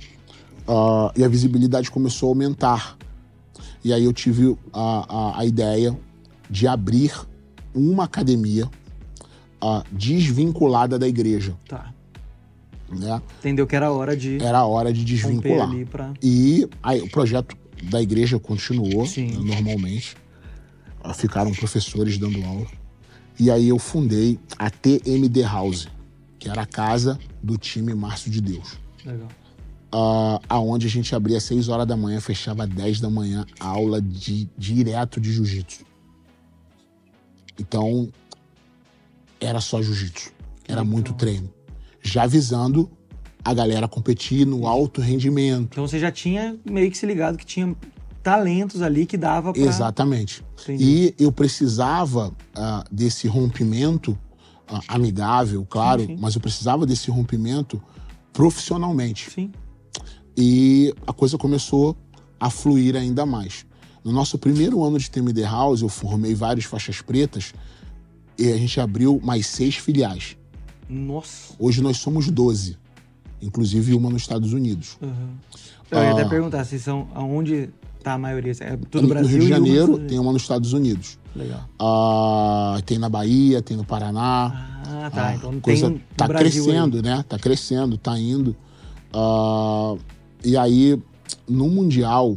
Uh, 0.66 1.11
e 1.16 1.25
a 1.25 1.29
visibilidade 1.29 1.90
começou 1.90 2.29
a 2.29 2.31
aumentar. 2.31 2.96
E 3.85 3.92
aí 3.92 4.05
eu 4.05 4.12
tive 4.12 4.57
a, 4.73 5.07
a, 5.09 5.40
a 5.40 5.44
ideia 5.44 5.99
de 6.49 6.66
abrir 6.66 7.12
uma 7.75 8.05
academia 8.05 8.66
uh, 9.62 9.83
desvinculada 9.90 10.99
da 10.99 11.09
igreja. 11.09 11.57
Tá. 11.68 11.92
Né? 12.88 13.23
Entendeu 13.38 13.66
que 13.66 13.77
era 13.77 13.90
hora 13.92 14.16
de. 14.16 14.42
Era 14.42 14.64
hora 14.64 14.92
de 14.92 15.05
desvincular. 15.05 15.70
Pra... 15.87 16.12
E 16.23 16.68
aí, 16.83 17.01
o 17.01 17.09
projeto 17.09 17.57
da 17.85 18.03
igreja 18.03 18.38
continuou 18.38 19.07
Sim. 19.07 19.31
normalmente. 19.44 20.16
Uh, 21.05 21.14
ficaram 21.14 21.53
professores 21.53 22.18
dando 22.18 22.44
aula. 22.44 22.66
E 23.38 23.51
aí 23.51 23.68
eu 23.68 23.79
fundei 23.79 24.38
a 24.59 24.68
TMD 24.68 25.42
House, 25.42 25.88
que 26.38 26.49
era 26.49 26.62
a 26.62 26.66
casa 26.66 27.18
do 27.42 27.57
time 27.57 27.94
Márcio 27.94 28.31
de 28.31 28.40
Deus. 28.40 28.79
Legal. 29.07 29.29
Uh, 29.92 30.38
aonde 30.48 30.87
a 30.87 30.90
gente 30.90 31.14
abria 31.16 31.38
às 31.38 31.42
6 31.44 31.68
horas 31.68 31.87
da 31.87 31.96
manhã, 31.96 32.20
fechava 32.20 32.62
às 32.62 32.68
10 32.68 33.00
da 33.00 33.11
manhã, 33.11 33.44
aula 33.59 34.00
de 34.00 34.48
direto 34.57 35.20
de 35.20 35.33
jiu-jitsu. 35.33 35.85
Então, 37.59 38.09
era 39.40 39.61
só 39.61 39.83
jiu-jitsu. 39.83 40.33
Era 40.68 40.85
muito 40.85 41.12
treino. 41.14 41.53
Já 42.03 42.26
visando 42.26 42.88
a 43.44 43.53
galera 43.53 43.88
competir 43.88 44.46
no 44.46 44.66
alto 44.66 45.00
rendimento. 45.00 45.70
Então 45.72 45.87
você 45.87 45.98
já 45.98 46.12
tinha 46.12 46.57
meio 46.64 46.90
que 46.90 46.96
se 46.96 47.07
ligado 47.07 47.37
que 47.37 47.46
tinha 47.46 47.74
talentos 48.22 48.83
ali 48.83 49.07
que 49.07 49.16
dava 49.16 49.53
pra... 49.53 49.62
Exatamente. 49.62 50.44
Entendi. 50.62 51.14
E 51.18 51.22
eu 51.22 51.33
precisava 51.33 52.35
ah, 52.55 52.85
desse 52.90 53.26
rompimento 53.26 54.16
ah, 54.68 54.81
amigável, 54.88 55.66
claro, 55.68 56.03
Sim, 56.03 56.07
sim. 56.09 56.16
mas 56.20 56.35
eu 56.35 56.40
precisava 56.40 56.87
desse 56.87 57.11
rompimento 57.11 57.83
profissionalmente. 58.33 59.31
Sim. 59.31 59.50
E 60.40 60.94
a 61.07 61.12
coisa 61.12 61.37
começou 61.37 61.94
a 62.38 62.48
fluir 62.48 62.96
ainda 62.96 63.26
mais. 63.26 63.66
No 64.03 64.11
nosso 64.11 64.38
primeiro 64.38 64.83
ano 64.83 64.98
de 64.98 65.11
TMD 65.11 65.42
House, 65.42 65.83
eu 65.83 65.88
formei 65.90 66.35
várias 66.35 66.64
faixas 66.64 67.03
pretas 67.03 67.53
e 68.38 68.50
a 68.50 68.57
gente 68.57 68.81
abriu 68.81 69.20
mais 69.22 69.46
seis 69.46 69.76
filiais. 69.76 70.38
Nossa. 70.88 71.55
Hoje 71.59 71.83
nós 71.83 71.98
somos 71.98 72.31
12, 72.31 72.79
inclusive 73.42 73.94
uma 73.94 74.09
nos 74.09 74.22
Estados 74.22 74.55
Unidos. 74.55 74.96
Uhum. 75.03 75.35
Eu 75.90 76.03
ia 76.03 76.12
até 76.12 76.22
Ah. 76.22 76.29
perguntar 76.29 76.64
se 76.64 76.79
são 76.81 77.09
aonde 77.14 77.68
tá 78.03 78.14
a 78.14 78.18
maioria. 78.18 78.53
É 78.61 78.76
tudo 78.90 79.03
no 79.03 79.09
Brasil 79.09 79.38
Rio 79.38 79.40
de 79.40 79.46
uma 79.53 79.57
Janeiro 79.59 79.98
tem 80.07 80.18
uma 80.18 80.33
nos 80.33 80.40
Estados 80.42 80.72
Unidos. 80.72 81.18
Legal. 81.37 81.68
Ah, 81.79 82.81
tem 82.87 82.98
na 82.98 83.11
Bahia, 83.11 83.61
tem 83.61 83.76
no 83.76 83.85
Paraná. 83.85 84.81
Ah, 84.87 85.11
tá. 85.11 85.29
A 85.29 85.35
então 85.37 85.61
coisa 85.61 85.88
tem 85.88 85.96
no 85.98 86.03
tá 86.16 86.26
Brasil 86.26 86.64
crescendo, 86.64 87.03
né? 87.03 87.22
Tá 87.29 87.38
crescendo, 87.38 87.98
tá 87.98 88.18
indo. 88.18 88.57
Ah, 89.12 89.96
e 90.44 90.57
aí, 90.57 91.00
no 91.48 91.68
Mundial 91.68 92.37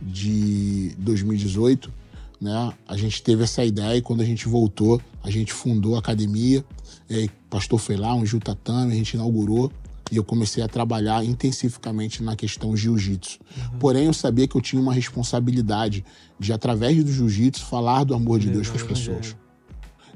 de 0.00 0.94
2018, 0.98 1.92
né? 2.40 2.72
A 2.86 2.96
gente 2.96 3.22
teve 3.22 3.42
essa 3.42 3.64
ideia 3.64 3.96
e 3.96 4.02
quando 4.02 4.20
a 4.20 4.24
gente 4.24 4.48
voltou, 4.48 5.00
a 5.22 5.30
gente 5.30 5.52
fundou 5.52 5.96
a 5.96 5.98
academia. 5.98 6.64
E 7.10 7.26
o 7.26 7.30
pastor 7.50 7.78
foi 7.78 7.96
lá, 7.96 8.14
um 8.14 8.24
Gil 8.24 8.40
Tatame, 8.40 8.92
a 8.92 8.96
gente 8.96 9.14
inaugurou. 9.14 9.72
E 10.10 10.16
eu 10.16 10.24
comecei 10.24 10.62
a 10.62 10.68
trabalhar 10.68 11.22
intensificamente 11.22 12.22
na 12.22 12.34
questão 12.34 12.74
jiu-jitsu. 12.74 13.38
Uhum. 13.40 13.78
Porém, 13.78 14.06
eu 14.06 14.14
sabia 14.14 14.48
que 14.48 14.56
eu 14.56 14.60
tinha 14.60 14.80
uma 14.80 14.94
responsabilidade 14.94 16.02
de, 16.38 16.52
através 16.52 17.04
do 17.04 17.12
jiu-jitsu, 17.12 17.66
falar 17.66 18.04
do 18.04 18.14
amor 18.14 18.38
de 18.38 18.48
Deus 18.48 18.68
para 18.68 18.76
as 18.76 18.86
pessoas. 18.86 19.36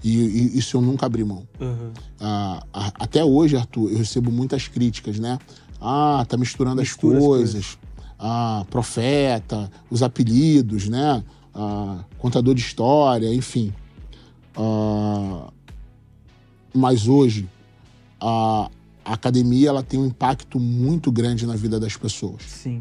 E, 0.02 0.18
e 0.18 0.58
isso 0.58 0.78
eu 0.78 0.80
nunca 0.80 1.04
abri 1.04 1.22
mão. 1.24 1.46
Uhum. 1.60 1.92
Ah, 2.18 2.64
até 2.72 3.22
hoje, 3.22 3.56
Arthur, 3.56 3.90
eu 3.90 3.98
recebo 3.98 4.32
muitas 4.32 4.66
críticas, 4.66 5.18
né? 5.18 5.38
Ah, 5.82 6.24
tá 6.28 6.36
misturando 6.36 6.80
Mistura 6.80 7.18
as 7.18 7.22
as 7.22 7.28
coisas. 7.28 7.78
Ah, 8.18 8.64
profeta, 8.70 9.70
os 9.90 10.02
apelidos, 10.02 10.88
né? 10.88 11.24
Ah, 11.52 12.04
contador 12.18 12.54
de 12.54 12.60
história, 12.60 13.34
enfim. 13.34 13.74
Ah, 14.56 15.50
mas 16.72 17.08
hoje, 17.08 17.48
a, 18.20 18.70
a 19.04 19.12
academia 19.12 19.68
ela 19.68 19.82
tem 19.82 19.98
um 19.98 20.06
impacto 20.06 20.60
muito 20.60 21.10
grande 21.10 21.46
na 21.46 21.56
vida 21.56 21.80
das 21.80 21.96
pessoas. 21.96 22.42
Sim. 22.46 22.80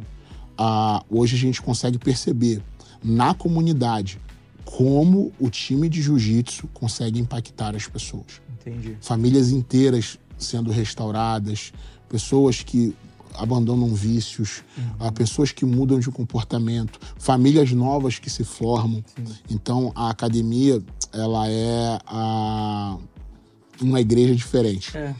Ah, 0.56 1.04
hoje 1.10 1.36
a 1.36 1.40
gente 1.40 1.60
consegue 1.60 1.98
perceber 1.98 2.62
na 3.04 3.34
comunidade 3.34 4.20
como 4.64 5.34
o 5.40 5.50
time 5.50 5.90
de 5.90 6.02
jiu-jitsu 6.02 6.68
consegue 6.68 7.20
impactar 7.20 7.76
as 7.76 7.88
pessoas 7.88 8.42
Entendi. 8.60 8.96
famílias 9.02 9.50
inteiras 9.50 10.20
sendo 10.38 10.72
restauradas, 10.72 11.74
pessoas 12.15 12.62
que 12.62 12.93
abandonam 13.36 13.88
vícios, 13.95 14.62
ah, 15.00 15.10
pessoas 15.10 15.54
que 15.54 15.63
mudam 15.63 15.97
de 15.97 16.12
comportamento, 16.12 17.00
famílias 17.17 17.71
novas 17.71 18.19
que 18.19 18.30
se 18.30 18.43
formam. 18.43 19.02
Então 19.50 19.93
a 19.95 20.10
academia 20.10 20.84
ela 21.13 21.47
é 21.47 21.97
a- 22.06 22.97
uma 23.82 24.02
igreja 24.02 24.36
diferente. 24.36 24.95
É, 24.97 25.15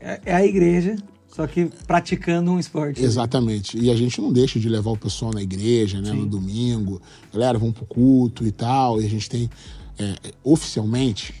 é, 0.00 0.20
é 0.26 0.34
a 0.36 0.46
igreja, 0.46 0.94
só 1.26 1.44
que 1.48 1.66
praticando 1.88 2.52
um 2.52 2.58
esporte. 2.60 3.02
Exatamente. 3.02 3.76
E 3.76 3.90
a 3.90 3.96
gente 3.96 4.20
não 4.20 4.32
deixa 4.32 4.60
de 4.60 4.68
levar 4.68 4.92
o 4.92 4.96
pessoal 4.96 5.32
na 5.34 5.42
igreja, 5.42 6.00
né, 6.00 6.12
no 6.12 6.24
domingo. 6.24 7.02
Galera, 7.32 7.58
vamos 7.58 7.74
pro 7.74 7.84
culto 7.84 8.46
e 8.46 8.52
tal. 8.52 9.02
E 9.02 9.06
a 9.06 9.10
gente 9.10 9.28
tem, 9.28 9.50
é, 9.98 10.14
oficialmente, 10.44 11.34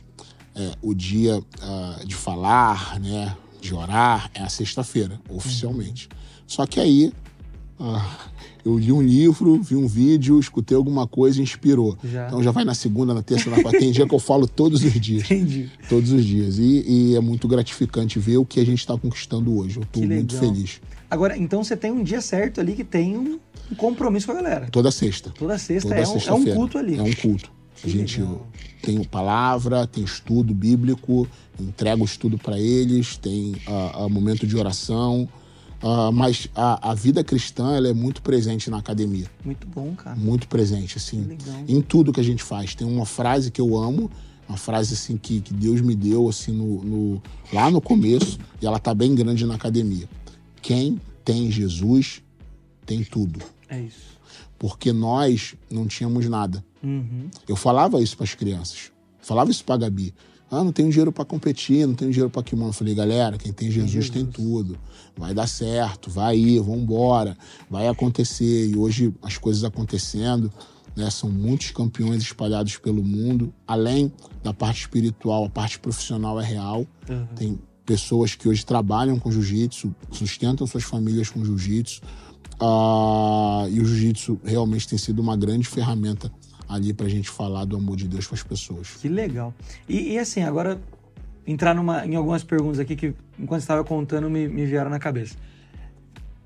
é, 0.56 0.72
o 0.82 0.92
dia 0.92 1.40
ah, 1.62 2.00
de 2.04 2.16
falar, 2.16 2.98
né, 2.98 3.36
de 3.60 3.74
orar, 3.74 4.30
é 4.34 4.42
a 4.42 4.48
sexta-feira, 4.48 5.20
oficialmente. 5.28 6.08
Só 6.46 6.66
que 6.66 6.78
aí, 6.80 7.12
ah, 7.78 8.28
eu 8.64 8.78
li 8.78 8.92
um 8.92 9.02
livro, 9.02 9.62
vi 9.62 9.76
um 9.76 9.86
vídeo, 9.86 10.40
escutei 10.40 10.76
alguma 10.76 11.06
coisa 11.06 11.38
e 11.38 11.42
inspirou. 11.42 11.96
Já. 12.02 12.26
Então 12.26 12.42
já 12.42 12.50
vai 12.50 12.64
na 12.64 12.74
segunda, 12.74 13.14
na 13.14 13.22
terça, 13.22 13.48
na 13.48 13.62
quarta. 13.62 13.78
Tem 13.78 13.92
dia 13.92 14.06
que 14.06 14.14
eu 14.14 14.18
falo 14.18 14.46
todos 14.46 14.82
os 14.82 14.92
dias. 15.00 15.22
Entendi. 15.30 15.70
Todos 15.88 16.10
os 16.10 16.24
dias. 16.24 16.58
E, 16.58 16.84
e 16.86 17.16
é 17.16 17.20
muito 17.20 17.46
gratificante 17.46 18.18
ver 18.18 18.38
o 18.38 18.44
que 18.44 18.58
a 18.58 18.66
gente 18.66 18.80
está 18.80 18.96
conquistando 18.96 19.56
hoje. 19.56 19.76
Eu 19.76 19.82
estou 19.82 20.04
muito 20.04 20.36
feliz. 20.36 20.80
Agora, 21.08 21.36
então 21.36 21.62
você 21.62 21.76
tem 21.76 21.92
um 21.92 22.02
dia 22.02 22.20
certo 22.20 22.60
ali 22.60 22.74
que 22.74 22.82
tem 22.82 23.16
um, 23.16 23.38
um 23.70 23.74
compromisso 23.76 24.26
com 24.26 24.32
a 24.32 24.36
galera. 24.36 24.68
Toda 24.70 24.90
sexta. 24.90 25.30
Toda 25.30 25.56
sexta 25.58 25.88
Toda 25.88 26.00
é, 26.00 26.04
um, 26.04 26.06
é 26.06 26.10
um 26.10 26.12
sexta-feira. 26.14 26.56
culto 26.56 26.78
ali. 26.78 26.98
É 26.98 27.02
um 27.02 27.12
culto. 27.12 27.55
Que 27.76 27.88
a 27.88 27.92
gente 27.92 28.20
legal. 28.20 28.46
tem 28.82 29.04
palavra, 29.04 29.86
tem 29.86 30.02
estudo 30.04 30.54
bíblico, 30.54 31.28
entrega 31.60 32.00
o 32.02 32.04
estudo 32.04 32.38
para 32.38 32.58
eles, 32.58 33.16
tem 33.16 33.54
ah, 33.66 34.04
ah, 34.04 34.08
momento 34.08 34.46
de 34.46 34.56
oração. 34.56 35.28
ah, 35.82 36.10
mas 36.12 36.48
a, 36.54 36.90
a 36.90 36.94
vida 36.94 37.22
cristã 37.22 37.76
ela 37.76 37.88
é 37.88 37.92
muito 37.94 38.22
presente 38.22 38.70
na 38.70 38.78
academia. 38.78 39.30
Muito 39.44 39.66
bom, 39.66 39.94
cara. 39.94 40.16
Muito 40.16 40.48
presente, 40.48 40.96
assim. 40.96 41.22
Legal. 41.22 41.64
Em 41.68 41.80
tudo 41.82 42.12
que 42.12 42.20
a 42.20 42.24
gente 42.24 42.42
faz. 42.42 42.74
Tem 42.74 42.86
uma 42.86 43.04
frase 43.06 43.50
que 43.50 43.60
eu 43.60 43.76
amo, 43.76 44.10
uma 44.48 44.56
frase 44.58 44.94
assim 44.94 45.16
que, 45.16 45.40
que 45.40 45.52
Deus 45.52 45.80
me 45.80 45.94
deu 45.94 46.28
assim 46.28 46.52
no, 46.52 46.82
no- 46.84 47.22
lá 47.52 47.70
no 47.70 47.80
começo, 47.80 48.38
e 48.62 48.66
ela 48.66 48.78
tá 48.78 48.94
bem 48.94 49.14
grande 49.14 49.44
na 49.44 49.54
academia. 49.54 50.08
Quem 50.62 51.00
tem 51.24 51.50
Jesus 51.50 52.22
tem 52.86 53.02
tudo. 53.04 53.40
É 53.68 53.80
isso. 53.80 54.16
Porque 54.58 54.92
nós 54.92 55.54
não 55.70 55.86
tínhamos 55.86 56.26
nada. 56.28 56.64
Uhum. 56.86 57.28
Eu 57.48 57.56
falava 57.56 58.00
isso 58.00 58.16
para 58.16 58.24
as 58.24 58.34
crianças. 58.34 58.92
Falava 59.20 59.50
isso 59.50 59.64
para 59.64 59.78
Gabi. 59.78 60.14
Ah, 60.48 60.62
não 60.62 60.70
tenho 60.70 60.88
dinheiro 60.88 61.10
para 61.10 61.24
competir, 61.24 61.84
não 61.84 61.94
tenho 61.94 62.12
dinheiro 62.12 62.30
para 62.30 62.44
kimono. 62.44 62.68
Eu 62.68 62.72
falei, 62.72 62.94
galera, 62.94 63.36
quem 63.36 63.52
tem 63.52 63.68
Jesus, 63.68 64.08
tem 64.08 64.24
tudo. 64.24 64.78
Vai 65.16 65.34
dar 65.34 65.48
certo, 65.48 66.08
vai 66.08 66.38
ir, 66.38 66.60
vamos 66.60 66.82
embora, 66.82 67.36
vai 67.68 67.88
acontecer. 67.88 68.70
E 68.70 68.76
hoje 68.76 69.12
as 69.20 69.36
coisas 69.36 69.64
acontecendo, 69.64 70.52
né? 70.94 71.10
São 71.10 71.28
muitos 71.28 71.72
campeões 71.72 72.22
espalhados 72.22 72.76
pelo 72.76 73.02
mundo. 73.02 73.52
Além 73.66 74.12
da 74.44 74.54
parte 74.54 74.82
espiritual, 74.82 75.44
a 75.44 75.50
parte 75.50 75.80
profissional 75.80 76.40
é 76.40 76.44
real. 76.44 76.86
Uhum. 77.10 77.26
Tem 77.34 77.58
pessoas 77.84 78.36
que 78.36 78.48
hoje 78.48 78.64
trabalham 78.64 79.18
com 79.18 79.32
jiu-jitsu, 79.32 79.92
sustentam 80.12 80.64
suas 80.64 80.84
famílias 80.84 81.28
com 81.28 81.44
jiu-jitsu. 81.44 82.02
Ah, 82.60 83.66
e 83.68 83.80
o 83.80 83.84
jiu-jitsu 83.84 84.40
realmente 84.44 84.86
tem 84.86 84.96
sido 84.96 85.20
uma 85.20 85.36
grande 85.36 85.66
ferramenta 85.66 86.30
ali 86.68 86.92
pra 86.92 87.08
gente 87.08 87.28
falar 87.28 87.64
do 87.64 87.76
amor 87.76 87.96
de 87.96 88.08
Deus 88.08 88.26
para 88.26 88.34
as 88.36 88.42
pessoas. 88.42 88.88
Que 89.00 89.08
legal. 89.08 89.54
E, 89.88 90.12
e 90.14 90.18
assim, 90.18 90.42
agora 90.42 90.80
entrar 91.46 91.74
numa, 91.74 92.04
em 92.06 92.14
algumas 92.16 92.42
perguntas 92.42 92.78
aqui 92.80 92.96
que, 92.96 93.14
enquanto 93.38 93.60
estava 93.60 93.84
contando, 93.84 94.28
me, 94.28 94.48
me 94.48 94.66
vieram 94.66 94.90
na 94.90 94.98
cabeça. 94.98 95.36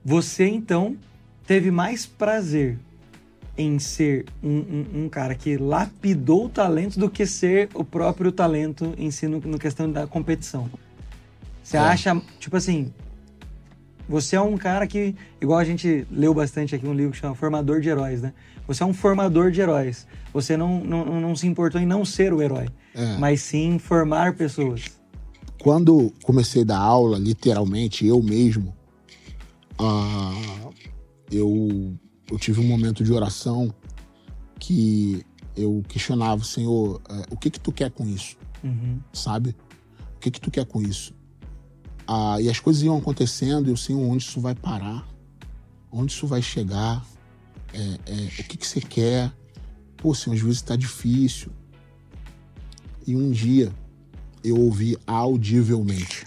Você, 0.05 0.47
então, 0.47 0.97
teve 1.47 1.71
mais 1.71 2.07
prazer 2.07 2.79
em 3.57 3.79
ser 3.79 4.25
um, 4.43 4.59
um- 4.59 4.87
um 5.05 5.09
cara 5.09 5.35
que 5.35 5.57
lapidou 5.57 6.47
o 6.47 6.49
talento 6.49 6.99
do 6.99 7.11
que 7.11 7.27
ser 7.27 7.69
o 7.75 7.85
próprio 7.85 8.33
talento 8.33 8.95
em 8.97 9.11
si 9.11 9.27
no, 9.27 9.41
no 9.41 9.59
questão 9.59 9.91
da 9.91 10.07
competição. 10.07 10.71
Você 11.63 11.77
É. 11.77 11.81
acha, 11.81 12.21
tipo 12.39 12.57
assim, 12.57 12.93
você 14.09 14.35
é 14.37 14.41
um 14.41 14.57
cara 14.57 14.87
que, 14.87 15.15
igual 15.41 15.59
a 15.59 15.65
gente 15.65 16.07
leu 16.11 16.33
bastante 16.33 16.75
aqui 16.75 16.87
um 16.87 16.95
livro 16.95 17.13
que 17.13 17.19
chama 17.19 17.35
Formador 17.35 17.81
de 17.81 17.89
Heróis, 17.89 18.23
né? 18.23 18.33
Você 18.71 18.85
é 18.85 18.87
um 18.87 18.95
formador 18.95 19.51
de 19.51 19.61
heróis. 19.61 20.07
Você 20.33 20.57
não, 20.57 20.79
não, 20.85 21.21
não 21.21 21.35
se 21.35 21.45
importou 21.45 21.81
em 21.81 21.85
não 21.85 22.05
ser 22.05 22.33
o 22.33 22.41
herói, 22.41 22.69
É. 22.95 23.17
mas 23.17 23.41
sim 23.43 23.81
formar 23.81 24.37
pessoas. 24.37 24.85
Quando 25.61 26.13
comecei 26.23 26.63
a 26.63 26.65
dar 26.65 26.79
aula, 26.79 27.19
literalmente, 27.19 28.07
eu 28.07 28.23
mesmo, 28.23 28.73
ah, 29.77 30.71
eu, 31.33 31.99
eu 32.31 32.39
tive 32.39 32.61
um 32.61 32.65
momento 32.69 33.03
de 33.03 33.13
oração 33.13 33.75
que 34.61 35.27
eu 35.57 35.83
questionava, 35.89 36.45
Senhor, 36.45 37.03
eh, 37.11 37.25
o 37.29 37.37
que 37.37 37.51
que 37.51 37.59
tu 37.59 37.73
quer 37.73 37.91
com 37.91 38.07
isso? 38.07 38.37
Uhum. 38.63 39.01
sabe? 39.13 39.57
O 40.15 40.21
que 40.21 40.31
que 40.31 40.41
tu 40.41 40.49
quer 40.49 40.65
com 40.65 40.81
isso? 40.81 41.13
Ah, 42.07 42.41
e 42.41 42.49
as 42.49 42.61
coisas 42.61 42.85
iam 42.85 42.97
acontecendo 42.97 43.67
e 43.67 43.73
eu 43.73 43.77
sei 43.77 43.97
onde 43.97 44.23
isso 44.23 44.41
vai 44.41 44.55
parar, 44.55 45.09
onde 45.91 46.13
isso 46.13 46.25
vai 46.29 46.41
chegar, 46.41 47.05
é, 47.73 48.13
é, 48.13 48.25
o 48.27 48.45
que 48.45 48.57
que 48.57 48.67
você 48.67 48.81
quer. 48.81 49.33
Pô, 49.97 50.15
Senhor, 50.15 50.37
às 50.37 50.43
vezes 50.43 50.63
tá 50.63 50.77
difícil. 50.77 51.53
E 53.07 53.15
um 53.17 53.31
dia 53.31 53.73
eu 54.43 54.57
ouvi 54.59 54.97
audivelmente: 55.07 56.27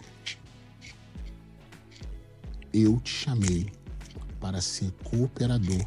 Eu 2.74 3.00
te 3.00 3.10
chamei 3.10 3.72
para 4.40 4.62
ser 4.62 4.92
cooperador 5.04 5.86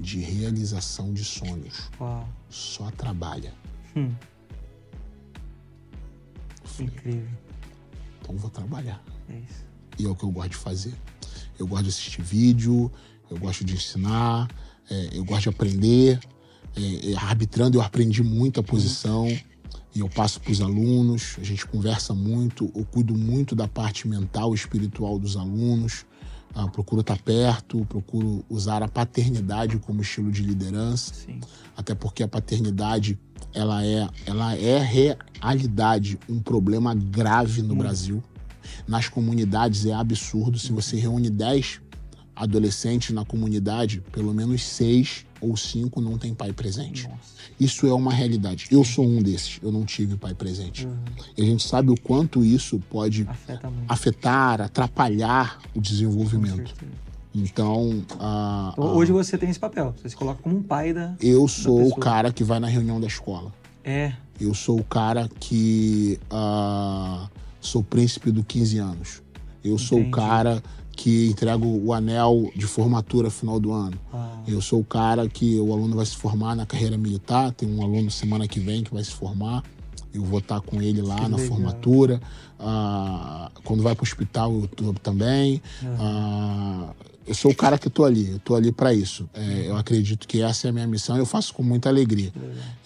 de 0.00 0.20
realização 0.20 1.12
de 1.12 1.24
sonhos. 1.24 1.90
Uau, 2.00 2.28
Só 2.48 2.90
trabalha. 2.90 3.52
Hum. 3.96 4.14
Falei, 6.64 6.92
incrível. 6.92 7.28
então 8.20 8.36
vou 8.36 8.50
trabalhar. 8.50 9.02
É 9.28 9.38
isso. 9.38 9.64
E 9.98 10.04
é 10.04 10.08
o 10.08 10.14
que 10.14 10.24
eu 10.24 10.30
gosto 10.30 10.50
de 10.50 10.56
fazer. 10.56 10.94
Eu 11.58 11.66
gosto 11.66 11.84
de 11.84 11.88
assistir 11.88 12.22
vídeo, 12.22 12.90
eu 13.30 13.38
gosto 13.38 13.64
de 13.64 13.74
ensinar, 13.74 14.48
é, 14.90 15.10
eu 15.12 15.24
gosto 15.24 15.42
de 15.42 15.48
aprender. 15.50 16.18
É, 16.76 17.12
é 17.12 17.16
arbitrando, 17.16 17.78
eu 17.78 17.82
aprendi 17.82 18.22
muito 18.22 18.60
a 18.60 18.62
posição 18.62 19.26
e 19.94 20.00
eu 20.00 20.08
passo 20.08 20.40
para 20.40 20.52
os 20.52 20.60
alunos. 20.60 21.36
A 21.40 21.44
gente 21.44 21.66
conversa 21.66 22.14
muito, 22.14 22.70
eu 22.74 22.84
cuido 22.84 23.16
muito 23.16 23.54
da 23.54 23.66
parte 23.66 24.06
mental 24.06 24.52
e 24.52 24.54
espiritual 24.54 25.18
dos 25.18 25.36
alunos. 25.36 26.06
Ah, 26.54 26.66
procuro 26.66 27.02
estar 27.02 27.18
perto, 27.18 27.84
procuro 27.86 28.44
usar 28.48 28.82
a 28.82 28.88
paternidade 28.88 29.78
como 29.78 30.00
estilo 30.00 30.30
de 30.32 30.42
liderança, 30.42 31.14
Sim. 31.14 31.40
até 31.76 31.94
porque 31.94 32.22
a 32.22 32.28
paternidade 32.28 33.18
ela 33.54 33.84
é, 33.84 34.08
ela 34.26 34.56
é 34.56 34.78
realidade 34.78 36.18
um 36.28 36.40
problema 36.40 36.94
grave 36.94 37.62
no 37.62 37.74
hum. 37.74 37.78
Brasil. 37.78 38.22
Nas 38.86 39.08
comunidades 39.08 39.86
é 39.86 39.92
absurdo. 39.92 40.58
Se 40.58 40.72
você 40.72 40.96
reúne 40.96 41.30
10 41.30 41.80
adolescentes 42.38 43.10
na 43.10 43.24
comunidade, 43.24 44.00
pelo 44.12 44.32
menos 44.32 44.62
seis 44.62 45.26
ou 45.40 45.56
cinco 45.56 46.00
não 46.00 46.16
tem 46.16 46.32
pai 46.34 46.52
presente. 46.52 47.08
Nossa. 47.08 47.38
Isso 47.58 47.86
é 47.86 47.92
uma 47.92 48.12
realidade. 48.12 48.66
Eu 48.70 48.84
sou 48.84 49.04
um 49.04 49.20
desses. 49.20 49.58
Eu 49.62 49.72
não 49.72 49.84
tive 49.84 50.16
pai 50.16 50.34
presente. 50.34 50.86
Uhum. 50.86 50.96
E 51.36 51.42
a 51.42 51.44
gente 51.44 51.66
sabe 51.66 51.90
o 51.90 52.00
quanto 52.00 52.44
isso 52.44 52.80
pode 52.88 53.28
afetar, 53.88 54.60
atrapalhar 54.60 55.58
o 55.74 55.80
desenvolvimento. 55.80 56.72
Então, 57.34 58.04
uh, 58.18 58.80
hoje 58.80 59.12
você 59.12 59.36
tem 59.36 59.50
esse 59.50 59.58
papel. 59.58 59.94
Você 59.96 60.08
se 60.08 60.16
coloca 60.16 60.42
como 60.42 60.56
um 60.56 60.62
pai 60.62 60.92
da. 60.92 61.14
Eu 61.20 61.46
sou 61.48 61.88
da 61.88 61.94
o 61.94 61.96
cara 61.96 62.32
que 62.32 62.44
vai 62.44 62.58
na 62.60 62.68
reunião 62.68 63.00
da 63.00 63.06
escola. 63.06 63.52
É. 63.84 64.12
Eu 64.40 64.54
sou 64.54 64.78
o 64.78 64.84
cara 64.84 65.28
que 65.40 66.18
uh, 66.32 67.28
sou 67.60 67.82
príncipe 67.82 68.30
do 68.30 68.44
15 68.44 68.78
anos. 68.78 69.22
Eu 69.64 69.74
Entendi. 69.74 69.88
sou 69.88 70.00
o 70.00 70.10
cara 70.10 70.62
que 70.98 71.28
entrego 71.28 71.64
o 71.64 71.92
anel 71.92 72.50
de 72.56 72.66
formatura 72.66 73.30
final 73.30 73.60
do 73.60 73.70
ano. 73.72 73.96
Ah. 74.12 74.42
Eu 74.48 74.60
sou 74.60 74.80
o 74.80 74.84
cara 74.84 75.28
que 75.28 75.56
o 75.60 75.72
aluno 75.72 75.94
vai 75.94 76.04
se 76.04 76.16
formar 76.16 76.56
na 76.56 76.66
carreira 76.66 76.98
militar, 76.98 77.52
tem 77.52 77.72
um 77.72 77.80
aluno 77.84 78.10
semana 78.10 78.48
que 78.48 78.58
vem 78.58 78.82
que 78.82 78.92
vai 78.92 79.04
se 79.04 79.12
formar. 79.12 79.62
Eu 80.12 80.24
vou 80.24 80.40
estar 80.40 80.60
com 80.60 80.82
ele 80.82 81.00
lá 81.00 81.14
que 81.14 81.28
na 81.28 81.36
legal. 81.36 81.46
formatura. 81.46 82.20
Ah, 82.58 83.48
quando 83.62 83.80
vai 83.80 83.94
para 83.94 84.02
o 84.02 84.06
hospital, 84.06 84.52
eu 84.52 84.66
tô 84.66 84.92
também. 84.94 85.62
Ah, 86.00 86.90
eu 87.28 87.34
sou 87.34 87.50
o 87.50 87.54
cara 87.54 87.78
que 87.78 87.88
estou 87.88 88.06
ali, 88.06 88.30
eu 88.30 88.36
estou 88.36 88.56
ali 88.56 88.72
para 88.72 88.92
isso. 88.94 89.28
É, 89.34 89.68
eu 89.68 89.76
acredito 89.76 90.26
que 90.26 90.40
essa 90.40 90.66
é 90.66 90.70
a 90.70 90.72
minha 90.72 90.86
missão, 90.86 91.16
eu 91.18 91.26
faço 91.26 91.52
com 91.52 91.62
muita 91.62 91.88
alegria. 91.88 92.32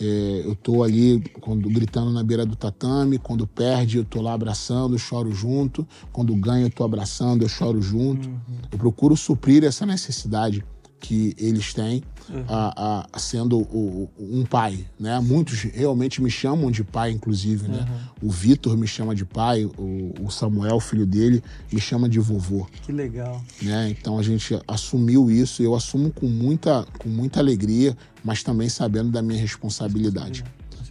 É, 0.01 0.43
eu 0.45 0.53
estou 0.53 0.83
ali 0.83 1.21
quando, 1.41 1.69
gritando 1.71 2.11
na 2.11 2.23
beira 2.25 2.45
do 2.45 2.57
tatame, 2.57 3.19
quando 3.19 3.47
perde, 3.47 3.99
eu 3.99 4.03
estou 4.03 4.21
lá 4.21 4.33
abraçando, 4.33 4.99
choro 4.99 5.33
junto. 5.33 5.87
Quando 6.13 6.35
ganha, 6.35 6.65
eu 6.65 6.69
estou 6.69 6.85
abraçando, 6.85 7.43
eu 7.43 7.49
choro 7.49 7.81
junto. 7.81 8.29
Uhum. 8.29 8.39
Eu 8.73 8.79
procuro 8.79 9.17
suprir 9.17 9.63
essa 9.63 9.87
necessidade 9.87 10.65
que 11.03 11.35
eles 11.37 11.75
têm 11.75 12.01
uhum. 12.31 12.45
a, 12.49 13.07
a, 13.13 13.19
sendo 13.19 13.59
o, 13.59 14.09
um 14.19 14.45
pai, 14.45 14.87
né? 14.99 15.19
Muitos 15.19 15.63
realmente 15.63 16.23
me 16.23 16.31
chamam 16.31 16.71
de 16.71 16.85
pai, 16.85 17.11
inclusive, 17.11 17.69
né? 17.69 17.85
Uhum. 18.23 18.29
O 18.29 18.31
Vitor 18.31 18.77
me 18.77 18.87
chama 18.87 19.13
de 19.13 19.25
pai, 19.25 19.65
o, 19.65 20.15
o, 20.21 20.31
Samuel, 20.31 20.79
filho 20.79 21.05
dele, 21.05 21.43
me 21.73 21.81
chama 21.81 22.09
de 22.09 22.21
vovô. 22.21 22.69
Que 22.83 22.93
legal. 22.93 23.43
Né? 23.61 23.91
Então 23.91 24.17
a 24.17 24.23
gente 24.23 24.57
assumiu 24.67 25.29
isso, 25.29 25.61
eu 25.61 25.75
assumo 25.75 26.13
com 26.13 26.27
muita, 26.27 26.87
com 26.99 27.09
muita 27.09 27.41
alegria, 27.41 27.97
mas 28.25 28.45
também 28.45 28.69
sabendo 28.69 29.11
da 29.11 29.21
minha 29.21 29.41
responsabilidade. 29.41 30.45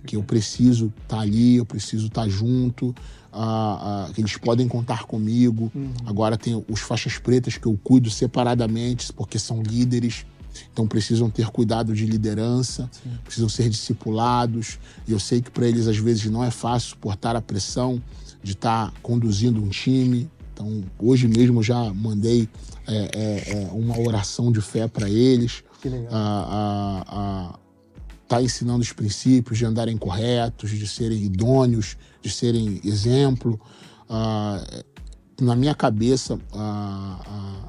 Que 0.06 0.18
eu 0.18 0.24
preciso 0.24 0.88
estar 0.88 1.18
tá 1.18 1.22
ali, 1.22 1.56
eu 1.56 1.66
preciso 1.66 2.08
estar 2.08 2.24
tá 2.24 2.30
junto, 2.30 2.94
ah, 3.32 4.08
ah, 4.08 4.14
que 4.14 4.22
eles 4.22 4.36
podem 4.38 4.68
contar 4.68 5.04
comigo. 5.04 5.72
Uhum. 5.74 5.94
Agora 6.06 6.38
tem 6.38 6.64
os 6.70 6.80
faixas 6.82 7.18
pretas 7.18 7.58
que 7.58 7.66
eu 7.66 7.80
cuido 7.84 8.10
separadamente, 8.10 9.12
porque 9.14 9.40
são 9.40 9.62
líderes. 9.62 10.26
Então 10.72 10.86
precisam 10.86 11.30
ter 11.30 11.48
cuidado 11.48 11.94
de 11.94 12.06
liderança, 12.06 12.90
Sim. 12.92 13.12
precisam 13.24 13.48
ser 13.48 13.70
discipulados. 13.70 14.80
E 15.08 15.12
eu 15.12 15.20
sei 15.20 15.42
que 15.42 15.50
para 15.50 15.66
eles 15.66 15.88
às 15.88 15.98
vezes 15.98 16.26
não 16.30 16.44
é 16.44 16.52
fácil 16.52 16.90
suportar 16.90 17.36
a 17.36 17.42
pressão 17.42 18.02
de 18.44 18.52
estar 18.52 18.92
tá 18.92 18.94
conduzindo 19.02 19.64
um 19.64 19.70
time. 19.70 20.30
Então 20.54 20.84
hoje 21.00 21.28
mesmo 21.28 21.64
já 21.64 21.94
mandei 21.94 22.50
é, 22.86 22.96
é, 22.96 23.64
é 23.64 23.70
uma 23.72 23.98
oração 24.00 24.52
de 24.52 24.62
fé 24.62 24.88
para 24.88 25.10
eles. 25.10 25.64
Que 25.82 25.90
legal. 25.90 26.10
Ah, 26.12 27.58
está 28.32 28.42
ensinando 28.42 28.80
os 28.80 28.94
princípios 28.94 29.58
de 29.58 29.66
andarem 29.66 29.98
corretos, 29.98 30.70
de 30.70 30.88
serem 30.88 31.22
idôneos, 31.24 31.98
de 32.22 32.30
serem 32.30 32.80
exemplo. 32.84 33.60
Ah, 34.10 34.64
na 35.40 35.56
minha 35.56 35.74
cabeça, 35.74 36.40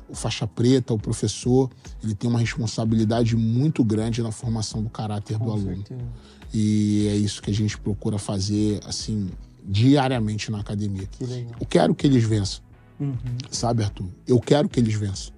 o 0.09 0.15
faixa 0.15 0.47
preta, 0.47 0.93
o 0.93 0.99
professor, 0.99 1.71
ele 2.05 2.15
tem 2.15 2.29
uma 2.29 2.39
responsabilidade 2.39 3.35
muito 3.35 3.83
grande 3.83 4.23
na 4.23 4.31
formação 4.31 4.83
do 4.83 4.91
caráter 4.91 5.39
Com 5.39 5.47
do 5.47 5.53
aluno. 5.53 5.77
Certeza. 5.77 6.05
E 6.53 7.09
é 7.09 7.17
isso 7.17 7.41
que 7.41 7.51
a 7.51 7.55
gente 7.55 7.79
procura 7.79 8.19
fazer, 8.19 8.81
assim, 8.87 9.31
diariamente 9.65 10.51
na 10.51 10.61
academia. 10.61 11.07
Que 11.07 11.25
Eu 11.25 11.67
quero 11.67 11.95
que 11.95 12.07
eles 12.07 12.25
vençam. 12.25 12.63
Uhum. 13.01 13.17
Sabe, 13.51 13.83
Arthur? 13.83 14.09
Eu 14.27 14.39
quero 14.39 14.69
que 14.69 14.79
eles 14.79 14.95
vençam. 14.95 15.33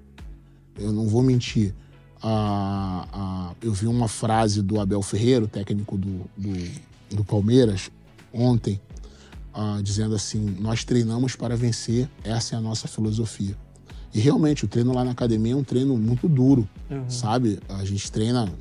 Eu 0.77 0.93
não 0.93 1.07
vou 1.07 1.23
mentir 1.23 1.73
ah, 2.27 3.07
ah, 3.13 3.55
eu 3.61 3.71
vi 3.71 3.87
uma 3.87 4.09
frase 4.09 4.63
do 4.63 4.81
Abel 4.81 5.03
Ferreira, 5.03 5.47
técnico 5.47 5.99
do, 5.99 6.23
do, 6.35 6.71
do 7.17 7.23
Palmeiras, 7.23 7.91
ontem, 8.33 8.81
ah, 9.55 9.81
dizendo 9.83 10.15
assim: 10.15 10.57
Nós 10.59 10.85
treinamos 10.85 11.37
para 11.37 11.57
vencer, 11.57 12.09
essa 12.25 12.57
é 12.57 12.59
a 12.59 12.61
nossa 12.61 12.89
filosofia. 12.89 13.57
E 14.13 14.21
realmente, 14.21 14.65
o 14.65 14.69
treino 14.69 14.93
lá 14.93 15.05
na 15.05 15.13
academia 15.13 15.55
é 15.55 15.57
um 15.57 15.65
treino 15.65 15.97
muito 15.97 16.29
duro, 16.29 16.69
uhum. 16.91 17.09
sabe? 17.09 17.59
A 17.69 17.85
gente 17.85 18.11
treina, 18.13 18.53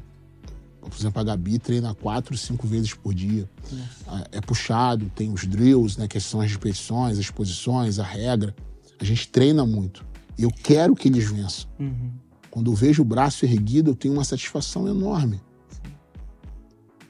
por 0.82 0.98
exemplo, 0.98 1.22
a 1.22 1.24
Gabi 1.24 1.60
treina 1.60 1.94
quatro, 1.94 2.36
cinco 2.36 2.68
vezes 2.68 2.94
por 2.94 3.14
dia. 3.14 3.48
Uhum. 3.72 4.24
É 4.32 4.42
puxado, 4.42 5.12
tem 5.16 5.32
os 5.32 5.46
drills, 5.46 6.00
né, 6.00 6.08
que 6.08 6.20
são 6.20 6.42
as 6.42 6.52
repetições, 6.52 7.20
as 7.20 7.30
posições, 7.30 8.00
a 8.00 8.04
regra. 8.04 8.56
A 9.00 9.04
gente 9.04 9.28
treina 9.28 9.66
muito. 9.66 10.04
E 10.38 10.44
eu 10.44 10.50
quero 10.50 10.96
que 10.96 11.08
eles 11.08 11.30
vençam. 11.30 11.70
Uhum. 11.80 12.12
Quando 12.50 12.72
eu 12.72 12.76
vejo 12.76 13.04
o 13.04 13.06
braço 13.06 13.46
erguido, 13.46 13.92
eu 13.92 13.96
tenho 13.96 14.14
uma 14.14 14.24
satisfação 14.24 14.88
enorme. 14.88 15.40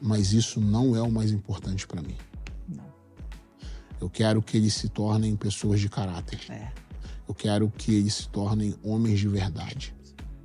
Mas 0.01 0.33
isso 0.33 0.59
não 0.59 0.97
é 0.97 1.01
o 1.01 1.11
mais 1.11 1.31
importante 1.31 1.87
para 1.87 2.01
mim. 2.01 2.15
Eu 4.03 4.09
quero 4.09 4.41
que 4.41 4.57
eles 4.57 4.73
se 4.73 4.89
tornem 4.89 5.33
pessoas 5.33 5.79
de 5.79 5.87
caráter. 5.87 6.41
É. 6.49 6.67
Eu 7.25 7.33
quero 7.33 7.69
que 7.69 7.93
eles 7.93 8.15
se 8.15 8.27
tornem 8.27 8.75
homens 8.83 9.17
de 9.17 9.29
verdade. 9.29 9.95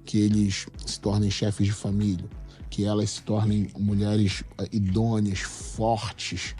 Que 0.04 0.18
eles 0.18 0.68
se 0.86 1.00
tornem 1.00 1.28
chefes 1.28 1.66
de 1.66 1.72
família. 1.72 2.24
Que 2.70 2.84
elas 2.84 3.10
se 3.10 3.22
tornem 3.22 3.68
mulheres 3.76 4.44
eh, 4.58 4.68
idôneas, 4.70 5.40
fortes. 5.40 6.54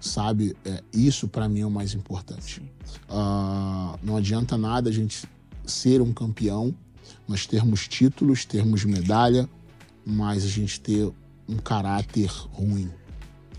Sabe? 0.00 0.56
É, 0.64 0.82
isso 0.92 1.28
para 1.28 1.48
mim 1.48 1.60
é 1.60 1.66
o 1.66 1.70
mais 1.70 1.94
importante. 1.94 2.60
Uh, 3.08 3.96
não 4.02 4.16
adianta 4.16 4.58
nada 4.58 4.90
a 4.90 4.92
gente 4.92 5.28
ser 5.64 6.02
um 6.02 6.12
campeão 6.12 6.74
nós 7.28 7.46
termos 7.46 7.86
títulos, 7.86 8.44
termos 8.44 8.84
medalha, 8.84 9.48
mas 10.04 10.44
a 10.44 10.48
gente 10.48 10.80
ter 10.80 11.12
um 11.48 11.58
caráter 11.58 12.28
ruim. 12.50 12.90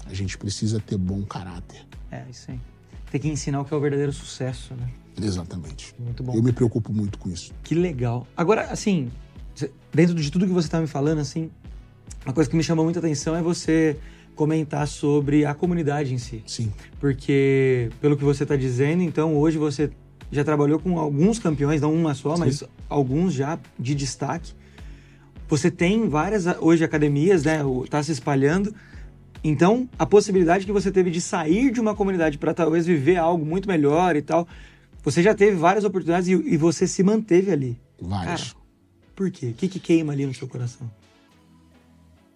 A 0.05 0.13
gente 0.13 0.37
precisa 0.37 0.77
ter 0.77 0.97
bom 0.97 1.23
caráter. 1.23 1.87
É, 2.11 2.25
isso 2.29 2.51
aí. 2.51 2.59
Tem 3.11 3.19
que 3.19 3.27
ensinar 3.27 3.61
o 3.61 3.65
que 3.65 3.73
é 3.73 3.77
o 3.77 3.79
verdadeiro 3.79 4.13
sucesso, 4.13 4.73
né? 4.73 4.89
Exatamente. 5.21 5.93
Muito 5.99 6.23
bom. 6.23 6.33
Eu 6.33 6.41
me 6.41 6.53
preocupo 6.53 6.93
muito 6.93 7.19
com 7.19 7.29
isso. 7.29 7.53
Que 7.61 7.75
legal. 7.75 8.25
Agora, 8.35 8.63
assim, 8.71 9.11
dentro 9.93 10.15
de 10.15 10.31
tudo 10.31 10.47
que 10.47 10.53
você 10.53 10.67
está 10.67 10.79
me 10.79 10.87
falando, 10.87 11.19
assim, 11.19 11.51
uma 12.25 12.33
coisa 12.33 12.49
que 12.49 12.55
me 12.55 12.63
chamou 12.63 12.85
muita 12.85 12.99
atenção 12.99 13.35
é 13.35 13.41
você 13.41 13.97
comentar 14.33 14.87
sobre 14.87 15.45
a 15.45 15.53
comunidade 15.53 16.13
em 16.13 16.17
si. 16.17 16.41
Sim. 16.47 16.71
Porque, 16.99 17.89
pelo 17.99 18.15
que 18.15 18.23
você 18.23 18.43
está 18.43 18.55
dizendo, 18.55 19.03
então 19.03 19.35
hoje 19.35 19.57
você 19.57 19.91
já 20.31 20.43
trabalhou 20.43 20.79
com 20.79 20.97
alguns 20.97 21.37
campeões, 21.37 21.81
não 21.81 21.93
uma 21.93 22.15
só, 22.15 22.35
Sim. 22.35 22.41
mas 22.41 22.63
alguns 22.87 23.33
já 23.33 23.59
de 23.77 23.93
destaque. 23.93 24.53
Você 25.49 25.69
tem 25.69 26.07
várias 26.07 26.45
hoje 26.61 26.83
academias, 26.83 27.43
né? 27.43 27.59
Tá 27.89 28.01
se 28.01 28.13
espalhando. 28.13 28.73
Então, 29.43 29.89
a 29.97 30.05
possibilidade 30.05 30.65
que 30.65 30.71
você 30.71 30.91
teve 30.91 31.09
de 31.09 31.19
sair 31.19 31.71
de 31.71 31.79
uma 31.79 31.95
comunidade 31.95 32.37
para 32.37 32.53
talvez 32.53 32.85
viver 32.85 33.17
algo 33.17 33.43
muito 33.43 33.67
melhor 33.67 34.15
e 34.15 34.21
tal, 34.21 34.47
você 35.03 35.23
já 35.23 35.33
teve 35.33 35.55
várias 35.55 35.83
oportunidades 35.83 36.27
e, 36.27 36.33
e 36.33 36.57
você 36.57 36.87
se 36.87 37.01
manteve 37.01 37.51
ali. 37.51 37.81
Várias. 37.99 38.53
Cara, 38.53 38.65
por 39.15 39.31
quê? 39.31 39.47
O 39.47 39.53
que, 39.53 39.67
que 39.67 39.79
queima 39.79 40.13
ali 40.13 40.25
no 40.25 40.33
seu 40.33 40.47
coração? 40.47 40.89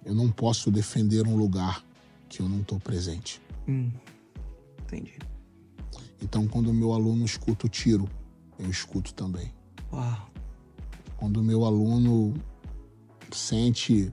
Eu 0.03 0.15
não 0.15 0.31
posso 0.31 0.71
defender 0.71 1.27
um 1.27 1.35
lugar 1.35 1.83
que 2.27 2.41
eu 2.41 2.49
não 2.49 2.61
estou 2.61 2.79
presente. 2.79 3.41
Hum, 3.67 3.91
entendi. 4.83 5.13
Então, 6.21 6.47
quando 6.47 6.69
o 6.69 6.73
meu 6.73 6.91
aluno 6.91 7.23
escuta 7.23 7.67
o 7.67 7.69
tiro, 7.69 8.09
eu 8.57 8.69
escuto 8.69 9.13
também. 9.13 9.51
Uau. 9.91 10.29
Quando 11.17 11.37
o 11.37 11.43
meu 11.43 11.65
aluno 11.65 12.33
sente 13.31 14.11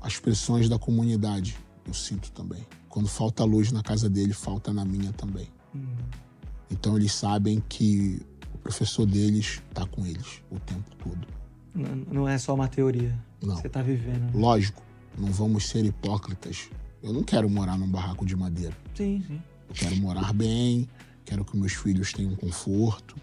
as 0.00 0.18
pressões 0.18 0.68
da 0.68 0.78
comunidade, 0.78 1.56
eu 1.88 1.94
sinto 1.94 2.30
também. 2.32 2.66
Quando 2.88 3.08
falta 3.08 3.44
luz 3.44 3.72
na 3.72 3.82
casa 3.82 4.08
dele, 4.08 4.32
falta 4.32 4.72
na 4.72 4.84
minha 4.84 5.12
também. 5.12 5.48
Hum. 5.74 5.86
Então 6.70 6.96
eles 6.96 7.12
sabem 7.12 7.62
que 7.68 8.20
o 8.54 8.58
professor 8.58 9.06
deles 9.06 9.62
está 9.68 9.86
com 9.86 10.04
eles 10.06 10.42
o 10.50 10.58
tempo 10.60 10.94
todo. 10.96 11.26
Não, 11.74 11.96
não 12.12 12.28
é 12.28 12.38
só 12.38 12.54
uma 12.54 12.68
teoria. 12.68 13.18
Não. 13.42 13.56
Você 13.56 13.68
tá 13.68 13.82
vivendo. 13.82 14.36
Lógico, 14.36 14.82
não 15.16 15.32
vamos 15.32 15.66
ser 15.66 15.84
hipócritas. 15.84 16.68
Eu 17.02 17.12
não 17.12 17.22
quero 17.22 17.48
morar 17.48 17.78
num 17.78 17.88
barraco 17.88 18.26
de 18.26 18.36
madeira. 18.36 18.76
Sim, 18.94 19.22
sim. 19.26 19.40
Eu 19.68 19.74
quero 19.74 19.96
morar 19.96 20.32
bem, 20.32 20.88
quero 21.24 21.44
que 21.44 21.56
meus 21.56 21.74
filhos 21.74 22.12
tenham 22.12 22.34
conforto, 22.34 23.16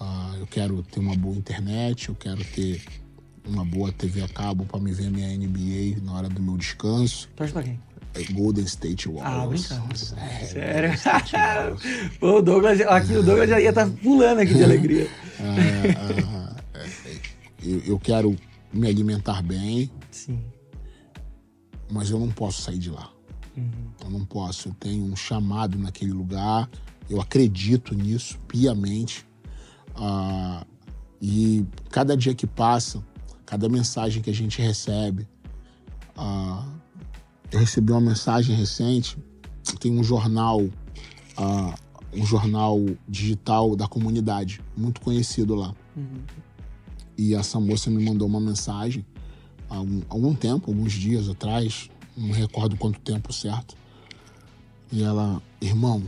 ah, 0.00 0.34
eu 0.38 0.46
quero 0.46 0.82
ter 0.82 0.98
uma 0.98 1.14
boa 1.14 1.36
internet, 1.36 2.08
eu 2.08 2.14
quero 2.14 2.42
ter 2.44 2.82
uma 3.46 3.64
boa 3.64 3.92
TV 3.92 4.22
a 4.22 4.28
cabo 4.28 4.64
para 4.64 4.80
me 4.80 4.92
ver 4.92 5.10
minha 5.10 5.28
NBA 5.36 6.02
na 6.02 6.14
hora 6.14 6.28
do 6.28 6.42
meu 6.42 6.56
descanso. 6.56 7.28
Torce 7.36 7.52
pra 7.52 7.62
quem? 7.62 7.78
É 8.14 8.22
Golden 8.32 8.64
State 8.64 9.08
Ah, 9.08 9.12
Warriors. 9.46 9.68
brincando. 9.68 9.96
Sério. 9.98 10.46
Sério? 10.48 10.98
Warriors. 11.32 11.82
Pô, 12.20 12.38
o 12.38 12.42
Douglas, 12.42 12.80
aqui 12.82 13.12
o 13.16 13.22
Douglas 13.22 13.48
já 13.50 13.60
ia 13.60 13.70
estar 13.70 13.88
pulando 13.90 14.38
aqui 14.40 14.54
de 14.54 14.62
alegria. 14.64 15.08
Ah, 15.40 16.54
ah, 16.74 16.78
é, 16.78 17.18
eu, 17.62 17.80
eu 17.86 17.98
quero 17.98 18.36
me 18.72 18.88
alimentar 18.88 19.42
bem, 19.42 19.90
Sim. 20.12 20.40
mas 21.90 22.10
eu 22.10 22.18
não 22.18 22.30
posso 22.30 22.62
sair 22.62 22.78
de 22.78 22.90
lá. 22.90 23.10
Uhum. 23.56 23.70
Eu 24.04 24.10
não 24.10 24.24
posso. 24.24 24.68
Eu 24.68 24.74
tenho 24.74 25.04
um 25.04 25.16
chamado 25.16 25.78
naquele 25.78 26.12
lugar. 26.12 26.68
Eu 27.10 27.20
acredito 27.20 27.94
nisso 27.94 28.38
piamente. 28.48 29.26
Ah, 29.96 30.64
e 31.20 31.64
cada 31.90 32.16
dia 32.16 32.34
que 32.34 32.46
passa, 32.46 33.02
cada 33.46 33.68
mensagem 33.68 34.22
que 34.22 34.30
a 34.30 34.34
gente 34.34 34.60
recebe. 34.62 35.26
ah, 36.16 36.64
recebi 37.50 37.92
uma 37.92 38.00
mensagem 38.00 38.54
recente. 38.54 39.16
Tem 39.80 39.92
um 39.92 40.04
jornal, 40.04 40.66
ah, 41.36 41.74
um 42.12 42.24
jornal 42.24 42.78
digital 43.08 43.74
da 43.74 43.88
comunidade, 43.88 44.60
muito 44.76 45.00
conhecido 45.00 45.54
lá. 45.54 45.74
Uhum. 45.96 46.22
E 47.16 47.34
essa 47.34 47.60
moça 47.60 47.90
me 47.90 48.04
mandou 48.04 48.26
uma 48.26 48.40
mensagem 48.40 49.04
há 49.70 49.76
algum, 49.76 50.02
algum 50.08 50.34
tempo, 50.34 50.70
alguns 50.70 50.92
dias 50.92 51.28
atrás, 51.28 51.88
não 52.16 52.32
recordo 52.32 52.76
quanto 52.76 53.00
tempo 53.00 53.32
certo. 53.32 53.76
E 54.92 55.02
ela, 55.02 55.42
irmão, 55.60 56.02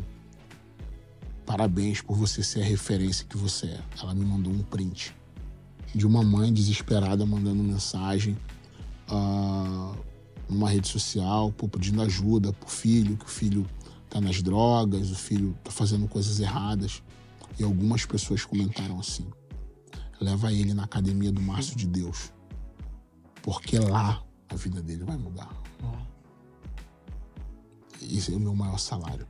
parabéns 1.45 2.01
por 2.01 2.17
você 2.17 2.43
ser 2.43 2.63
a 2.63 2.65
referência 2.65 3.27
que 3.29 3.37
você 3.37 3.67
é. 3.67 3.81
Ela 4.01 4.15
me 4.15 4.25
mandou 4.25 4.53
um 4.53 4.63
print 4.63 5.15
de 5.95 6.07
uma 6.07 6.23
mãe 6.23 6.53
desesperada 6.53 7.25
mandando 7.25 7.63
mensagem 7.63 8.37
ah, 9.09 9.93
numa 10.49 10.71
rede 10.71 10.89
social, 10.89 11.53
pô, 11.53 11.69
pedindo 11.69 12.01
ajuda 12.03 12.53
pro 12.53 12.69
filho, 12.69 13.17
que 13.17 13.25
o 13.25 13.29
filho 13.29 13.67
tá 14.09 14.21
nas 14.21 14.43
drogas, 14.43 15.11
o 15.11 15.15
filho 15.17 15.57
tá 15.65 15.71
fazendo 15.71 16.07
coisas 16.09 16.39
erradas. 16.41 17.03
E 17.59 17.65
algumas 17.65 18.05
pessoas 18.07 18.45
comentaram 18.45 18.99
assim: 19.01 19.27
leva 20.21 20.53
ele 20.53 20.75
na 20.75 20.85
academia 20.85 21.33
do 21.33 21.41
Márcio 21.41 21.77
de 21.77 21.87
Deus, 21.87 22.33
porque 23.43 23.79
lá 23.79 24.23
a 24.49 24.55
vida 24.57 24.81
dele 24.83 25.05
vai 25.05 25.17
mudar. 25.17 25.51
Isso 28.01 28.31
é 28.33 28.37
o 28.37 28.41
meu 28.41 28.55
maior 28.55 28.79
salário. 28.79 29.27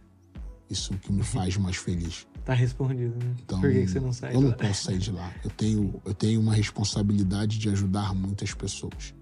Isso 0.68 0.92
que 0.98 1.12
me 1.12 1.22
faz 1.22 1.56
mais 1.56 1.76
feliz. 1.76 2.26
tá 2.44 2.52
respondido, 2.52 3.14
né? 3.24 3.34
Então, 3.42 3.60
Por 3.60 3.70
que, 3.72 3.82
que 3.82 3.88
você 3.88 4.00
não 4.00 4.12
sai 4.12 4.30
eu 4.34 4.38
de 4.38 4.42
não 4.42 4.50
lá? 4.50 4.56
posso 4.56 4.82
sair 4.84 4.98
de 4.98 5.12
lá. 5.12 5.32
Eu 5.44 5.50
tenho, 5.50 6.02
eu 6.04 6.12
tenho 6.12 6.40
uma 6.40 6.52
responsabilidade 6.52 7.58
de 7.58 7.68
ajudar 7.68 8.12
muitas 8.14 8.52
pessoas. 8.52 9.14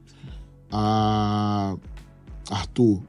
Ah, 0.70 1.76
Arthur, 2.50 3.02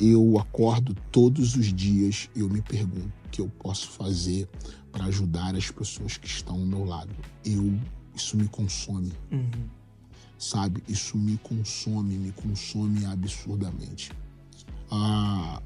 eu 0.00 0.38
acordo 0.38 0.94
todos 1.10 1.56
os 1.56 1.72
dias 1.72 2.28
e 2.34 2.40
eu 2.40 2.48
me 2.48 2.60
pergunto 2.62 3.12
o 3.26 3.28
que 3.30 3.40
eu 3.40 3.48
posso 3.48 3.88
fazer 3.90 4.48
para 4.92 5.04
ajudar 5.06 5.54
as 5.54 5.70
pessoas 5.70 6.16
que 6.16 6.26
estão 6.26 6.54
ao 6.56 6.66
meu 6.66 6.84
lado. 6.84 7.14
Eu, 7.44 7.78
isso 8.14 8.36
me 8.36 8.48
consome, 8.48 9.12
Uhum. 9.30 9.50
sabe? 10.38 10.82
Isso 10.88 11.16
me 11.18 11.36
consome, 11.38 12.14
me 12.16 12.32
consome 12.32 13.04
absurdamente. 13.04 14.10
Ah, 14.90 15.60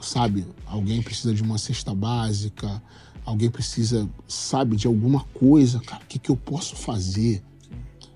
sabe, 0.00 0.46
alguém 0.66 1.02
precisa 1.02 1.32
de 1.34 1.42
uma 1.42 1.58
cesta 1.58 1.94
básica, 1.94 2.82
alguém 3.24 3.50
precisa, 3.50 4.08
sabe, 4.28 4.76
de 4.76 4.86
alguma 4.86 5.24
coisa, 5.32 5.80
cara, 5.80 6.02
o 6.02 6.06
que, 6.06 6.18
que 6.18 6.30
eu 6.30 6.36
posso 6.36 6.76
fazer? 6.76 7.42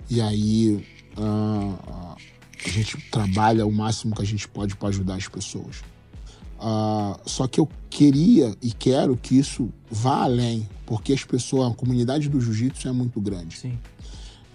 E 0.09 0.20
aí 0.20 0.86
ah, 1.16 2.16
ah, 2.64 2.68
a 2.68 2.70
gente 2.70 2.96
trabalha 3.11 3.66
o 3.66 3.72
máximo 3.72 4.14
que 4.14 4.22
a 4.22 4.26
gente 4.26 4.46
pode 4.48 4.76
para 4.76 4.88
ajudar 4.88 5.16
as 5.16 5.28
pessoas. 5.28 5.82
Ah, 6.58 7.18
só 7.24 7.46
que 7.46 7.58
eu 7.58 7.68
queria 7.88 8.54
e 8.61 8.72
quero 8.72 9.16
que 9.16 9.38
isso 9.38 9.72
vá 9.90 10.24
além, 10.24 10.68
porque 10.84 11.12
as 11.12 11.24
pessoas, 11.24 11.72
a 11.72 11.74
comunidade 11.74 12.28
do 12.28 12.40
jiu-jitsu 12.40 12.88
é 12.88 12.92
muito 12.92 13.20
grande. 13.20 13.58
Sim. 13.58 13.78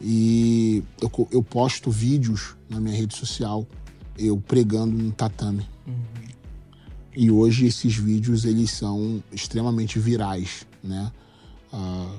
E 0.01 0.83
eu, 1.01 1.27
eu 1.31 1.41
posto 1.41 1.89
vídeos 1.89 2.55
na 2.69 2.79
minha 2.79 2.95
rede 2.95 3.15
social, 3.15 3.65
eu 4.17 4.37
pregando 4.37 4.95
no 4.95 5.11
tatame. 5.11 5.67
Uhum. 5.87 5.95
E 7.15 7.31
hoje 7.31 7.65
esses 7.65 7.95
vídeos 7.95 8.43
eles 8.45 8.71
são 8.71 9.23
extremamente 9.31 9.97
virais, 9.99 10.67
né? 10.83 11.11
Ah, 11.71 12.15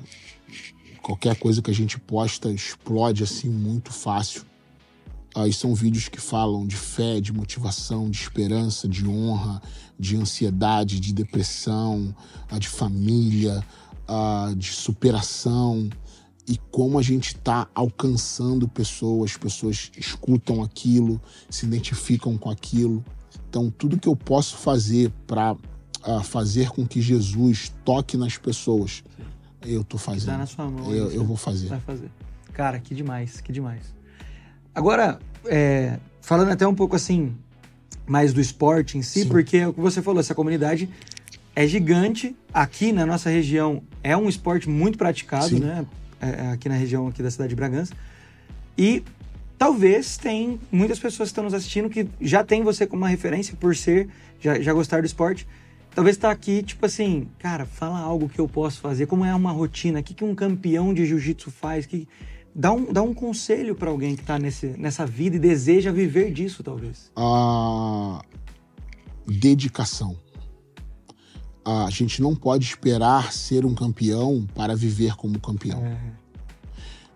qualquer 1.03 1.37
coisa 1.37 1.63
que 1.63 1.71
a 1.71 1.75
gente 1.75 2.01
posta 2.01 2.51
explode 2.51 3.23
assim 3.23 3.49
muito 3.49 3.93
fácil. 3.93 4.43
Ah, 5.39 5.47
e 5.47 5.53
são 5.53 5.75
vídeos 5.75 6.09
que 6.09 6.19
falam 6.19 6.67
de 6.67 6.77
fé, 6.77 7.21
de 7.21 7.31
motivação, 7.31 8.09
de 8.09 8.17
esperança, 8.17 8.89
de 8.89 9.07
honra, 9.07 9.61
de 10.01 10.17
ansiedade, 10.17 10.99
de 10.99 11.13
depressão, 11.13 12.17
ah, 12.51 12.59
de 12.59 12.67
família, 12.67 13.63
ah, 14.09 14.55
de 14.57 14.73
superação 14.73 15.91
e 16.49 16.57
como 16.71 16.99
a 16.99 17.03
gente 17.03 17.35
está 17.35 17.69
alcançando 17.75 18.67
pessoas, 18.67 19.37
pessoas 19.37 19.91
escutam 19.99 20.63
aquilo, 20.63 21.21
se 21.51 21.67
identificam 21.67 22.39
com 22.39 22.49
aquilo. 22.49 23.05
Então, 23.51 23.71
tudo 23.71 23.99
que 23.99 24.09
eu 24.09 24.17
posso 24.17 24.57
fazer 24.57 25.13
para 25.27 25.55
fazer 26.25 26.71
com 26.71 26.87
que 26.87 27.03
Jesus 27.03 27.75
toque 27.85 28.17
nas 28.17 28.39
pessoas, 28.39 29.05
eu 29.61 29.83
Dá 29.83 29.99
fazendo. 29.99 30.39
na 30.39 30.47
sua 30.47 30.71
mão. 30.71 30.95
Eu, 30.95 31.11
eu 31.11 31.25
vou 31.25 31.37
fazer. 31.37 31.67
Vai 31.67 31.81
fazer. 31.81 32.11
Cara, 32.53 32.79
que 32.79 32.95
demais, 32.95 33.41
que 33.41 33.53
demais. 33.53 33.96
Agora, 34.77 35.19
é, 35.47 35.99
falando 36.21 36.51
até 36.51 36.69
um 36.69 36.75
pouco 36.75 36.95
assim, 36.95 37.35
mais 38.07 38.35
do 38.35 38.43
esporte 38.43 38.99
em 38.99 39.03
si, 39.03 39.23
Sim. 39.23 39.29
porque 39.29 39.57
é 39.57 39.67
o 39.67 39.73
que 39.73 39.81
você 39.81 40.03
falou, 40.03 40.21
essa 40.21 40.35
comunidade 40.35 40.87
é 41.55 41.67
gigante. 41.67 42.37
Aqui 42.53 42.93
na 42.93 43.07
nossa 43.07 43.31
região 43.31 43.83
é 44.03 44.15
um 44.15 44.29
esporte 44.29 44.69
muito 44.69 44.99
praticado, 44.99 45.49
Sim. 45.49 45.61
né? 45.61 45.87
É, 46.21 46.29
é 46.29 46.51
aqui 46.51 46.69
na 46.69 46.75
região 46.75 47.09
aqui 47.09 47.23
da 47.23 47.31
cidade 47.31 47.49
de 47.49 47.57
Bragança. 47.57 47.95
E 48.77 49.03
talvez 49.57 50.19
tem 50.19 50.61
muitas 50.71 50.99
pessoas 50.99 51.31
que 51.31 51.33
estão 51.33 51.45
nos 51.45 51.55
assistindo 51.55 51.89
que 51.89 52.07
já 52.21 52.45
tem 52.45 52.63
você 52.63 52.87
como 52.87 53.03
uma 53.03 53.09
referência 53.09 53.57
por 53.59 53.75
ser, 53.75 54.11
já, 54.39 54.61
já 54.61 54.75
gostar 54.75 55.01
do 55.01 55.07
esporte. 55.07 55.49
Talvez 55.95 56.19
tá 56.19 56.31
aqui, 56.31 56.63
tipo 56.63 56.85
assim, 56.85 57.29
cara, 57.39 57.65
fala 57.65 57.99
algo 57.99 58.29
que 58.29 58.39
eu 58.39 58.47
posso 58.47 58.79
fazer, 58.79 59.07
como 59.07 59.25
é 59.25 59.35
uma 59.35 59.53
rotina, 59.53 60.01
o 60.01 60.03
que, 60.03 60.13
que 60.13 60.23
um 60.23 60.35
campeão 60.35 60.93
de 60.93 61.07
jiu-jitsu 61.07 61.51
faz, 61.51 61.87
que 61.87 62.07
dá 62.57 62.73
um, 62.73 62.91
dá 62.93 63.03
um 63.03 63.13
conselho 63.13 63.75
para 63.75 63.91
alguém 63.91 64.17
que 64.17 64.23
tá 64.23 64.39
nesse, 64.39 64.69
nessa 64.79 65.05
vida 65.05 65.37
e 65.37 65.39
deseja 65.39 65.93
viver 65.93 66.33
disso, 66.33 66.63
talvez. 66.63 67.11
a 67.15 68.23
dedicação. 69.29 70.17
A 71.65 71.91
gente 71.91 72.23
não 72.23 72.35
pode 72.35 72.65
esperar 72.65 73.33
ser 73.33 73.67
um 73.67 73.75
campeão 73.75 74.47
para 74.55 74.75
viver 74.77 75.17
como 75.17 75.39
campeão. 75.41 75.85
É, 75.85 75.99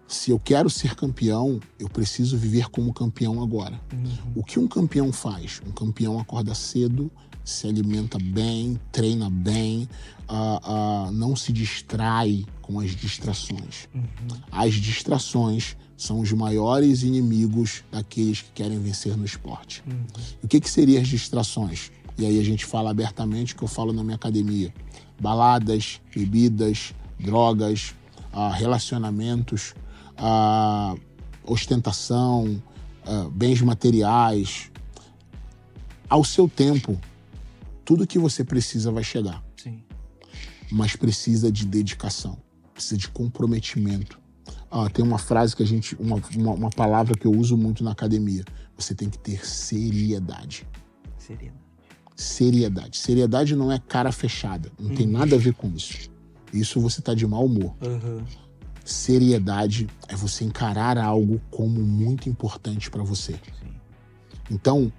Se 0.09 0.33
eu 0.33 0.41
quero 0.41 0.69
ser 0.69 0.97
campeão, 0.97 1.61
eu 1.79 1.89
preciso 1.89 2.37
viver 2.37 2.69
como 2.69 2.93
campeão 2.93 3.41
agora. 3.41 3.81
uhum, 3.93 4.33
O 4.35 4.43
que 4.43 4.59
um 4.59 4.67
campeão 4.67 5.13
faz? 5.13 5.61
Um 5.65 5.71
campeão 5.71 6.19
acorda 6.19 6.53
cedo, 6.53 7.13
se 7.45 7.69
alimenta 7.69 8.19
bem, 8.19 8.77
treina 8.91 9.31
bem, 9.31 9.89
ah, 10.29 10.61
ah, 10.65 11.11
não 11.13 11.37
se 11.37 11.53
distrai 11.53 12.45
com 12.71 12.79
as 12.81 12.95
distrações. 12.95 13.89
uhum. 13.93 14.05
As 14.53 14.75
distrações 14.75 15.77
são 15.97 16.21
os 16.21 16.33
maiores 16.33 17.03
inimigos 17.03 17.83
daqueles 17.91 18.43
que 18.43 18.53
querem 18.53 18.79
vencer 18.79 19.17
no 19.17 19.25
esporte. 19.25 19.83
Uhum. 19.87 20.07
O 20.43 20.49
que, 20.49 20.61
que 20.61 20.71
seriam 20.71 21.03
as 21.03 21.09
distrações? 21.09 21.91
E 22.17 22.25
aí 22.25 22.39
a 22.39 22.45
gente 22.45 22.65
fala 22.65 22.91
abertamente 22.91 23.55
que 23.55 23.63
eu 23.63 23.69
falo 23.69 23.93
na 23.93 24.05
minha 24.05 24.17
academia: 24.17 24.73
baladas, 25.21 26.01
bebidas, 26.15 26.95
drogas, 27.19 27.95
ah, 28.33 28.53
relacionamentos, 28.53 29.75
ah, 30.17 30.95
ostentação, 31.45 32.63
ah, 33.05 33.29
bens 33.33 33.61
materiais. 33.61 34.71
Ao 36.09 36.25
seu 36.25 36.49
tempo, 36.49 36.99
tudo 37.85 38.07
que 38.07 38.19
você 38.19 38.45
precisa 38.45 38.91
vai 38.91 39.05
chegar, 39.05 39.43
Sim. 39.57 39.81
mas 40.71 40.97
precisa 40.97 41.51
de 41.53 41.65
dedicação, 41.65 42.37
precisa 42.81 42.97
de 42.97 43.09
comprometimento. 43.09 44.19
Ah, 44.71 44.89
tem 44.89 45.05
uma 45.05 45.19
frase 45.19 45.55
que 45.55 45.63
a 45.63 45.67
gente, 45.67 45.95
uma, 45.97 46.21
uma, 46.35 46.53
uma 46.53 46.71
palavra 46.71 47.15
que 47.15 47.27
eu 47.27 47.33
uso 47.33 47.57
muito 47.57 47.85
na 47.85 47.93
academia. 47.93 48.45
Você 48.77 48.95
tem 48.95 49.11
que 49.11 49.19
ter 49.19 49.47
seriedade. 49.47 50.67
Seria. 51.19 51.53
Seriedade. 52.17 52.97
Seriedade 52.97 53.55
não 53.55 53.71
é 53.71 53.79
cara 53.79 54.11
fechada. 54.11 54.73
Não 54.79 54.95
tem 54.95 55.07
nada 55.07 55.37
a 55.37 55.39
ver 55.39 55.55
com 55.55 55.69
isso. 55.69 56.11
isso 56.53 56.81
você 56.81 57.03
tá 57.03 57.15
de 57.15 57.27
mau 57.27 57.45
humor. 57.45 57.75
Aham. 57.83 58.25
Seriedade 58.85 59.87
é 60.09 60.17
você 60.17 60.45
encarar 60.45 60.97
algo 60.99 61.41
como 61.51 61.81
muito 61.81 62.29
importante 62.29 62.91
para 62.91 63.03
você. 63.03 63.33
Sim. 63.33 63.75
Então, 64.51 64.93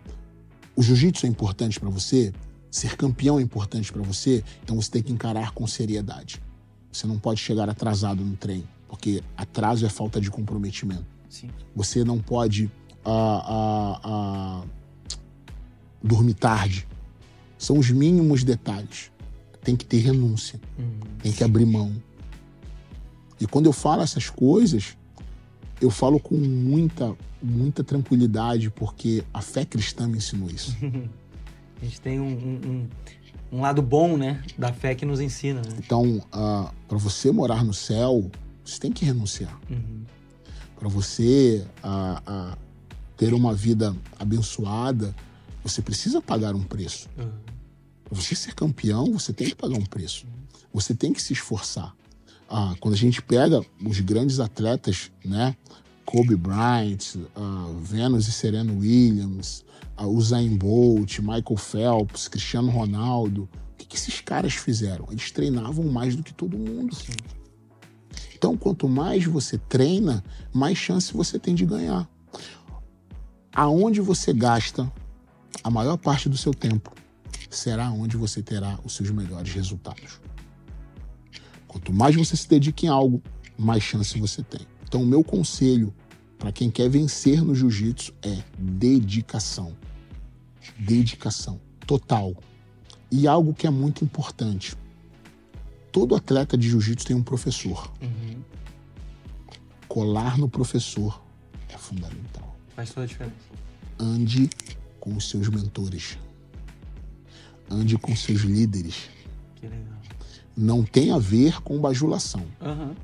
o 0.76 0.84
jiu-jitsu 0.84 1.26
é 1.26 1.30
importante 1.30 1.80
para 1.80 1.90
você, 1.90 2.32
ser 2.70 2.96
campeão 2.96 3.40
é 3.40 3.42
importante 3.42 3.92
para 3.92 4.02
você, 4.02 4.44
então 4.64 4.76
você 4.80 4.92
tem 4.92 5.04
que 5.04 5.12
encarar 5.12 5.52
com 5.52 5.68
seriedade. 5.68 6.42
Você 6.92 7.08
não 7.08 7.18
pode 7.18 7.40
chegar 7.40 7.70
atrasado 7.70 8.24
no 8.24 8.36
treino, 8.36 8.68
porque 8.88 9.24
atraso 9.38 9.86
é 9.86 9.90
falta 9.90 10.20
de 10.20 10.30
comprometimento. 10.30 11.06
Sim. 11.30 11.50
Você 11.76 12.04
não 12.04 12.20
pode 12.20 12.70
ah, 13.06 13.44
ah, 13.46 14.02
ah, 14.04 14.64
dormir 16.04 16.34
tarde. 16.34 16.88
São 17.58 17.78
os 17.78 17.90
mínimos 17.90 18.44
detalhes. 18.44 19.12
Tem 19.64 19.76
que 19.76 19.86
ter 19.86 20.00
renúncia, 20.00 20.60
Uhum. 20.78 21.00
tem 21.22 21.32
que 21.32 21.44
abrir 21.44 21.66
mão. 21.66 21.94
E 23.40 23.46
quando 23.46 23.68
eu 23.68 23.74
falo 23.74 24.02
essas 24.02 24.30
coisas, 24.30 24.98
eu 25.80 25.90
falo 25.92 26.20
com 26.20 26.36
muita, 26.36 27.16
muita 27.42 27.84
tranquilidade, 27.84 28.70
porque 28.72 29.24
a 29.34 29.42
fé 29.42 29.64
cristã 29.64 30.08
me 30.08 30.18
ensinou 30.18 30.50
isso. 30.50 30.76
A 31.82 31.86
gente 31.86 32.00
tem 32.02 32.20
um, 32.20 32.26
um, 32.28 32.70
um- 32.70 32.88
um 33.52 33.62
lado 33.62 33.82
bom, 33.82 34.18
né? 34.18 34.42
Da 34.58 34.72
fé 34.72 34.96
que 34.96 35.06
nos 35.06 35.20
ensina, 35.20 35.62
né? 35.62 35.76
Então, 35.78 36.22
para 36.88 36.98
você 36.98 37.32
morar 37.32 37.64
no 37.64 37.74
céu, 37.74 38.32
você 38.64 38.80
tem 38.80 38.92
que 38.92 39.04
renunciar. 39.04 39.60
Uhum. 39.70 40.04
Para 40.80 40.88
você 40.90 41.66
ah, 41.84 42.22
ah, 42.26 42.58
ter 43.18 43.34
uma 43.34 43.54
vida 43.54 43.96
abençoada, 44.18 45.14
você 45.64 45.82
precisa 45.82 46.22
pagar 46.22 46.56
um 46.56 46.64
preço. 46.64 47.08
Uhum. 47.18 47.30
Para 48.06 48.20
você 48.20 48.36
ser 48.36 48.56
campeão, 48.56 49.12
você 49.14 49.32
tem 49.32 49.48
que 49.48 49.56
pagar 49.56 49.78
um 49.78 49.86
preço. 49.86 50.26
Você 50.74 50.96
tem 50.96 51.14
que 51.14 51.22
se 51.22 51.34
esforçar. 51.34 51.96
Ah, 52.50 52.76
quando 52.80 52.94
a 52.94 52.98
gente 52.98 53.22
pega 53.22 53.64
os 53.86 54.00
grandes 54.00 54.40
atletas, 54.40 55.12
né? 55.24 55.56
Kobe 56.06 56.36
Bryant, 56.36 57.16
ah, 57.36 57.72
Venus 57.82 58.28
e 58.28 58.32
Serena 58.32 58.74
Williams, 58.74 59.64
ah, 59.70 59.71
Usain 60.08 60.56
Bolt, 60.56 61.20
Michael 61.20 61.58
Phelps, 61.58 62.28
Cristiano 62.28 62.70
Ronaldo, 62.70 63.50
o 63.74 63.78
que, 63.78 63.86
que 63.86 63.96
esses 63.96 64.22
caras 64.22 64.54
fizeram? 64.54 65.08
Eles 65.12 65.32
treinavam 65.32 65.86
mais 65.86 66.16
do 66.16 66.24
que 66.24 66.34
todo 66.34 66.58
mundo. 66.58 66.96
Então, 68.36 68.58
quanto 68.58 68.90
mais 68.90 69.26
você 69.26 69.58
treina, 69.58 70.24
mais 70.54 70.78
chance 70.78 71.14
você 71.14 71.38
tem 71.38 71.54
de 71.54 71.66
ganhar. 71.66 72.10
Aonde 73.54 74.02
você 74.02 74.34
gasta 74.34 74.92
a 75.64 75.70
maior 75.70 75.98
parte 75.98 76.28
do 76.28 76.38
seu 76.38 76.54
tempo 76.54 76.92
será 77.50 77.92
onde 77.92 78.18
você 78.18 78.42
terá 78.42 78.80
os 78.84 78.96
seus 78.96 79.12
melhores 79.12 79.54
resultados. 79.54 80.20
Quanto 81.68 81.94
mais 81.94 82.16
você 82.16 82.36
se 82.36 82.48
dedica 82.48 82.86
em 82.86 82.90
algo, 82.90 83.22
mais 83.58 83.84
chance 83.84 84.18
você 84.20 84.42
tem. 84.42 84.62
Então, 84.84 85.04
o 85.04 85.06
meu 85.06 85.24
conselho 85.24 85.94
para 86.38 86.52
quem 86.52 86.72
quer 86.72 86.90
vencer 86.90 87.44
no 87.44 87.54
jiu-jitsu 87.54 88.14
é 88.24 88.44
dedicação. 88.58 89.78
Dedicação 90.84 91.62
total. 91.86 92.34
E 93.12 93.28
algo 93.28 93.54
que 93.54 93.68
é 93.68 93.70
muito 93.70 94.04
importante. 94.04 94.76
Todo 95.92 96.16
atleta 96.16 96.58
de 96.58 96.70
jiu-jitsu 96.70 97.06
tem 97.06 97.16
um 97.16 97.22
professor. 97.24 97.92
Uhum. 98.02 98.42
Colar 99.88 100.38
no 100.38 100.50
professor 100.50 101.22
é 101.70 101.78
fundamental. 101.78 102.56
Faz 102.76 102.90
toda 102.90 103.04
a 103.04 103.08
diferença. 103.08 103.36
Ande 104.00 104.50
com 105.00 105.16
os 105.16 105.30
seus 105.30 105.50
mentores. 105.50 106.18
Ande 107.70 107.98
com 107.98 108.16
seus 108.16 108.42
líderes. 108.42 109.10
Que 109.56 109.68
legal. 109.68 110.00
Não 110.56 110.84
tem 110.84 111.12
a 111.12 111.18
ver 111.18 111.62
com 111.62 111.80
bajulação. 111.80 112.46
Aham. 112.62 112.96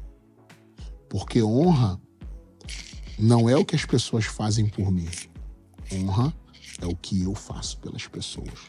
Porque 1.09 1.43
honra 1.43 1.99
não 3.19 3.49
é 3.49 3.55
o 3.55 3.65
que 3.65 3.75
as 3.75 3.85
pessoas 3.85 4.25
fazem 4.25 4.67
por 4.67 4.91
mim. 4.91 5.07
Honra 5.93 6.33
é 6.81 6.85
o 6.85 6.95
que 6.95 7.23
eu 7.23 7.33
faço 7.35 7.77
pelas 7.79 8.07
pessoas. 8.07 8.67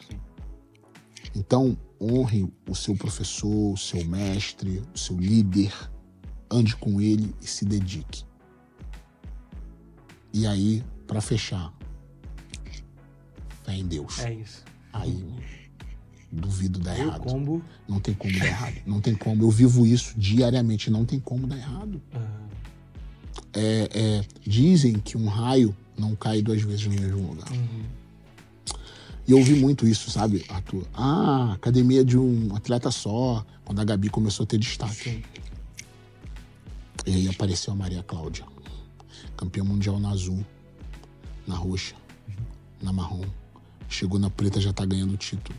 Então, 1.35 1.77
honre 2.01 2.51
o 2.69 2.75
seu 2.75 2.97
professor, 2.97 3.73
o 3.75 3.77
seu 3.77 4.05
mestre, 4.05 4.83
o 4.95 4.99
seu 4.99 5.17
líder. 5.19 5.73
Ande 6.51 6.75
com 6.77 7.01
ele 7.01 7.35
e 7.43 7.47
se 7.47 7.65
dedique. 7.67 8.25
E 10.33 10.47
aí, 10.47 10.83
para 11.07 11.21
fechar, 11.21 11.73
fé 13.65 13.75
em 13.75 13.87
Deus. 13.87 14.19
É 14.21 14.33
isso. 14.33 14.65
Aí, 14.93 15.27
duvido 16.33 16.79
dar 16.79 16.99
errado. 16.99 17.21
combo. 17.21 17.63
Não 17.87 18.01
tem 18.01 18.15
como 18.15 18.39
dar 18.39 18.47
errado. 18.47 18.77
Não 18.87 19.01
tem 19.01 19.15
como. 19.15 19.43
Eu 19.43 19.51
vivo 19.51 19.85
isso 19.87 20.19
diariamente. 20.19 20.91
Não 20.91 21.05
tem 21.05 21.21
como 21.21 21.47
dar 21.47 21.59
errado. 21.59 22.01
ah, 22.15 22.49
É, 23.53 23.89
é, 23.93 24.25
dizem 24.41 24.99
que 24.99 25.17
um 25.19 25.27
raio 25.29 25.77
não 25.99 26.15
cai 26.15 26.41
duas 26.43 26.63
vezes 26.63 26.87
no 26.87 26.93
mesmo 26.93 27.29
lugar. 27.29 27.51
uhum. 27.51 27.85
E 29.27 29.33
eu 29.33 29.39
ouvi 29.39 29.55
muito 29.55 29.87
isso, 29.87 30.11
sabe, 30.11 30.43
Arthur? 30.49 30.87
Ah, 30.95 31.53
academia 31.53 32.03
de 32.03 32.17
um 32.17 32.57
atleta 32.57 32.91
só, 32.91 33.45
quando 33.63 33.79
a 33.79 33.85
Gabi 33.85 34.09
começou 34.09 34.45
a 34.45 34.47
ter 34.47 34.57
destaque. 34.57 34.95
Sim. 34.95 35.23
E 37.07 37.13
aí 37.13 37.29
apareceu 37.29 37.75
a 37.75 37.77
Maria 37.77 38.03
Cláudia, 38.03 38.47
campeã 39.37 39.63
mundial 39.63 40.01
na 40.01 40.11
azul, 40.11 40.43
na 41.47 41.55
roxa, 41.55 41.95
na 42.83 42.91
marrom. 42.91 43.25
Chegou 43.87 44.19
na 44.19 44.31
preta, 44.31 44.61
já 44.61 44.73
tá 44.73 44.87
ganhando 44.87 45.13
o 45.13 45.17
título. 45.19 45.59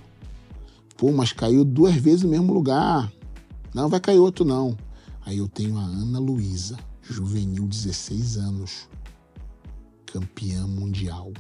Pô, 0.97 1.11
mas 1.11 1.31
caiu 1.31 1.63
duas 1.63 1.95
vezes 1.95 2.23
no 2.23 2.29
mesmo 2.29 2.51
lugar. 2.51 3.11
Não 3.73 3.87
vai 3.87 3.99
cair 3.99 4.17
outro, 4.17 4.43
não. 4.43 4.75
Aí 5.25 5.37
eu 5.37 5.47
tenho 5.47 5.77
a 5.77 5.83
Ana 5.83 6.19
Luísa, 6.19 6.77
juvenil, 7.03 7.67
16 7.67 8.37
anos, 8.37 8.87
campeã 10.11 10.65
mundial, 10.65 11.31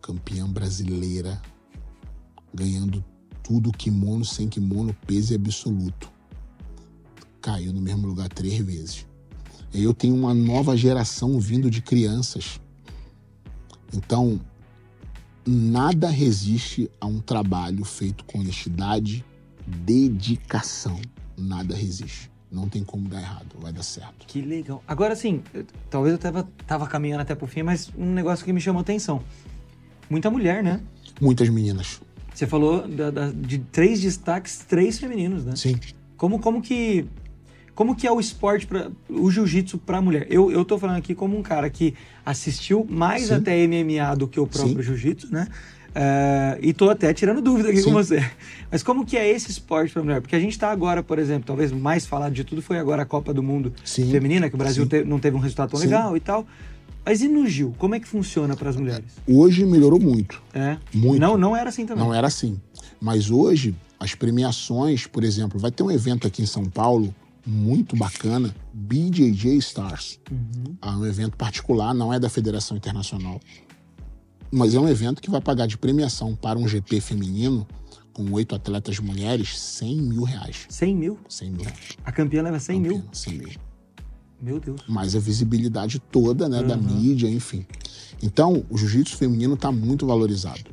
campeã 0.00 0.48
brasileira, 0.48 1.42
ganhando 2.54 3.04
tudo 3.42 3.72
kimono, 3.72 4.24
sem 4.24 4.48
kimono, 4.48 4.94
peso 5.06 5.34
absoluto. 5.34 6.10
Caiu 7.42 7.72
no 7.72 7.80
mesmo 7.80 8.06
lugar 8.06 8.28
três 8.28 8.58
vezes. 8.64 9.06
Eu 9.74 9.92
tenho 9.92 10.14
uma 10.14 10.32
nova 10.32 10.76
geração 10.76 11.40
vindo 11.40 11.68
de 11.68 11.82
crianças. 11.82 12.60
Então, 13.92 14.40
nada 15.44 16.08
resiste 16.10 16.88
a 17.00 17.06
um 17.06 17.20
trabalho 17.20 17.84
feito 17.84 18.24
com 18.24 18.38
honestidade, 18.38 19.24
dedicação. 19.66 21.00
Nada 21.36 21.74
resiste. 21.74 22.29
Não 22.50 22.68
tem 22.68 22.82
como 22.82 23.08
dar 23.08 23.20
errado, 23.20 23.56
vai 23.60 23.72
dar 23.72 23.82
certo. 23.82 24.26
Que 24.26 24.40
legal. 24.42 24.82
Agora, 24.86 25.14
eu- 25.54 25.64
talvez 25.88 26.12
eu 26.12 26.18
tava, 26.18 26.48
tava 26.66 26.86
caminhando 26.86 27.20
até 27.20 27.34
pro 27.34 27.46
fim, 27.46 27.62
mas 27.62 27.90
um 27.96 28.12
negócio 28.12 28.44
que 28.44 28.52
me 28.52 28.60
chamou 28.60 28.80
atenção. 28.80 29.22
Muita 30.08 30.28
mulher, 30.30 30.62
né? 30.62 30.80
Muitas 31.20 31.48
meninas. 31.48 32.00
Você 32.34 32.46
falou 32.46 32.88
da- 32.88 33.10
da- 33.10 33.30
de 33.30 33.58
três 33.58 34.00
destaques, 34.00 34.58
três 34.68 34.98
femininos, 34.98 35.44
né? 35.44 35.54
Sim. 35.54 35.78
Como, 36.16 36.38
como 36.40 36.60
que 36.60 37.06
como 37.74 37.94
que 37.96 38.06
é 38.06 38.12
o 38.12 38.20
esporte 38.20 38.66
para 38.66 38.90
o 39.08 39.30
jiu-jitsu 39.30 39.78
para 39.78 40.02
mulher? 40.02 40.26
Eu, 40.28 40.50
eu 40.50 40.64
tô 40.66 40.76
falando 40.78 40.96
aqui 40.98 41.14
como 41.14 41.38
um 41.38 41.42
cara 41.42 41.70
que 41.70 41.94
assistiu 42.26 42.86
mais 42.90 43.28
Sim. 43.28 43.34
até 43.34 43.56
MMA 43.66 44.14
do 44.16 44.28
que 44.28 44.38
o 44.38 44.46
próprio 44.46 44.76
Sim. 44.76 44.82
jiu-jitsu, 44.82 45.32
né? 45.32 45.46
É, 45.94 46.58
e 46.62 46.72
tô 46.72 46.88
até 46.90 47.12
tirando 47.12 47.40
dúvida 47.40 47.68
aqui 47.70 47.78
Sim. 47.78 47.84
com 47.84 47.92
você. 47.92 48.24
Mas 48.70 48.82
como 48.82 49.04
que 49.04 49.16
é 49.16 49.28
esse 49.28 49.50
esporte 49.50 49.92
para 49.92 50.02
mulher? 50.02 50.20
Porque 50.20 50.36
a 50.36 50.40
gente 50.40 50.58
tá 50.58 50.70
agora, 50.70 51.02
por 51.02 51.18
exemplo, 51.18 51.44
talvez 51.46 51.72
mais 51.72 52.06
falado 52.06 52.32
de 52.32 52.44
tudo 52.44 52.62
foi 52.62 52.78
agora 52.78 53.02
a 53.02 53.06
Copa 53.06 53.34
do 53.34 53.42
Mundo 53.42 53.72
Sim. 53.84 54.10
feminina, 54.10 54.48
que 54.48 54.54
o 54.54 54.58
Brasil 54.58 54.86
te- 54.86 55.04
não 55.04 55.18
teve 55.18 55.36
um 55.36 55.40
resultado 55.40 55.70
tão 55.70 55.80
Sim. 55.80 55.86
legal 55.86 56.16
e 56.16 56.20
tal. 56.20 56.46
Mas 57.04 57.22
e 57.22 57.28
no 57.28 57.46
Gil? 57.46 57.74
Como 57.78 57.94
é 57.94 58.00
que 58.00 58.06
funciona 58.06 58.54
para 58.54 58.70
as 58.70 58.76
mulheres? 58.76 59.06
Hoje 59.26 59.64
melhorou 59.64 59.98
muito. 59.98 60.40
É. 60.54 60.76
Muito. 60.94 61.20
Não, 61.20 61.36
não 61.36 61.56
era 61.56 61.70
assim 61.70 61.86
também. 61.86 62.04
Não 62.04 62.14
era 62.14 62.26
assim. 62.26 62.60
Mas 63.00 63.30
hoje, 63.30 63.74
as 63.98 64.14
premiações, 64.14 65.06
por 65.06 65.24
exemplo, 65.24 65.58
vai 65.58 65.70
ter 65.70 65.82
um 65.82 65.90
evento 65.90 66.26
aqui 66.26 66.42
em 66.42 66.46
São 66.46 66.64
Paulo 66.66 67.12
muito 67.44 67.96
bacana, 67.96 68.54
BJJ 68.72 69.56
Stars. 69.56 70.20
Uhum. 70.30 70.76
É 70.82 70.90
um 70.90 71.06
evento 71.06 71.36
particular, 71.38 71.94
não 71.94 72.12
é 72.12 72.20
da 72.20 72.28
Federação 72.28 72.76
Internacional. 72.76 73.40
Mas 74.50 74.74
é 74.74 74.80
um 74.80 74.88
evento 74.88 75.22
que 75.22 75.30
vai 75.30 75.40
pagar 75.40 75.66
de 75.66 75.78
premiação 75.78 76.34
para 76.34 76.58
um 76.58 76.66
GP 76.66 77.00
feminino, 77.00 77.66
com 78.12 78.30
oito 78.32 78.54
atletas 78.54 78.98
mulheres, 78.98 79.58
100 79.58 79.96
mil 80.02 80.22
reais. 80.24 80.66
100 80.68 80.96
mil? 80.96 81.18
100 81.28 81.50
mil. 81.50 81.66
A 82.04 82.10
campeã 82.12 82.42
leva 82.42 82.58
100 82.58 82.80
mil? 82.80 82.94
Campeã, 82.96 83.08
100 83.12 83.38
mil. 83.38 83.48
Meu 84.42 84.58
Deus. 84.58 84.80
mais 84.88 85.14
a 85.14 85.18
visibilidade 85.20 85.98
toda 85.98 86.48
né, 86.48 86.62
da 86.62 86.74
Uhum. 86.74 86.82
mídia, 86.82 87.28
enfim. 87.28 87.66
Então, 88.22 88.64
o 88.70 88.76
jiu-jitsu 88.78 89.16
feminino 89.16 89.52
está 89.52 89.70
muito 89.70 90.06
valorizado. 90.06 90.64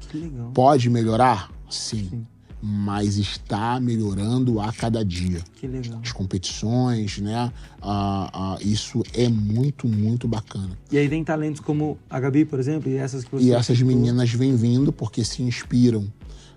Que 0.00 0.16
legal. 0.16 0.50
Pode 0.52 0.88
melhorar? 0.88 1.50
Sim. 1.68 2.08
Sim. 2.10 2.26
Mas 2.62 3.16
está 3.16 3.80
melhorando 3.80 4.60
a 4.60 4.70
cada 4.72 5.02
dia. 5.02 5.42
Que 5.56 5.66
legal. 5.66 5.98
As 6.02 6.12
competições, 6.12 7.18
né? 7.18 7.50
Ah, 7.80 8.30
ah, 8.32 8.58
isso 8.60 9.02
é 9.14 9.28
muito, 9.28 9.88
muito 9.88 10.28
bacana. 10.28 10.78
E 10.92 10.98
aí 10.98 11.08
vem 11.08 11.24
talentos 11.24 11.60
como 11.60 11.98
a 12.08 12.20
Gabi, 12.20 12.44
por 12.44 12.60
exemplo, 12.60 12.90
e 12.90 12.96
essas 12.96 13.24
que 13.24 13.30
você 13.30 13.44
E 13.44 13.52
essas 13.52 13.80
meninas 13.80 14.30
vêm 14.30 14.54
vindo 14.56 14.92
porque 14.92 15.24
se 15.24 15.42
inspiram, 15.42 16.06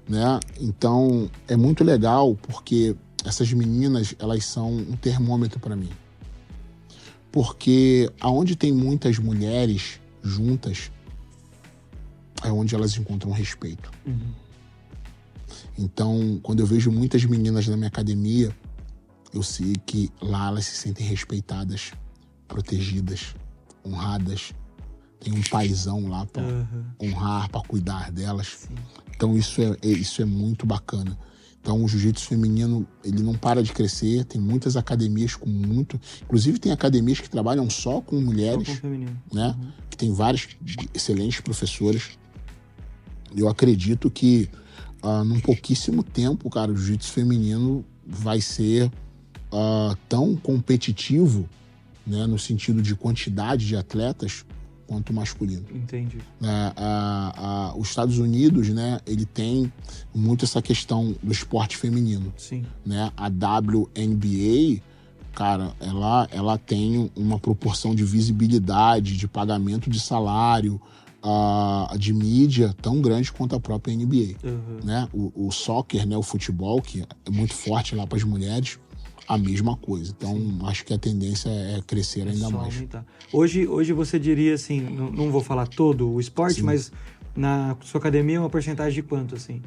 né? 0.08 0.39
Então, 0.60 1.30
é 1.47 1.56
muito 1.56 1.86
legal 1.86 2.38
porque 2.41 2.95
essas 3.24 3.51
meninas, 3.54 4.14
elas 4.20 4.45
são 4.45 4.74
um 4.74 4.97
termômetro 4.97 5.60
para 5.60 5.76
mim. 5.76 5.89
Porque 7.32 8.12
aonde 8.20 8.56
tem 8.56 8.72
muitas 8.72 9.18
mulheres 9.18 9.99
juntas, 10.22 10.91
é 12.43 12.51
onde 12.51 12.76
elas 12.76 12.95
encontram 12.97 13.32
respeito. 13.32 13.89
Uhum. 14.06 14.42
Então, 15.78 16.39
quando 16.43 16.59
eu 16.59 16.65
vejo 16.65 16.91
muitas 16.91 17.24
meninas 17.26 17.67
na 17.67 17.76
minha 17.76 17.88
academia, 17.88 18.55
eu 19.34 19.41
sei 19.41 19.76
que 19.86 20.09
lá 20.21 20.47
elas 20.47 20.65
se 20.65 20.76
sentem 20.76 21.05
respeitadas, 21.05 21.91
protegidas, 22.47 23.36
honradas. 23.86 24.53
Tem 25.19 25.34
um 25.34 25.41
paizão 25.41 26.07
lá 26.07 26.26
para 26.26 26.43
uhum. 26.43 26.86
honrar, 27.01 27.49
para 27.49 27.61
cuidar 27.61 28.11
delas. 28.11 28.67
Sim. 28.67 28.76
Então 29.15 29.38
isso 29.38 29.61
é, 29.61 29.76
é, 29.82 29.88
isso 29.88 30.21
é 30.21 30.26
muito 30.26 30.65
bacana. 30.65 31.17
Então 31.61 31.82
o 31.82 31.88
jiu-jitsu 31.88 32.28
feminino, 32.28 32.86
ele 33.05 33.24
não 33.24 33.36
para 33.36 33.63
de 33.63 33.71
crescer, 33.71 34.26
tem 34.26 34.39
muitas 34.39 34.76
academias 34.76 35.34
com 35.34 35.49
muito, 35.49 35.99
inclusive 36.21 36.59
tem 36.59 36.74
academias 36.74 37.21
que 37.21 37.30
trabalham 37.30 37.69
só 37.69 38.01
com 38.01 38.19
mulheres, 38.19 38.67
só 38.67 38.82
com 38.82 38.89
né? 39.34 39.55
Uhum. 39.57 39.71
Que 39.89 39.95
tem 39.95 40.13
várias 40.13 40.49
excelentes 40.93 41.39
professoras. 41.39 42.11
Eu 43.36 43.47
acredito 43.47 44.11
que 44.11 44.49
uh, 45.04 45.24
num 45.24 45.39
pouquíssimo 45.39 46.01
tempo, 46.01 46.49
cara, 46.49 46.72
o 46.72 46.76
jiu-jitsu 46.76 47.12
feminino 47.12 47.86
vai 48.06 48.41
ser 48.41 48.91
uh, 49.51 49.95
tão 50.08 50.36
competitivo, 50.36 51.47
né, 52.06 52.26
no 52.26 52.39
sentido 52.39 52.82
de 52.82 52.95
quantidade 52.95 53.68
de 53.68 53.76
atletas, 53.76 54.45
quanto 54.86 55.12
o 55.12 55.14
masculino. 55.14 55.66
Entendi. 55.74 56.18
É, 56.41 57.78
os 57.78 57.89
Estados 57.89 58.20
Unidos, 58.20 58.70
né, 58.70 58.99
ele 59.08 59.26
tem 59.26 59.72
muito 60.14 60.45
essa 60.45 60.62
questão 60.62 61.16
do 61.24 61.32
esporte 61.32 61.78
feminino. 61.78 62.34
Sim. 62.38 62.66
Né? 62.86 63.12
A 63.16 63.28
WNBA, 63.28 64.82
cara, 65.34 65.74
ela, 65.80 66.28
ela 66.32 66.58
tem 66.58 67.10
uma 67.16 67.39
proporção 67.39 67.95
de 67.95 68.04
visibilidade, 68.04 69.18
de 69.18 69.28
pagamento 69.28 69.89
de 69.89 69.99
salário, 69.99 70.80
uh, 71.24 71.97
de 71.97 72.13
mídia 72.13 72.76
tão 72.82 73.01
grande 73.01 73.32
quanto 73.32 73.55
a 73.55 73.59
própria 73.59 73.95
NBA. 73.95 74.36
Uhum. 74.43 74.80
Né? 74.84 75.07
O, 75.13 75.47
o 75.47 75.51
soccer, 75.51 76.05
né, 76.05 76.17
o 76.17 76.24
futebol, 76.24 76.82
que 76.82 77.01
é 77.26 77.30
muito 77.30 77.53
forte 77.53 77.95
lá 77.95 78.05
para 78.05 78.17
as 78.17 78.24
mulheres, 78.24 78.78
a 79.28 79.38
mesma 79.38 79.76
coisa. 79.78 80.13
Então, 80.15 80.36
Sim. 80.36 80.59
acho 80.63 80.86
que 80.86 80.93
a 80.93 80.97
tendência 80.97 81.49
é 81.49 81.82
crescer 81.86 82.21
ainda 82.21 82.49
Só 82.49 82.51
mais. 82.51 82.76
Aumentar. 82.76 83.05
Hoje, 83.32 83.67
hoje 83.67 83.93
você 83.93 84.19
diria 84.19 84.53
assim, 84.53 84.82
não, 84.82 85.11
não 85.11 85.32
vou 85.32 85.41
falar 85.41 85.67
todo 85.67 86.09
o 86.09 86.19
esporte, 86.19 86.55
Sim. 86.55 86.63
mas 86.63 86.91
na 87.36 87.76
sua 87.82 87.99
academia 87.99 88.38
é 88.38 88.39
uma 88.39 88.49
porcentagem 88.49 89.01
de 89.01 89.07
quanto, 89.07 89.36
assim? 89.36 89.61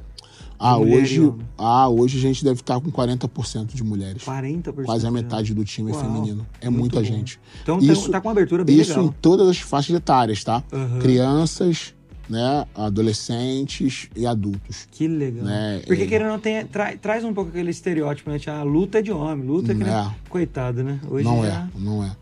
Ah 0.59 0.79
hoje, 0.79 1.33
ah, 1.59 1.89
hoje 1.89 2.19
a 2.19 2.21
gente 2.21 2.43
deve 2.43 2.61
estar 2.61 2.81
com 2.81 2.91
40% 2.91 3.75
de 3.75 3.85
mulheres. 3.85 4.23
40%? 4.23 4.85
Quase 4.85 5.07
a 5.07 5.11
metade 5.11 5.55
do 5.55 5.65
time 5.65 5.93
Uau, 5.93 6.01
é 6.01 6.05
feminino. 6.05 6.47
É 6.61 6.71
muita 6.71 7.01
bom. 7.01 7.05
gente. 7.05 7.39
Então 7.63 7.79
isso, 7.79 8.11
tá 8.11 8.21
com 8.21 8.29
uma 8.29 8.33
abertura 8.33 8.65
bem 8.65 8.77
isso 8.77 8.91
legal. 8.91 9.05
Isso 9.05 9.13
em 9.13 9.21
todas 9.21 9.49
as 9.49 9.59
faixas 9.59 9.95
etárias, 9.95 10.43
tá? 10.43 10.63
Uhum. 10.73 10.99
Crianças, 10.99 11.95
né, 12.29 12.67
adolescentes 12.75 14.09
e 14.17 14.27
adultos. 14.27 14.89
Que 14.91 15.07
legal. 15.07 15.45
Né? 15.45 15.83
Porque 15.87 16.03
é... 16.03 16.07
querendo 16.07 16.29
não 16.29 16.39
tem, 16.39 16.67
tra, 16.67 16.97
traz 16.97 17.25
um 17.25 17.33
pouco 17.35 17.51
aquele 17.51 17.71
estereótipo, 17.71 18.31
né? 18.31 18.39
A 18.47 18.63
luta 18.63 18.99
é 18.99 19.03
de 19.03 19.13
homem, 19.13 19.47
luta 19.47 19.73
é 19.73 19.75
que 19.75 19.83
é. 19.83 20.11
coitado, 20.29 20.83
né? 20.83 21.01
Hoje 21.09 21.25
não 21.25 21.43
já... 21.43 21.49
é, 21.49 21.69
não 21.79 22.05
é. 22.05 22.17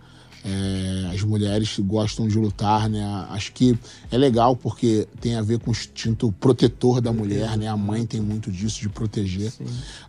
É. 0.44 1.14
As 1.14 1.22
mulheres 1.22 1.78
gostam 1.78 2.26
de 2.26 2.36
lutar, 2.38 2.88
né? 2.88 3.02
Acho 3.30 3.52
que 3.52 3.78
é 4.10 4.18
legal 4.18 4.56
porque 4.56 5.06
tem 5.20 5.36
a 5.36 5.42
ver 5.42 5.58
com 5.58 5.70
o 5.70 5.72
instinto 5.72 6.32
protetor 6.32 7.00
da 7.00 7.12
mulher, 7.12 7.56
né? 7.56 7.68
A 7.68 7.76
mãe 7.76 8.04
tem 8.04 8.20
muito 8.20 8.50
disso 8.50 8.80
de 8.80 8.88
proteger. 8.88 9.52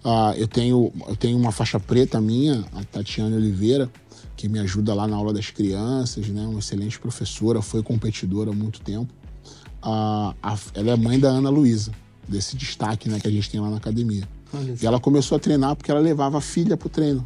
Uh, 0.03 0.33
eu 0.35 0.47
tenho 0.47 0.91
eu 1.07 1.15
tenho 1.15 1.37
uma 1.37 1.51
faixa 1.51 1.79
preta 1.79 2.19
minha, 2.19 2.65
a 2.73 2.83
Tatiana 2.83 3.35
Oliveira, 3.35 3.89
que 4.35 4.49
me 4.49 4.59
ajuda 4.59 4.93
lá 4.93 5.07
na 5.07 5.15
aula 5.15 5.31
das 5.31 5.51
crianças, 5.51 6.27
né? 6.27 6.45
Uma 6.45 6.59
excelente 6.59 6.99
professora, 6.99 7.61
foi 7.61 7.81
competidora 7.83 8.49
há 8.49 8.53
muito 8.53 8.81
tempo 8.81 9.13
a, 9.85 10.33
a, 10.41 10.57
ela 10.73 10.91
é 10.91 10.95
mãe 10.95 11.19
da 11.19 11.29
Ana 11.29 11.49
Luísa, 11.49 11.91
desse 12.27 12.57
destaque 12.57 13.07
né, 13.07 13.19
que 13.19 13.27
a 13.27 13.31
gente 13.31 13.49
tem 13.49 13.59
lá 13.59 13.69
na 13.69 13.77
academia. 13.77 14.27
E 14.81 14.85
ela 14.85 14.99
começou 14.99 15.35
a 15.35 15.39
treinar 15.39 15.75
porque 15.75 15.91
ela 15.91 15.99
levava 15.99 16.39
a 16.39 16.41
filha 16.41 16.75
pro 16.75 16.89
treino. 16.89 17.25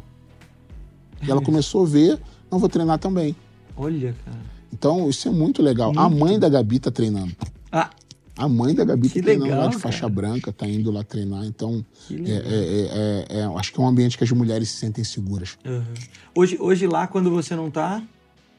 E 1.22 1.30
ela 1.30 1.40
começou 1.40 1.84
a 1.84 1.88
ver, 1.88 2.20
não 2.50 2.58
vou 2.58 2.68
treinar 2.68 2.98
também. 2.98 3.34
Olha, 3.76 4.14
cara. 4.24 4.38
Então, 4.72 5.08
isso 5.08 5.28
é 5.28 5.30
muito 5.30 5.62
legal. 5.62 5.92
Muito. 5.92 6.00
A 6.00 6.08
mãe 6.08 6.38
da 6.38 6.48
Gabi 6.48 6.78
tá 6.78 6.90
treinando. 6.90 7.34
Ah. 7.70 7.90
A 8.36 8.48
mãe 8.48 8.74
da 8.74 8.84
Gabi 8.84 9.08
que 9.08 9.20
tá 9.20 9.24
treinando 9.24 9.50
legal, 9.50 9.64
lá 9.64 9.70
de 9.70 9.78
faixa 9.78 10.00
cara. 10.00 10.12
branca, 10.12 10.52
tá 10.52 10.66
indo 10.66 10.90
lá 10.90 11.02
treinar. 11.02 11.44
Então, 11.44 11.84
é, 12.10 12.14
é, 12.14 13.36
é, 13.36 13.40
é, 13.40 13.44
acho 13.58 13.72
que 13.72 13.80
é 13.80 13.82
um 13.82 13.86
ambiente 13.86 14.16
que 14.16 14.24
as 14.24 14.30
mulheres 14.32 14.70
se 14.70 14.76
sentem 14.76 15.04
seguras. 15.04 15.58
Uhum. 15.64 15.82
Hoje, 16.34 16.56
hoje 16.58 16.86
lá, 16.86 17.06
quando 17.06 17.30
você 17.30 17.54
não 17.54 17.70
tá, 17.70 18.02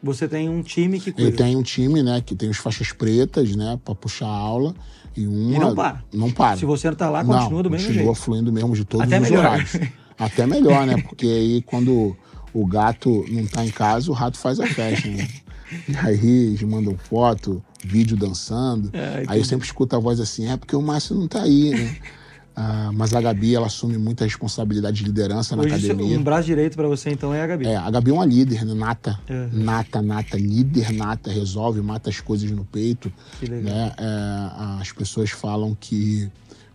você 0.04 0.28
tem 0.28 0.50
um 0.50 0.62
time 0.62 1.00
que 1.00 1.12
cuida. 1.12 1.30
Eu 1.30 1.36
tenho 1.36 1.60
um 1.60 1.64
time, 1.64 2.04
né, 2.04 2.22
que 2.22 2.36
tem 2.36 2.50
os 2.50 2.58
faixas 2.58 2.92
pretas, 2.92 3.56
né, 3.56 3.80
para 3.84 3.96
puxar 3.96 4.28
a 4.28 4.36
aula. 4.36 4.76
E, 5.16 5.26
uma, 5.26 5.56
e 5.56 5.60
não 5.60 5.76
para. 5.76 6.04
Não 6.14 6.32
para. 6.32 6.58
Se 6.58 6.66
você 6.66 6.88
não 6.88 6.96
tá 6.96 7.10
lá, 7.10 7.24
continua 7.24 7.50
não, 7.50 7.64
do 7.64 7.70
mesmo 7.70 7.88
continua 7.88 8.06
jeito. 8.06 8.20
fluindo 8.22 8.52
mesmo 8.52 8.76
de 8.76 8.86
todos 8.86 9.06
Até 9.06 9.20
os 9.20 9.30
melhor. 9.30 9.46
horários. 9.46 9.78
Até 10.18 10.46
melhor, 10.46 10.86
né? 10.86 11.02
Porque 11.02 11.26
aí 11.26 11.62
quando 11.64 12.16
o 12.54 12.66
gato 12.66 13.26
não 13.30 13.45
tá 13.45 13.66
em 13.66 13.72
casa, 13.72 14.10
o 14.10 14.14
rato 14.14 14.38
faz 14.38 14.60
a 14.60 14.68
festa, 14.68 15.08
né? 15.08 15.28
E 15.88 15.95
aí 15.95 16.47
eles 16.47 16.62
mandam 16.64 16.97
foto, 16.97 17.64
vídeo 17.84 18.18
dançando. 18.18 18.89
É, 18.93 19.24
aí 19.28 19.39
eu 19.39 19.45
sempre 19.45 19.66
escuto 19.66 19.95
a 19.95 19.99
voz 19.99 20.20
assim, 20.20 20.49
é 20.49 20.58
porque 20.58 20.76
o 20.76 20.82
Márcio 20.82 21.16
não 21.16 21.28
tá 21.28 21.43
aí, 21.43 21.70
né? 21.72 21.97
Uh, 22.52 22.91
mas 22.93 23.14
a 23.14 23.22
Gabi, 23.22 23.56
ela 23.56 23.68
assume 23.68 23.97
muita 23.97 24.26
responsabilidade 24.26 24.97
de 24.97 25.06
liderança 25.06 25.56
na 25.56 25.64
Hoje, 25.64 25.74
academia. 25.74 26.20
Um 26.20 26.24
braço 26.24 26.45
direito 26.45 26.76
para 26.76 26.88
você, 26.88 27.10
então, 27.10 27.34
é 27.34 27.41
a 27.41 27.47
Gabi. 27.47 27.66
É, 27.66 27.78
a 27.78 27.89
Gabi 27.89 28.12
é 28.12 28.14
uma 28.14 28.26
líder, 28.26 28.66
né? 28.66 28.74
nata. 28.74 29.18
É. 29.30 29.47
Nata, 29.54 30.02
nata, 30.02 30.38
líder 30.38 30.91
nata, 30.91 31.32
resolve, 31.32 31.82
mata 31.82 32.10
as 32.10 32.20
coisas 32.20 32.52
no 32.52 32.66
peito. 32.66 33.12
Que 33.39 33.45
legal. 33.45 33.74
Né? 33.74 33.93
É, 33.97 34.82
as 34.82 34.91
pessoas 34.91 35.30
falam 35.30 35.76
que 35.80 36.30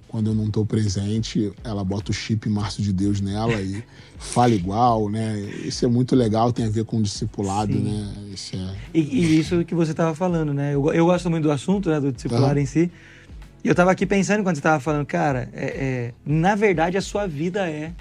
quando 0.08 0.30
eu 0.30 0.34
não 0.34 0.46
estou 0.46 0.64
presente, 0.64 1.52
ela 1.64 1.84
bota 1.84 2.10
o 2.10 2.14
chip 2.14 2.48
Márcio 2.48 2.82
de 2.82 2.92
Deus 2.92 3.20
nela 3.20 3.60
e 3.60 3.82
fala 4.18 4.54
igual, 4.54 5.08
né? 5.08 5.38
Isso 5.64 5.84
é 5.84 5.88
muito 5.88 6.14
legal, 6.14 6.52
tem 6.52 6.66
a 6.66 6.70
ver 6.70 6.84
com 6.84 6.98
o 6.98 7.02
discipulado, 7.02 7.72
Sim. 7.72 7.80
né? 7.80 8.14
Isso 8.32 8.56
é... 8.56 8.74
e, 8.94 9.00
e, 9.00 9.38
isso 9.38 9.64
que 9.64 9.74
você 9.74 9.90
estava 9.90 10.14
falando, 10.14 10.54
né? 10.54 10.74
Eu, 10.74 10.92
eu 10.92 11.06
gosto 11.06 11.28
muito 11.28 11.44
do 11.44 11.50
assunto, 11.50 11.90
né? 11.90 12.00
Do 12.00 12.12
discipulado 12.12 12.54
uhum. 12.54 12.60
em 12.60 12.66
si. 12.66 12.90
E 13.64 13.68
eu 13.68 13.74
tava 13.74 13.90
aqui 13.90 14.06
pensando 14.06 14.42
quando 14.42 14.56
você 14.56 14.62
tava 14.62 14.78
falando, 14.80 15.04
cara, 15.04 15.48
é, 15.52 15.64
é, 15.64 16.14
na 16.24 16.54
verdade 16.54 16.96
a 16.96 17.02
sua 17.02 17.26
vida 17.26 17.68
é 17.68 17.92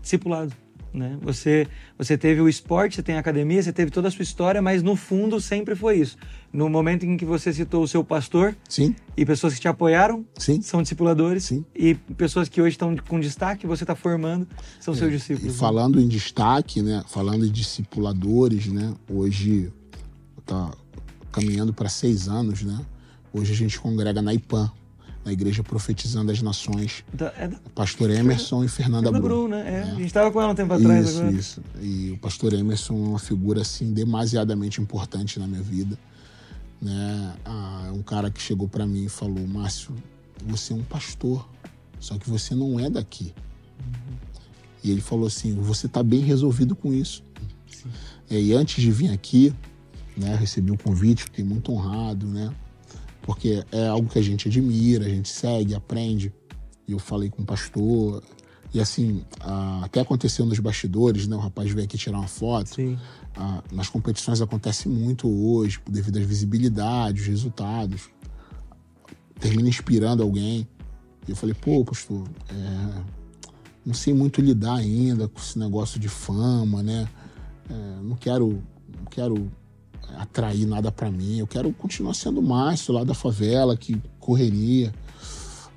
discipulado. 0.00 0.52
Né? 0.92 1.18
Você, 1.22 1.66
você 1.96 2.18
teve 2.18 2.40
o 2.40 2.48
esporte, 2.48 2.96
você 2.96 3.02
tem 3.02 3.16
a 3.16 3.20
academia, 3.20 3.62
você 3.62 3.72
teve 3.72 3.90
toda 3.90 4.08
a 4.08 4.10
sua 4.10 4.22
história, 4.22 4.60
mas 4.60 4.82
no 4.82 4.94
fundo 4.94 5.40
sempre 5.40 5.74
foi 5.74 5.98
isso. 5.98 6.18
No 6.52 6.68
momento 6.68 7.06
em 7.06 7.16
que 7.16 7.24
você 7.24 7.50
citou 7.52 7.82
o 7.82 7.88
seu 7.88 8.04
pastor 8.04 8.54
Sim. 8.68 8.94
e 9.16 9.24
pessoas 9.24 9.54
que 9.54 9.60
te 9.60 9.68
apoiaram 9.68 10.24
Sim. 10.36 10.60
são 10.60 10.82
discipuladores 10.82 11.44
Sim. 11.44 11.64
e 11.74 11.94
pessoas 11.94 12.48
que 12.48 12.60
hoje 12.60 12.74
estão 12.74 12.94
com 13.08 13.18
destaque, 13.18 13.66
você 13.66 13.84
está 13.84 13.94
formando, 13.94 14.46
são 14.78 14.92
é, 14.92 14.96
seus 14.98 15.10
discípulos. 15.10 15.54
E 15.54 15.56
né? 15.56 15.58
falando 15.58 15.96
né? 15.96 16.02
em 16.02 16.08
destaque, 16.08 16.82
né? 16.82 17.02
falando 17.08 17.46
em 17.46 17.50
discipuladores, 17.50 18.66
né? 18.66 18.94
hoje 19.08 19.72
está 20.38 20.72
caminhando 21.30 21.72
para 21.72 21.88
seis 21.88 22.28
anos, 22.28 22.62
né? 22.62 22.78
hoje 23.32 23.52
a 23.52 23.56
gente 23.56 23.80
congrega 23.80 24.20
na 24.20 24.34
IPAM, 24.34 24.70
na 25.24 25.32
Igreja 25.32 25.62
Profetizando 25.62 26.32
as 26.32 26.42
Nações. 26.42 27.04
Da, 27.12 27.32
é 27.36 27.48
da... 27.48 27.58
Pastor 27.74 28.10
Emerson 28.10 28.64
e 28.64 28.68
Fernanda 28.68 29.10
Bru. 29.10 29.22
Bru 29.22 29.48
né? 29.48 29.62
É, 29.66 29.72
é. 29.72 29.82
A 29.82 29.94
gente 29.94 30.06
estava 30.06 30.30
com 30.30 30.40
ela 30.40 30.52
um 30.52 30.54
tempo 30.54 30.72
atrás. 30.72 31.08
Isso, 31.08 31.18
agora. 31.20 31.32
isso. 31.34 31.62
E 31.80 32.10
o 32.10 32.18
pastor 32.18 32.52
Emerson 32.52 32.94
é 32.94 33.08
uma 33.08 33.18
figura 33.18 33.62
assim 33.62 33.92
demasiadamente 33.92 34.80
importante 34.80 35.38
na 35.38 35.46
minha 35.46 35.62
vida. 35.62 35.98
Né? 36.80 37.34
Ah, 37.44 37.90
um 37.94 38.02
cara 38.02 38.30
que 38.30 38.40
chegou 38.40 38.68
para 38.68 38.86
mim 38.86 39.04
e 39.04 39.08
falou: 39.08 39.46
Márcio, 39.46 39.94
você 40.44 40.72
é 40.72 40.76
um 40.76 40.82
pastor, 40.82 41.48
só 42.00 42.18
que 42.18 42.28
você 42.28 42.54
não 42.54 42.80
é 42.80 42.90
daqui. 42.90 43.32
Uhum. 43.80 44.16
E 44.82 44.90
ele 44.90 45.00
falou 45.00 45.26
assim: 45.26 45.54
você 45.54 45.86
está 45.86 46.02
bem 46.02 46.20
resolvido 46.20 46.74
com 46.74 46.92
isso. 46.92 47.22
É, 48.28 48.40
e 48.40 48.52
antes 48.52 48.82
de 48.82 48.90
vir 48.90 49.10
aqui, 49.10 49.54
né, 50.16 50.34
recebi 50.36 50.70
um 50.70 50.76
convite, 50.76 51.24
fiquei 51.24 51.44
muito 51.44 51.72
honrado, 51.72 52.26
né? 52.26 52.52
Porque 53.22 53.64
é 53.70 53.86
algo 53.86 54.08
que 54.08 54.18
a 54.18 54.22
gente 54.22 54.48
admira, 54.48 55.06
a 55.06 55.08
gente 55.08 55.28
segue, 55.28 55.74
aprende. 55.74 56.32
E 56.86 56.92
eu 56.92 56.98
falei 56.98 57.30
com 57.30 57.42
o 57.42 57.46
pastor, 57.46 58.22
e 58.74 58.80
assim, 58.80 59.22
até 59.82 60.00
aconteceu 60.00 60.46
nos 60.46 60.58
bastidores, 60.58 61.26
né? 61.26 61.36
O 61.36 61.40
rapaz 61.40 61.70
veio 61.70 61.84
aqui 61.84 61.98
tirar 61.98 62.18
uma 62.18 62.28
foto. 62.28 62.74
Sim. 62.74 62.98
nas 63.70 63.88
competições 63.88 64.40
acontece 64.40 64.88
muito 64.88 65.28
hoje, 65.28 65.78
devido 65.86 66.18
às 66.18 66.24
visibilidades, 66.24 67.26
resultados. 67.26 68.08
Termina 69.38 69.68
inspirando 69.68 70.22
alguém. 70.22 70.66
E 71.28 71.30
eu 71.30 71.36
falei, 71.36 71.54
pô, 71.54 71.84
pastor, 71.84 72.26
é, 72.48 73.02
não 73.84 73.92
sei 73.92 74.14
muito 74.14 74.40
lidar 74.40 74.76
ainda 74.76 75.28
com 75.28 75.38
esse 75.38 75.58
negócio 75.58 76.00
de 76.00 76.08
fama, 76.08 76.82
né? 76.82 77.06
É, 77.68 78.02
não 78.02 78.16
quero, 78.16 78.62
não 78.96 79.04
quero 79.10 79.52
atrair 80.16 80.66
nada 80.66 80.90
para 80.90 81.10
mim. 81.10 81.38
Eu 81.38 81.46
quero 81.46 81.72
continuar 81.72 82.14
sendo 82.14 82.42
Márcio 82.42 82.94
lá 82.94 83.04
da 83.04 83.14
favela, 83.14 83.76
que 83.76 84.00
correria. 84.18 84.92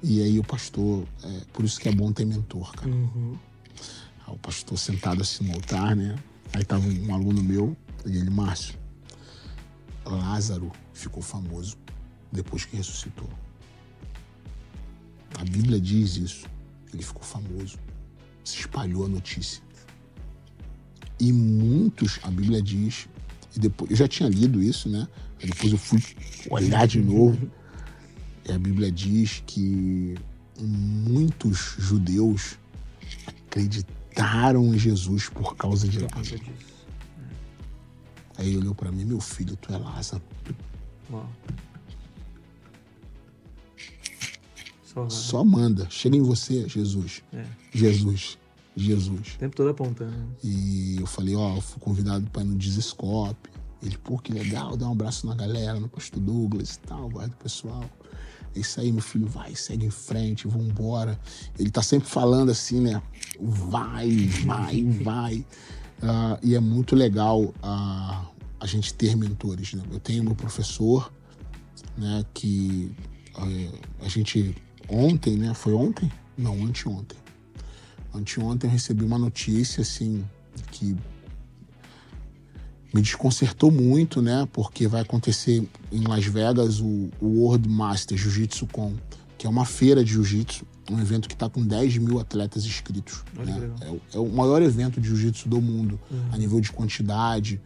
E 0.04 0.22
aí 0.22 0.40
o 0.40 0.44
pastor, 0.44 1.06
é, 1.24 1.42
por 1.52 1.66
isso 1.66 1.80
que 1.80 1.90
é 1.90 1.92
bom 1.92 2.12
ter 2.12 2.26
mentor, 2.26 2.72
cara. 2.74 2.92
Uhum. 2.92 3.38
o 4.28 4.38
pastor 4.38 4.78
sentado 4.78 5.22
assim 5.22 5.46
no 5.46 5.54
altar, 5.54 5.96
né? 5.96 6.16
Aí 6.54 6.64
tava 6.64 6.88
um 6.88 7.14
aluno 7.14 7.42
meu, 7.42 7.76
e 8.06 8.18
ele, 8.18 8.30
Márcio, 8.30 8.78
Lázaro 10.06 10.72
ficou 10.94 11.24
famoso 11.24 11.78
depois 12.32 12.66
que 12.66 12.76
ressuscitou. 12.76 13.30
A 15.40 15.44
Bíblia 15.44 15.80
diz 15.80 16.18
isso. 16.18 16.46
Ele 16.94 17.04
ficou 17.04 17.24
famoso. 17.24 17.78
Se 18.44 18.60
espalhou 18.60 19.06
a 19.06 19.10
notícia. 19.10 19.62
E 21.20 21.32
muitos, 21.32 22.20
a 22.24 22.30
Bíblia 22.30 22.62
diz, 22.62 23.08
e 23.56 23.60
depois 23.60 23.92
eu 23.92 23.98
já 23.98 24.08
tinha 24.08 24.30
lido 24.30 24.62
isso, 24.62 24.90
né? 24.90 25.08
Depois 25.44 25.72
eu 25.72 25.78
fui 25.78 26.02
olhar 26.50 26.88
de 26.88 27.02
novo. 27.02 27.50
E 28.48 28.52
a 28.52 28.60
Bíblia 28.60 28.92
diz 28.92 29.44
que 29.46 30.16
muitos 30.60 31.76
judeus 31.78 32.58
acreditaram 33.28 34.74
em 34.74 34.78
Jesus 34.78 35.30
por 35.30 35.56
causa 35.56 35.88
de 35.88 36.00
Lázaro. 36.00 36.44
Aí 38.38 38.50
ele 38.50 38.58
olhou 38.58 38.76
para 38.76 38.92
mim, 38.92 39.06
meu 39.06 39.22
filho, 39.22 39.56
tu 39.56 39.74
é 39.74 39.78
Lázaro. 39.78 40.22
Uau. 41.10 41.30
Só, 44.84 45.10
Só 45.10 45.44
manda. 45.44 45.88
Chega 45.90 46.16
em 46.16 46.22
você, 46.22 46.68
Jesus. 46.70 47.22
É. 47.34 47.46
Jesus. 47.74 48.38
Jesus. 48.76 49.36
O 49.36 49.38
tempo 49.38 49.56
todo 49.56 49.70
apontando. 49.70 50.36
E 50.44 50.98
eu 51.00 51.06
falei, 51.06 51.36
ó, 51.36 51.58
oh, 51.58 51.62
fui 51.62 51.80
convidado 51.80 52.30
para 52.30 52.42
ir 52.42 52.46
no 52.46 52.56
Desescope. 52.56 53.50
Ele, 53.82 53.98
pô, 53.98 54.18
que 54.18 54.34
legal, 54.34 54.76
dá 54.76 54.88
um 54.88 54.94
abraço 54.94 55.28
na 55.28 55.36
galera, 55.36 55.80
no 55.80 55.88
Pastor 55.88 56.20
Douglas 56.20 56.76
e 56.76 56.80
tal, 56.80 57.10
vai 57.10 57.28
do 57.28 57.36
pessoal. 57.36 57.84
É 58.56 58.60
isso 58.60 58.80
aí, 58.80 58.92
meu 58.92 59.02
filho, 59.02 59.28
vai, 59.28 59.54
segue 59.56 59.86
em 59.86 59.92
frente, 59.92 60.48
vambora. 60.48 61.20
Ele 61.60 61.70
tá 61.70 61.84
sempre 61.84 62.08
falando 62.08 62.50
assim, 62.50 62.80
né? 62.80 63.02
Vai, 63.40 64.10
vai, 64.46 64.84
vai. 64.84 65.36
Uh, 66.02 66.40
e 66.42 66.56
é 66.56 66.60
muito 66.60 66.96
legal 66.96 67.44
uh, 67.44 67.54
a 68.60 68.66
gente 68.66 68.94
ter 68.94 69.16
mentores, 69.16 69.74
né? 69.74 69.84
Eu 69.92 70.00
tenho 70.00 70.24
meu 70.24 70.36
professor, 70.36 71.12
né, 71.98 72.26
que 72.34 72.92
uh, 73.38 73.80
a 74.02 74.08
gente 74.08 74.56
ontem, 74.90 75.36
né? 75.38 75.54
Foi 75.54 75.74
ontem? 75.74 76.12
Não, 76.38 76.54
anteontem. 76.64 77.18
Anteontem 78.16 78.70
eu 78.70 78.72
recebi 78.72 79.04
uma 79.04 79.18
notícia, 79.18 79.82
assim, 79.82 80.24
que 80.72 80.96
me 82.94 83.02
desconcertou 83.02 83.72
muito, 83.72 84.22
né? 84.22 84.48
Porque 84.54 84.88
vai 84.88 85.02
acontecer 85.02 85.68
em 85.92 86.08
Las 86.08 86.26
Vegas 86.26 86.80
o, 86.80 87.10
World 87.22 87.68
Master 87.68 88.18
Jiu-Jitsu 88.18 88.68
Com, 88.68 88.94
que 89.38 89.46
é 89.46 89.50
uma 89.50 89.66
feira 89.66 90.04
de 90.04 90.14
jiu-jitsu, 90.14 90.66
um 90.90 91.00
evento 91.00 91.28
que 91.28 91.34
está 91.34 91.50
com 91.50 91.62
10 91.62 91.98
mil 91.98 92.20
atletas 92.20 92.66
inscritos. 92.66 93.24
Né? 93.34 93.70
É, 93.82 94.16
é, 94.18 94.20
o 94.20 94.30
maior 94.30 94.62
evento 94.62 95.02
de 95.02 95.10
jiu-jitsu 95.10 95.50
do 95.50 95.62
mundo, 95.62 96.00
uhum. 96.10 96.20
a 96.32 96.38
nível 96.38 96.62
de 96.62 96.72
quantidade, 96.72 97.60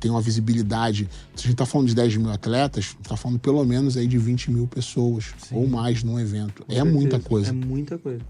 tem 0.00 0.10
uma 0.10 0.20
visibilidade. 0.20 1.08
Se 1.34 1.40
a 1.40 1.42
gente 1.42 1.52
está 1.52 1.64
falando 1.64 1.88
de 1.88 1.94
10 1.94 2.16
mil 2.16 2.30
atletas, 2.30 2.96
está 3.00 3.16
falando 3.16 3.38
pelo 3.38 3.64
menos 3.64 3.96
aí 3.96 4.06
de 4.06 4.18
20 4.18 4.50
mil 4.50 4.66
pessoas 4.66 5.32
Sim. 5.38 5.54
ou 5.54 5.68
mais 5.68 6.02
num 6.02 6.18
evento. 6.18 6.64
Com 6.64 6.72
é 6.72 6.76
certeza. 6.76 6.98
muita 6.98 7.20
coisa. 7.20 7.50
É 7.50 7.52
muita 7.52 7.98
coisa. 7.98 8.20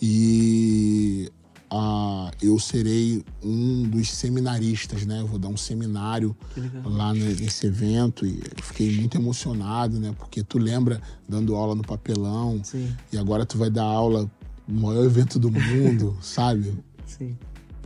E 0.00 1.30
ah, 1.70 2.30
eu 2.40 2.58
serei 2.58 3.24
um 3.42 3.82
dos 3.82 4.10
seminaristas, 4.10 5.04
né? 5.04 5.20
Eu 5.20 5.26
vou 5.26 5.38
dar 5.38 5.48
um 5.48 5.56
seminário 5.56 6.36
lá 6.84 7.12
nesse 7.12 7.66
evento 7.66 8.24
e 8.24 8.40
fiquei 8.62 8.94
muito 8.94 9.16
emocionado, 9.16 9.98
né? 9.98 10.14
Porque 10.16 10.42
tu 10.42 10.58
lembra 10.58 11.00
dando 11.28 11.56
aula 11.56 11.74
no 11.74 11.82
papelão 11.82 12.60
Sim. 12.62 12.94
e 13.12 13.18
agora 13.18 13.44
tu 13.44 13.58
vai 13.58 13.70
dar 13.70 13.84
aula 13.84 14.30
no 14.68 14.82
maior 14.82 15.04
evento 15.04 15.38
do 15.38 15.50
mundo, 15.50 16.16
sabe? 16.22 16.78
Sim. 17.06 17.36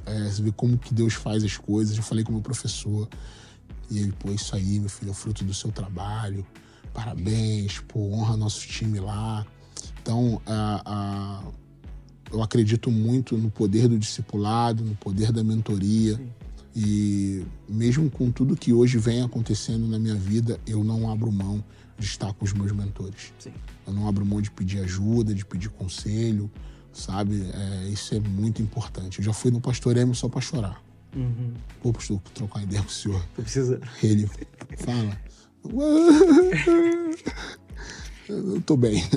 É, 0.05 0.25
você 0.25 0.43
vê 0.43 0.53
como 0.53 0.77
que 0.77 0.93
Deus 0.93 1.15
faz 1.15 1.43
as 1.43 1.57
coisas. 1.57 1.97
Eu 1.97 2.03
falei 2.03 2.25
com 2.25 2.31
o 2.31 2.35
meu 2.35 2.43
professor 2.43 3.09
e 3.91 3.99
ele, 3.99 4.13
pô, 4.13 4.31
isso 4.31 4.55
aí, 4.55 4.79
meu 4.79 4.91
filho, 4.91 5.11
é 5.11 5.15
fruto 5.15 5.45
do 5.45 5.55
seu 5.55 5.73
trabalho. 5.73 6.47
Parabéns, 6.93 7.81
pô, 7.89 8.13
honra 8.13 8.37
nosso 8.37 8.67
time 8.67 9.01
lá. 9.01 9.47
Então, 10.03 10.41
a, 10.47 10.83
a, 10.85 11.43
eu 12.33 12.43
acredito 12.43 12.91
muito 12.91 13.37
no 13.37 13.51
poder 13.51 13.89
do 13.89 13.99
discipulado, 13.99 14.85
no 14.85 14.95
poder 14.97 15.33
da 15.33 15.43
mentoria. 15.43 16.17
Sim. 16.17 16.29
E 16.77 17.45
mesmo 17.69 18.11
com 18.11 18.31
tudo 18.31 18.57
que 18.57 18.73
hoje 18.73 18.99
vem 18.99 19.23
acontecendo 19.23 19.89
na 19.89 19.99
minha 19.99 20.15
vida, 20.15 20.61
eu 20.67 20.85
não 20.85 21.11
abro 21.11 21.33
mão 21.33 21.65
de 21.99 22.07
estar 22.07 22.33
com 22.33 22.45
os 22.45 22.53
meus 22.53 22.71
mentores. 22.73 23.33
Sim. 23.39 23.53
Eu 23.87 23.93
não 23.93 24.07
abro 24.07 24.25
mão 24.25 24.41
de 24.41 24.51
pedir 24.51 24.79
ajuda, 24.81 25.35
de 25.35 25.45
pedir 25.45 25.71
conselho, 25.71 26.51
sabe? 26.93 27.43
É, 27.53 27.89
isso 27.89 28.15
é 28.15 28.21
muito 28.21 28.63
importante. 28.63 29.19
Eu 29.19 29.25
já 29.25 29.33
fui 29.33 29.51
no 29.51 29.61
pastor 29.61 29.97
Emo 29.97 30.15
só 30.15 30.29
para 30.29 30.41
chorar. 30.41 30.83
Uhum. 31.17 31.55
Pô, 31.83 31.93
pastor, 31.93 32.21
trocar 32.35 32.63
ideia 32.63 32.83
com 32.83 32.89
o 32.89 32.93
senhor. 32.93 33.25
Precisa. 33.35 33.81
Ele 34.03 34.29
fala. 34.79 35.19
Eu 38.29 38.61
tô 38.63 38.77
bem. 38.77 39.03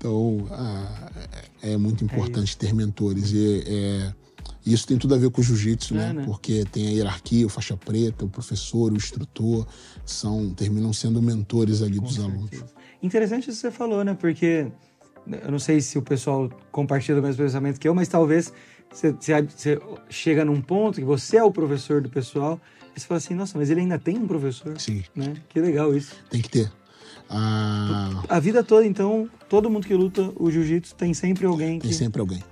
Então, 0.00 0.46
ah, 0.50 1.12
é 1.60 1.76
muito 1.76 2.02
importante 2.02 2.56
é 2.56 2.58
ter 2.58 2.72
mentores. 2.72 3.32
E 3.32 3.62
é, 3.66 4.14
isso 4.64 4.86
tem 4.86 4.96
tudo 4.96 5.14
a 5.14 5.18
ver 5.18 5.30
com 5.30 5.42
o 5.42 5.44
jiu-jitsu, 5.44 5.94
né? 5.94 6.04
é, 6.04 6.06
né? 6.06 6.12
né? 6.20 6.24
Porque 6.24 6.64
tem 6.72 6.88
a 6.88 6.90
hierarquia, 6.90 7.44
o 7.44 7.50
faixa 7.50 7.76
preta, 7.76 8.24
o 8.24 8.28
professor, 8.30 8.90
o 8.90 8.96
instrutor, 8.96 9.66
são 10.06 10.54
terminam 10.54 10.90
sendo 10.94 11.20
mentores 11.20 11.82
ali 11.82 11.98
com 11.98 12.04
dos 12.04 12.14
certeza. 12.14 12.34
alunos. 12.34 12.64
Interessante 13.02 13.50
isso 13.50 13.60
que 13.60 13.68
você 13.68 13.70
falou, 13.70 14.02
né? 14.02 14.14
Porque 14.14 14.72
eu 15.26 15.50
não 15.50 15.58
sei 15.58 15.80
se 15.80 15.98
o 15.98 16.02
pessoal 16.02 16.48
compartilha 16.72 17.18
o 17.18 17.22
mesmo 17.22 17.44
pensamento 17.44 17.78
que 17.78 17.86
eu, 17.86 17.94
mas 17.94 18.08
talvez 18.08 18.52
você, 18.90 19.12
você, 19.12 19.78
chega 20.08 20.44
num 20.44 20.60
ponto 20.60 20.98
que 20.98 21.04
você 21.04 21.36
é 21.36 21.44
o 21.44 21.50
professor 21.50 22.00
do 22.00 22.08
pessoal 22.08 22.60
e 22.96 23.00
você 23.00 23.06
fala 23.06 23.18
assim, 23.18 23.34
nossa, 23.34 23.56
mas 23.56 23.70
ele 23.70 23.80
ainda 23.80 23.98
tem 23.98 24.18
um 24.18 24.26
professor. 24.26 24.78
Sim. 24.80 25.04
Né? 25.14 25.34
Que 25.48 25.60
legal 25.60 25.94
isso. 25.94 26.16
Tem 26.30 26.40
que 26.40 26.48
ter. 26.48 26.72
Ah... 27.30 28.22
A 28.28 28.40
vida 28.40 28.62
toda, 28.64 28.84
então, 28.84 29.30
todo 29.48 29.70
mundo 29.70 29.86
que 29.86 29.94
luta 29.94 30.32
o 30.36 30.50
jiu-jitsu 30.50 30.94
tem 30.96 31.14
sempre 31.14 31.46
alguém 31.46 31.78
que... 31.78 31.86
Tem 31.86 31.96
sempre 31.96 32.20
alguém. 32.20 32.44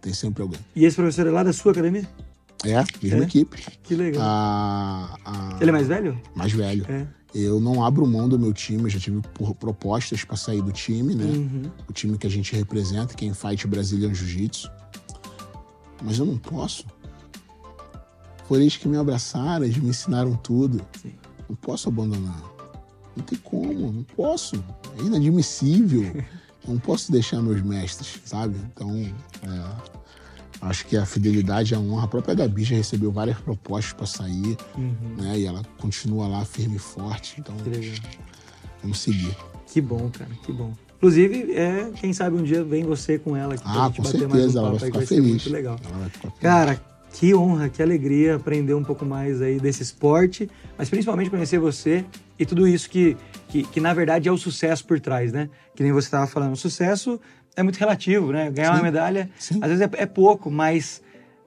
Tem 0.00 0.12
sempre 0.14 0.42
alguém. 0.42 0.60
E 0.74 0.84
esse 0.84 0.96
professor 0.96 1.26
é 1.26 1.30
lá 1.30 1.42
da 1.42 1.52
sua 1.52 1.72
academia? 1.72 2.08
É, 2.64 2.82
mesma 3.02 3.20
é? 3.20 3.22
equipe. 3.22 3.64
Que 3.82 3.94
legal. 3.94 4.22
Ah, 4.24 5.14
ah... 5.24 5.58
Ele 5.60 5.70
é 5.70 5.72
mais 5.72 5.86
velho? 5.86 6.20
Mais 6.34 6.52
velho. 6.52 6.86
É. 6.88 7.06
Eu 7.34 7.60
não 7.60 7.84
abro 7.84 8.06
mão 8.06 8.28
do 8.28 8.38
meu 8.38 8.54
time, 8.54 8.84
eu 8.84 8.88
já 8.88 8.98
tive 8.98 9.20
propostas 9.60 10.24
para 10.24 10.36
sair 10.36 10.62
do 10.62 10.72
time, 10.72 11.14
né? 11.14 11.24
Uhum. 11.24 11.70
O 11.86 11.92
time 11.92 12.16
que 12.16 12.26
a 12.26 12.30
gente 12.30 12.56
representa, 12.56 13.14
que 13.14 13.28
é 13.28 13.34
Fight 13.34 13.66
Brazilian 13.66 14.14
Jiu-Jitsu. 14.14 14.70
Mas 16.02 16.18
eu 16.18 16.24
não 16.24 16.38
posso. 16.38 16.86
Foram 18.46 18.62
eles 18.62 18.78
que 18.78 18.88
me 18.88 18.96
abraçaram, 18.96 19.66
eles 19.66 19.76
me 19.76 19.90
ensinaram 19.90 20.34
tudo. 20.36 20.80
Sim. 21.02 21.12
Não 21.48 21.56
posso 21.56 21.90
abandonar. 21.90 22.42
Não 23.18 23.24
tem 23.24 23.38
como, 23.38 23.92
não 23.92 24.02
posso. 24.16 24.64
É 24.98 25.02
inadmissível. 25.02 26.24
não 26.66 26.78
posso 26.78 27.12
deixar 27.12 27.42
meus 27.42 27.60
mestres, 27.62 28.20
sabe? 28.24 28.56
Então, 28.72 28.90
é, 29.42 29.98
Acho 30.60 30.86
que 30.86 30.96
a 30.96 31.06
fidelidade 31.06 31.72
e 31.72 31.76
a 31.76 31.78
honra. 31.78 32.04
A 32.04 32.08
própria 32.08 32.34
Gabi 32.34 32.64
já 32.64 32.74
recebeu 32.74 33.12
várias 33.12 33.38
propostas 33.38 33.92
para 33.92 34.06
sair, 34.06 34.56
uhum. 34.76 35.14
né? 35.16 35.38
E 35.38 35.46
ela 35.46 35.62
continua 35.78 36.26
lá 36.26 36.44
firme 36.44 36.76
e 36.76 36.80
forte. 36.80 37.36
Então, 37.38 37.54
vamos 38.82 38.98
seguir. 38.98 39.36
Que 39.66 39.80
bom, 39.80 40.10
cara, 40.10 40.30
que 40.44 40.52
bom. 40.52 40.72
Inclusive, 40.96 41.52
é, 41.52 41.92
quem 42.00 42.12
sabe 42.12 42.36
um 42.36 42.42
dia 42.42 42.64
vem 42.64 42.82
você 42.82 43.20
com 43.20 43.36
ela 43.36 43.54
aqui 43.54 43.62
ah, 43.64 43.72
pra 43.72 43.82
gente 43.84 43.96
com 43.96 44.02
bater 44.02 44.18
certeza, 44.18 44.38
mais 44.38 44.54
um 44.54 44.58
ela 44.58 44.70
vai 44.70 44.78
ficar 44.80 45.06
feliz. 45.06 45.28
muito 45.28 45.50
legal. 45.50 45.78
Cara, 46.40 46.80
que 47.12 47.34
honra, 47.34 47.68
que 47.68 47.82
alegria 47.82 48.36
aprender 48.36 48.74
um 48.74 48.84
pouco 48.84 49.04
mais 49.04 49.40
aí 49.40 49.58
desse 49.58 49.82
esporte, 49.82 50.48
mas 50.76 50.88
principalmente 50.88 51.30
conhecer 51.30 51.58
você 51.58 52.04
e 52.38 52.46
tudo 52.46 52.66
isso 52.66 52.88
que, 52.88 53.16
que, 53.48 53.62
que 53.64 53.80
na 53.80 53.92
verdade 53.92 54.28
é 54.28 54.32
o 54.32 54.36
sucesso 54.36 54.84
por 54.86 55.00
trás, 55.00 55.32
né? 55.32 55.48
Que 55.74 55.82
nem 55.82 55.92
você 55.92 56.06
estava 56.06 56.26
falando, 56.26 56.52
o 56.52 56.56
sucesso 56.56 57.20
é 57.56 57.62
muito 57.62 57.76
relativo, 57.76 58.30
né? 58.32 58.50
Ganhar 58.50 58.68
Sim. 58.68 58.74
uma 58.74 58.82
medalha, 58.82 59.30
Sim. 59.38 59.58
às 59.60 59.68
vezes 59.68 59.80
é, 59.80 59.90
é, 60.02 60.06
pouco, 60.06 60.50
mas 60.50 61.02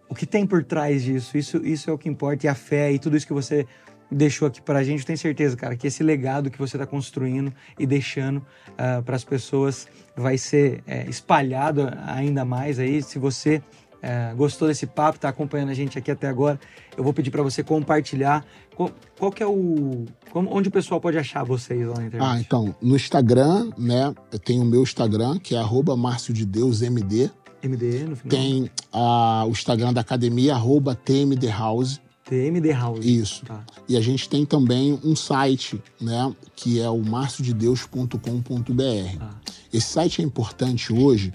o 0.10 0.16
que 0.16 0.26
tem 0.26 0.46
por 0.46 0.64
trás 0.64 1.04
disso, 1.04 1.38
isso, 1.38 1.58
isso 1.66 1.90
é 1.90 1.94
o 1.94 1.98
que 1.98 2.10
importa. 2.10 2.46
E 2.46 2.50
a 2.50 2.56
fé 2.56 2.92
e 2.92 3.00
tudo 3.00 3.16
isso 3.16 3.26
que 3.26 3.34
você 3.34 3.66
deixou 4.12 4.50
aqui 4.50 4.62
para 4.62 4.80
a 4.80 4.84
gente, 4.84 5.00
eu 5.00 5.06
tenho 5.06 5.18
certeza, 5.18 5.56
cara, 5.56 5.76
que 5.78 5.88
esse 5.88 6.04
legado 6.04 6.52
que 6.52 6.60
você 6.60 6.76
está 6.76 6.86
construindo 6.86 7.54
e 7.80 7.86
deixando 7.86 8.38
uh, 8.40 8.44
ah, 8.78 9.02
para 9.06 9.16
as 9.16 9.24
pessoas 9.24 9.88
vai 10.14 10.38
ser 10.38 10.84
é, 10.86 11.06
espalhado 11.08 11.90
ainda 12.06 12.44
mais 12.44 12.78
aí. 12.78 13.02
Se 13.02 13.18
você 13.18 13.62
é, 14.02 14.34
gostou 14.36 14.68
desse 14.68 14.88
papo, 14.88 15.18
está 15.18 15.30
acompanhando 15.30 15.70
a 15.70 15.74
gente 15.74 15.98
aqui 15.98 16.10
até 16.10 16.28
agora, 16.28 16.60
eu 16.98 17.04
vou 17.04 17.14
pedir 17.14 17.30
para 17.30 17.44
você 17.44 17.64
compartilhar. 17.64 18.44
Qual, 18.76 18.90
qual, 19.18 19.32
que 19.32 19.44
é 19.44 19.48
o. 19.48 20.06
Como, 20.32 20.50
onde 20.52 20.70
o 20.70 20.72
pessoal 20.72 21.00
pode 21.00 21.18
achar 21.18 21.44
vocês 21.44 21.86
lá 21.86 21.96
na 21.96 22.06
internet? 22.06 22.28
Ah, 22.28 22.40
então, 22.40 22.76
no 22.82 22.96
Instagram, 22.96 23.70
né? 23.78 24.14
Eu 24.32 24.40
tenho 24.40 24.64
o 24.64 24.66
meu 24.66 24.82
Instagram, 24.82 25.38
que 25.38 25.56
é 25.56 25.60
arroba 25.60 25.94
MD. 25.94 27.30
MD 27.62 28.06
no 28.06 28.16
final. 28.16 28.30
Tem 28.30 28.72
o 28.92 29.50
Instagram 29.50 29.94
da 29.94 30.02
academia, 30.02 30.56
arroba 30.56 30.96
TMD 30.96 31.48
House. 31.48 32.02
TMD 32.26 32.72
House. 32.72 33.06
Isso. 33.06 33.46
Tá. 33.46 33.64
E 33.88 33.98
a 33.98 34.02
gente 34.02 34.28
tem 34.28 34.46
também 34.46 35.00
um 35.04 35.16
site, 35.16 35.82
né? 36.00 36.34
Que 36.56 36.80
é 36.80 36.90
o 36.90 37.04
marciodedeus.com.br. 37.04 39.18
Ah. 39.20 39.30
Esse 39.72 39.88
site 39.88 40.22
é 40.22 40.26
importante 40.26 40.92
hoje 40.92 41.32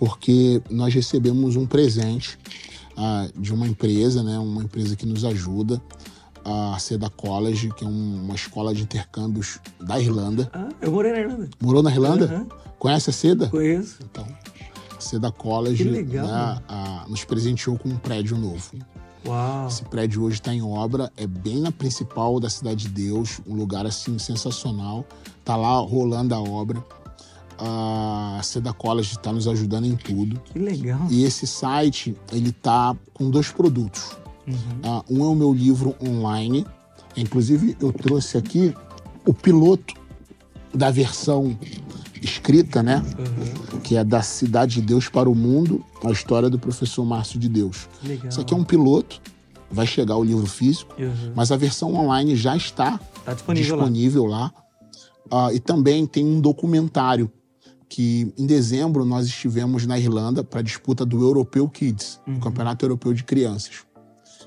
porque 0.00 0.62
nós 0.70 0.94
recebemos 0.94 1.56
um 1.56 1.66
presente 1.66 2.38
uh, 2.96 3.38
de 3.38 3.52
uma 3.52 3.68
empresa, 3.68 4.22
né, 4.22 4.38
uma 4.38 4.62
empresa 4.62 4.96
que 4.96 5.04
nos 5.04 5.26
ajuda, 5.26 5.78
a 6.42 6.78
Seda 6.78 7.10
College, 7.10 7.68
que 7.76 7.84
é 7.84 7.86
um, 7.86 8.24
uma 8.24 8.34
escola 8.34 8.74
de 8.74 8.82
intercâmbios 8.82 9.58
da 9.78 10.00
Irlanda. 10.00 10.50
Ah, 10.54 10.70
eu 10.80 10.90
morei 10.90 11.12
na 11.12 11.18
Irlanda. 11.18 11.50
Morou 11.60 11.82
na 11.82 11.90
Irlanda? 11.90 12.34
Uhum. 12.34 12.46
Conhece 12.78 13.10
a 13.10 13.12
Seda? 13.12 13.48
Conheço. 13.48 13.98
Então, 14.10 14.26
a 14.96 15.00
Seda 15.02 15.30
College 15.30 15.84
legal, 15.84 16.26
né, 16.26 16.62
a, 16.66 17.04
nos 17.06 17.22
presenteou 17.24 17.78
com 17.78 17.90
um 17.90 17.98
prédio 17.98 18.38
novo. 18.38 18.70
Uau. 19.26 19.68
Esse 19.68 19.84
prédio 19.84 20.22
hoje 20.22 20.36
está 20.36 20.54
em 20.54 20.62
obra, 20.62 21.12
é 21.14 21.26
bem 21.26 21.60
na 21.60 21.70
principal 21.70 22.40
da 22.40 22.48
Cidade 22.48 22.88
de 22.88 22.88
Deus, 22.88 23.38
um 23.46 23.54
lugar 23.54 23.84
assim 23.84 24.18
sensacional. 24.18 25.04
Tá 25.44 25.56
lá 25.56 25.78
rolando 25.78 26.34
a 26.34 26.40
obra. 26.40 26.82
A 27.62 28.40
Seda 28.42 28.72
College 28.72 29.12
está 29.12 29.32
nos 29.32 29.46
ajudando 29.46 29.84
em 29.84 29.94
tudo. 29.94 30.40
Que 30.52 30.58
legal. 30.58 31.06
E 31.10 31.24
esse 31.24 31.46
site, 31.46 32.16
ele 32.32 32.52
tá 32.52 32.96
com 33.12 33.30
dois 33.30 33.50
produtos. 33.50 34.16
Uhum. 34.46 34.54
Uh, 34.82 35.04
um 35.10 35.24
é 35.24 35.28
o 35.28 35.34
meu 35.34 35.52
livro 35.52 35.94
online. 36.02 36.66
Inclusive, 37.16 37.76
eu 37.80 37.92
trouxe 37.92 38.38
aqui 38.38 38.74
o 39.26 39.34
piloto 39.34 39.94
da 40.74 40.90
versão 40.90 41.56
escrita, 42.22 42.82
né? 42.82 43.04
Uhum. 43.18 43.80
Que 43.80 43.96
é 43.96 44.04
da 44.04 44.22
Cidade 44.22 44.76
de 44.76 44.82
Deus 44.82 45.08
para 45.08 45.28
o 45.28 45.34
Mundo, 45.34 45.84
a 46.02 46.10
história 46.10 46.48
do 46.48 46.58
professor 46.58 47.04
Márcio 47.04 47.38
de 47.38 47.48
Deus. 47.48 47.88
Legal. 48.02 48.28
Isso 48.28 48.40
aqui 48.40 48.54
é 48.54 48.56
um 48.56 48.64
piloto, 48.64 49.20
vai 49.70 49.86
chegar 49.86 50.16
o 50.16 50.24
livro 50.24 50.46
físico, 50.46 50.94
uhum. 50.98 51.32
mas 51.34 51.52
a 51.52 51.56
versão 51.56 51.94
online 51.94 52.36
já 52.36 52.56
está 52.56 52.98
tá 53.24 53.34
disponível, 53.34 53.76
disponível, 53.76 54.26
lá. 54.26 54.52
lá. 55.30 55.48
Uh, 55.48 55.54
e 55.54 55.60
também 55.60 56.06
tem 56.06 56.24
um 56.24 56.40
documentário 56.40 57.30
que 57.90 58.32
em 58.38 58.46
dezembro 58.46 59.04
nós 59.04 59.26
estivemos 59.26 59.84
na 59.84 59.98
Irlanda 59.98 60.44
para 60.44 60.60
a 60.60 60.62
disputa 60.62 61.04
do 61.04 61.20
Europeu 61.20 61.68
Kids, 61.68 62.20
uhum. 62.24 62.36
o 62.36 62.40
Campeonato 62.40 62.84
Europeu 62.84 63.12
de 63.12 63.24
Crianças. 63.24 63.84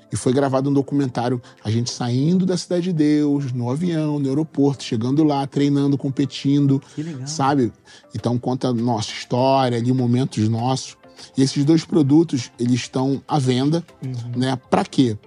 E 0.09 0.15
foi 0.15 0.31
gravado 0.31 0.69
um 0.69 0.73
documentário, 0.73 1.41
a 1.63 1.69
gente 1.69 1.91
saindo 1.91 2.45
da 2.45 2.55
Cidade 2.55 2.83
de 2.83 2.93
Deus, 2.93 3.51
no 3.51 3.69
avião, 3.69 4.17
no 4.17 4.29
aeroporto, 4.29 4.83
chegando 4.83 5.23
lá, 5.23 5.45
treinando, 5.45 5.97
competindo, 5.97 6.81
sabe? 7.25 7.73
Então 8.15 8.39
conta 8.39 8.71
nossa 8.71 9.11
história, 9.11 9.77
ali 9.77 9.91
momentos 9.91 10.47
nossos. 10.47 10.95
E 11.35 11.41
esses 11.41 11.65
dois 11.65 11.83
produtos, 11.83 12.49
eles 12.57 12.75
estão 12.75 13.21
à 13.27 13.39
venda, 13.39 13.83
uhum. 14.01 14.39
né? 14.39 14.55
Para 14.69 14.85
quê? 14.85 15.17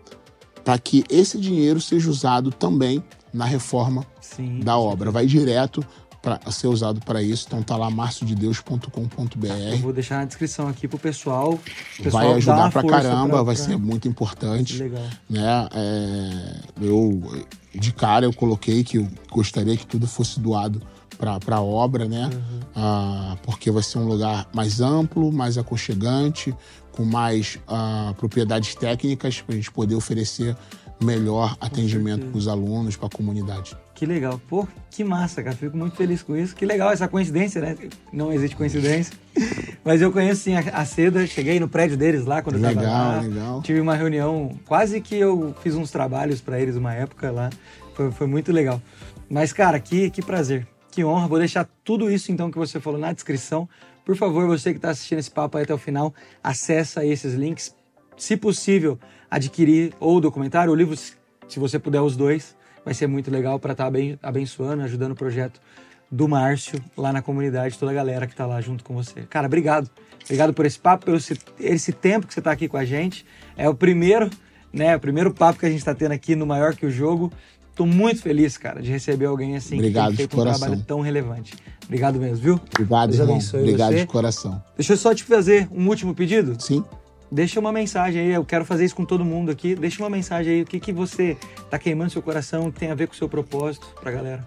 Para 0.65 0.79
que 0.79 1.05
esse 1.11 1.39
dinheiro 1.39 1.81
seja 1.81 2.09
usado 2.09 2.51
também 2.51 3.05
na 3.33 3.45
reforma 3.45 4.07
Sim, 4.21 4.61
da 4.61 4.79
obra. 4.79 5.11
Vai 5.11 5.27
direto 5.27 5.85
para 6.27 6.51
ser 6.51 6.67
usado 6.67 7.01
para 7.03 7.23
isso. 7.23 7.45
Então 7.47 7.63
tá 7.63 7.77
lá 7.77 7.89
marciodedeus.com.br. 7.89 9.47
Eu 9.71 9.79
vou 9.79 9.93
deixar 9.93 10.17
na 10.17 10.25
descrição 10.25 10.67
aqui 10.67 10.89
pro 10.89 10.99
pessoal. 10.99 11.57
pessoal 12.03 12.25
vai 12.25 12.35
ajudar 12.35 12.73
para 12.73 12.83
caramba, 12.83 13.29
pra, 13.29 13.43
vai 13.45 13.55
pra... 13.55 13.65
ser 13.65 13.77
muito 13.77 14.09
importante. 14.09 14.77
Legal. 14.77 15.05
Né? 15.31 15.69
É, 15.73 16.57
eu 16.81 17.47
de 17.73 17.93
cara 17.93 18.27
eu 18.27 18.33
coloquei 18.33 18.83
que 18.83 18.99
eu 18.99 19.07
gostaria 19.31 19.77
que 19.77 19.87
tudo 19.87 20.09
fosse 20.09 20.41
doado 20.41 20.83
para 21.17 21.57
a 21.57 21.63
obra, 21.63 22.07
né? 22.07 22.29
Uhum. 22.33 22.61
Ah, 22.75 23.37
porque 23.45 23.71
vai 23.71 23.85
ser 23.85 23.99
um 23.99 24.09
lugar 24.09 24.49
mais 24.53 24.81
amplo, 24.81 25.31
mais 25.31 25.57
aconchegante, 25.57 26.53
com 26.91 27.05
mais 27.05 27.59
ah, 27.69 28.13
propriedades 28.17 28.75
técnicas 28.75 29.41
para 29.41 29.55
a 29.55 29.57
gente 29.57 29.71
poder 29.71 29.95
oferecer 29.95 30.57
melhor 31.01 31.57
atendimento 31.61 32.27
para 32.27 32.39
os 32.39 32.49
alunos, 32.49 32.97
para 32.97 33.07
a 33.07 33.11
comunidade. 33.11 33.77
Que 33.97 34.05
legal. 34.05 34.39
Pô, 34.47 34.69
que 34.91 35.03
massa, 35.03 35.43
cara. 35.43 35.57
Fico 35.57 35.75
muito 35.75 35.97
feliz 35.97 36.23
com 36.23 36.37
isso. 36.37 36.55
Que 36.55 36.67
legal 36.67 36.93
essa 36.93 37.09
coincidência, 37.09 37.63
né? 37.63 37.75
Não 38.13 38.31
existe 38.31 38.55
coincidência. 38.55 39.17
Mas 39.83 40.03
eu 40.03 40.13
conheço 40.13 40.43
sim 40.43 40.55
a, 40.55 40.61
a 40.61 40.85
Seda, 40.85 41.27
cheguei 41.27 41.59
no 41.59 41.67
prédio 41.67 41.97
deles 41.97 42.27
lá 42.27 42.43
quando 42.43 42.57
legal, 42.57 42.73
eu 42.73 42.91
tava 42.91 43.17
lá. 43.17 43.21
Legal, 43.23 43.63
Tive 43.63 43.81
uma 43.81 43.95
reunião, 43.95 44.55
quase 44.67 45.01
que 45.01 45.17
eu 45.17 45.57
fiz 45.63 45.75
uns 45.75 45.91
trabalhos 45.91 46.43
para 46.43 46.61
eles 46.61 46.77
uma 46.77 46.93
época 46.93 47.31
lá. 47.31 47.49
Foi, 47.95 48.13
foi 48.13 48.27
muito 48.27 48.53
legal. 48.53 48.83
Mas, 49.31 49.51
cara, 49.51 49.81
que, 49.81 50.11
que 50.11 50.21
prazer. 50.21 50.67
Que 50.91 51.03
honra. 51.03 51.27
Vou 51.27 51.39
deixar 51.39 51.67
tudo 51.83 52.11
isso 52.11 52.31
então 52.31 52.51
que 52.51 52.59
você 52.59 52.79
falou 52.79 53.01
na 53.01 53.15
descrição. 53.15 53.67
Por 54.05 54.15
favor, 54.15 54.47
você 54.47 54.73
que 54.73 54.79
está 54.79 54.91
assistindo 54.91 55.21
esse 55.21 55.31
papo 55.31 55.57
aí 55.57 55.65
até 55.65 55.73
o 55.73 55.79
final, 55.79 56.15
acessa 56.45 57.03
esses 57.03 57.33
links. 57.33 57.75
Se 58.15 58.37
possível, 58.37 58.99
adquirir 59.31 59.95
ou 59.99 60.19
o 60.19 60.21
documentário 60.21 60.69
ou 60.69 60.77
o 60.77 60.79
livro, 60.79 60.95
se 60.95 61.59
você 61.59 61.79
puder 61.79 62.03
os 62.03 62.15
dois 62.15 62.55
vai 62.87 62.95
ser 62.95 63.09
muito 63.09 63.33
legal 63.33 63.59
para 63.59 63.73
estar 63.73 63.91
tá 63.91 63.99
abençoando, 64.23 64.85
ajudando 64.85 65.11
o 65.11 65.17
projeto 65.17 65.61
do 66.09 66.29
Márcio 66.29 66.81
lá 66.97 67.13
na 67.13 67.21
comunidade, 67.21 67.77
toda 67.77 67.91
a 67.91 67.95
galera 67.95 68.29
que 68.29 68.33
está 68.33 68.47
lá 68.47 68.61
junto 68.61 68.85
com 68.85 68.95
você. 68.95 69.23
Cara, 69.23 69.49
obrigado. 69.49 69.91
Obrigado 70.23 70.55
por 70.55 70.65
esse 70.65 70.79
papo, 70.79 71.05
pelo 71.05 71.17
esse, 71.17 71.37
esse 71.59 71.91
tempo 71.91 72.29
que 72.29 72.33
você 72.33 72.39
está 72.39 72.53
aqui 72.53 72.69
com 72.69 72.77
a 72.77 72.85
gente. 72.85 73.27
É 73.57 73.69
o 73.69 73.75
primeiro, 73.75 74.31
né, 74.73 74.95
o 74.95 75.01
primeiro 75.01 75.35
papo 75.35 75.59
que 75.59 75.67
a 75.67 75.69
gente 75.69 75.81
está 75.81 75.97
tendo 75.97 76.13
aqui 76.13 76.37
no 76.37 76.47
Maior 76.47 76.77
que 76.77 76.87
o 76.87 76.91
Jogo. 76.91 77.33
Estou 77.69 77.87
muito 77.87 78.23
feliz, 78.23 78.57
cara, 78.57 78.81
de 78.81 78.91
receber 78.91 79.27
alguém 79.27 79.57
assim 79.57 79.75
Obrigado 79.75 80.13
que 80.13 80.17
tem 80.17 80.29
feito 80.29 80.41
um 80.41 80.45
trabalho 80.45 80.83
tão 80.85 81.01
relevante. 81.01 81.55
Obrigado 81.85 82.19
mesmo, 82.19 82.37
viu? 82.37 82.61
Obrigado, 82.73 83.11
Deus 83.11 83.21
irmão. 83.21 83.39
Obrigado 83.61 83.93
você. 83.93 83.99
de 83.99 84.07
coração. 84.07 84.63
Deixa 84.77 84.93
eu 84.93 84.97
só 84.97 85.13
te 85.13 85.25
fazer 85.25 85.69
um 85.73 85.87
último 85.89 86.15
pedido. 86.15 86.57
Sim. 86.59 86.85
Deixa 87.31 87.59
uma 87.59 87.73
mensagem 87.73 88.21
aí, 88.21 88.31
eu 88.31 88.45
quero 88.45 88.65
fazer 88.65 88.85
isso 88.85 88.95
com 88.95 89.05
todo 89.05 89.25
mundo 89.25 89.51
aqui. 89.51 89.75
Deixa 89.75 90.03
uma 90.03 90.11
mensagem 90.11 90.55
aí, 90.55 90.63
o 90.63 90.67
que, 90.67 90.79
que 90.79 90.93
você 90.93 91.37
tá 91.69 91.79
queimando 91.79 92.11
seu 92.11 92.23
coração, 92.23 92.71
que 92.71 92.79
tem 92.79 92.91
a 92.91 92.95
ver 92.95 93.09
com 93.09 93.15
o 93.15 93.17
seu 93.17 93.29
propósito 93.29 93.87
pra 94.01 94.13
galera. 94.13 94.47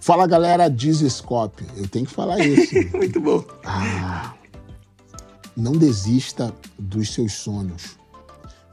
Fala 0.00 0.26
galera, 0.26 0.68
Dizescope. 0.68 1.64
Eu 1.76 1.88
tenho 1.88 2.06
que 2.06 2.12
falar 2.12 2.38
isso. 2.38 2.74
Muito 2.96 3.20
bom. 3.20 3.44
Ah, 3.64 4.34
não 5.56 5.72
desista 5.72 6.54
dos 6.78 7.12
seus 7.12 7.32
sonhos. 7.32 7.98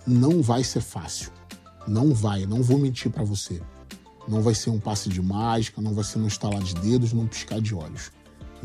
Não 0.05 0.41
vai 0.41 0.63
ser 0.63 0.81
fácil. 0.81 1.31
Não 1.87 2.13
vai, 2.13 2.45
não 2.45 2.61
vou 2.61 2.77
mentir 2.77 3.11
para 3.11 3.23
você. 3.23 3.59
Não 4.27 4.41
vai 4.41 4.53
ser 4.53 4.69
um 4.69 4.79
passe 4.79 5.09
de 5.09 5.21
mágica, 5.21 5.81
não 5.81 5.93
vai 5.93 6.03
ser 6.03 6.19
um 6.19 6.27
estalar 6.27 6.61
de 6.61 6.75
dedos, 6.75 7.11
não 7.11 7.27
piscar 7.27 7.59
de 7.59 7.73
olhos 7.73 8.11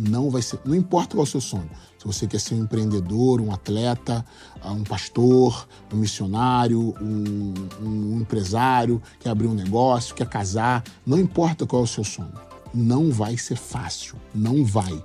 não 0.01 0.31
vai 0.31 0.41
ser. 0.41 0.59
Não 0.65 0.75
importa 0.75 1.15
qual 1.15 1.25
é 1.25 1.29
o 1.29 1.31
seu 1.31 1.41
sonho. 1.43 1.71
Se 1.99 2.07
você 2.07 2.27
quer 2.27 2.41
ser 2.41 2.55
um 2.55 2.63
empreendedor, 2.63 3.39
um 3.41 3.53
atleta, 3.53 4.25
ah, 4.63 4.73
um 4.73 4.83
pastor, 4.83 5.69
um 5.93 5.97
missionário, 5.97 6.95
um, 7.01 7.53
um 7.83 8.21
empresário, 8.21 9.03
quer 9.19 9.29
abrir 9.29 9.47
um 9.47 9.55
negócio, 9.55 10.15
quer 10.15 10.27
casar, 10.27 10.83
não 11.05 11.19
importa 11.19 11.67
qual 11.67 11.83
é 11.83 11.85
o 11.85 11.89
seu 11.89 12.03
sonho. 12.03 12.33
Não 12.73 13.13
vai 13.13 13.37
ser 13.37 13.57
fácil. 13.57 14.17
Não 14.35 14.65
vai. 14.65 15.05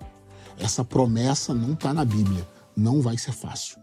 Essa 0.57 0.85
promessa 0.85 1.53
não 1.53 1.73
está 1.73 1.93
na 1.93 2.05
Bíblia. 2.05 2.47
Não 2.75 3.01
vai 3.01 3.17
ser 3.17 3.33
fácil. 3.33 3.77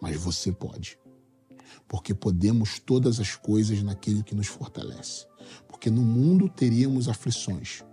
Mas 0.00 0.16
você 0.16 0.50
pode. 0.50 0.98
Porque 1.86 2.14
podemos 2.14 2.78
todas 2.78 3.20
as 3.20 3.36
coisas 3.36 3.82
naquele 3.82 4.22
que 4.22 4.34
nos 4.34 4.46
fortalece. 4.46 5.26
Porque 5.68 5.90
no 5.90 6.00
mundo 6.00 6.48
teríamos 6.48 7.06
aflições 7.06 7.84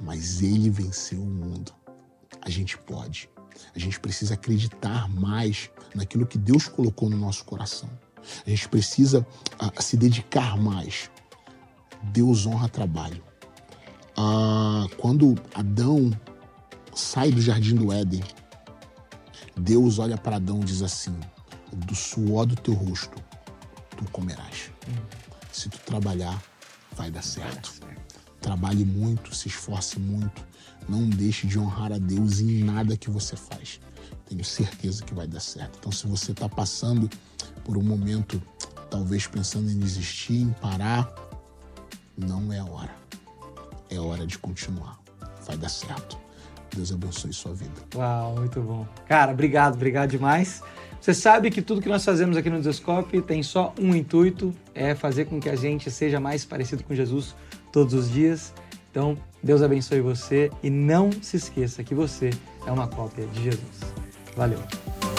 mas 0.00 0.42
ele 0.42 0.70
venceu 0.70 1.20
o 1.20 1.26
mundo. 1.26 1.72
A 2.40 2.50
gente 2.50 2.76
pode. 2.78 3.28
A 3.74 3.78
gente 3.78 3.98
precisa 3.98 4.34
acreditar 4.34 5.08
mais 5.08 5.70
naquilo 5.94 6.26
que 6.26 6.38
Deus 6.38 6.68
colocou 6.68 7.08
no 7.08 7.16
nosso 7.16 7.44
coração. 7.44 7.88
A 8.46 8.50
gente 8.50 8.68
precisa 8.68 9.26
uh, 9.60 9.82
se 9.82 9.96
dedicar 9.96 10.56
mais. 10.56 11.10
Deus 12.02 12.46
honra 12.46 12.68
trabalho. 12.68 13.22
Uh, 14.18 14.88
quando 14.96 15.34
Adão 15.54 16.10
sai 16.94 17.30
do 17.30 17.40
jardim 17.40 17.74
do 17.74 17.92
Éden, 17.92 18.22
Deus 19.56 19.98
olha 19.98 20.18
para 20.18 20.36
Adão 20.36 20.60
e 20.60 20.64
diz 20.64 20.82
assim: 20.82 21.18
Do 21.72 21.94
suor 21.94 22.46
do 22.46 22.56
teu 22.56 22.74
rosto 22.74 23.22
tu 23.96 24.10
comerás. 24.10 24.70
Hum. 24.88 25.02
Se 25.50 25.68
tu 25.68 25.78
trabalhar, 25.78 26.42
vai 26.92 27.10
dar 27.10 27.22
certo. 27.22 27.72
Trabalhe 28.40 28.84
muito, 28.84 29.34
se 29.34 29.48
esforce 29.48 29.98
muito. 29.98 30.44
Não 30.88 31.08
deixe 31.08 31.46
de 31.46 31.58
honrar 31.58 31.92
a 31.92 31.98
Deus 31.98 32.40
em 32.40 32.62
nada 32.62 32.96
que 32.96 33.10
você 33.10 33.36
faz. 33.36 33.80
Tenho 34.28 34.44
certeza 34.44 35.04
que 35.04 35.14
vai 35.14 35.26
dar 35.26 35.40
certo. 35.40 35.78
Então, 35.78 35.90
se 35.92 36.06
você 36.06 36.32
está 36.32 36.48
passando 36.48 37.08
por 37.64 37.76
um 37.76 37.82
momento, 37.82 38.40
talvez 38.90 39.26
pensando 39.26 39.70
em 39.70 39.78
desistir, 39.78 40.42
em 40.42 40.52
parar, 40.60 41.12
não 42.16 42.52
é 42.52 42.58
a 42.58 42.64
hora. 42.64 42.94
É 43.90 43.98
hora 43.98 44.26
de 44.26 44.38
continuar. 44.38 44.98
Vai 45.46 45.56
dar 45.56 45.68
certo. 45.68 46.18
Deus 46.74 46.92
abençoe 46.92 47.32
sua 47.32 47.54
vida. 47.54 47.72
Uau, 47.94 48.36
muito 48.36 48.60
bom. 48.60 48.86
Cara, 49.08 49.32
obrigado, 49.32 49.74
obrigado 49.74 50.10
demais. 50.10 50.62
Você 51.00 51.14
sabe 51.14 51.50
que 51.50 51.62
tudo 51.62 51.80
que 51.80 51.88
nós 51.88 52.04
fazemos 52.04 52.36
aqui 52.36 52.50
no 52.50 52.60
Descope 52.60 53.22
tem 53.22 53.42
só 53.42 53.72
um 53.80 53.94
intuito, 53.94 54.52
é 54.74 54.94
fazer 54.94 55.26
com 55.26 55.40
que 55.40 55.48
a 55.48 55.54
gente 55.54 55.90
seja 55.90 56.18
mais 56.18 56.44
parecido 56.44 56.82
com 56.82 56.94
Jesus 56.94 57.34
todos 57.76 57.92
os 57.92 58.10
dias. 58.10 58.54
Então, 58.90 59.18
Deus 59.42 59.60
abençoe 59.60 60.00
você 60.00 60.50
e 60.62 60.70
não 60.70 61.12
se 61.12 61.36
esqueça 61.36 61.84
que 61.84 61.94
você 61.94 62.30
é 62.66 62.72
uma 62.72 62.88
cópia 62.88 63.26
de 63.26 63.42
Jesus. 63.44 63.80
Valeu! 64.34 65.15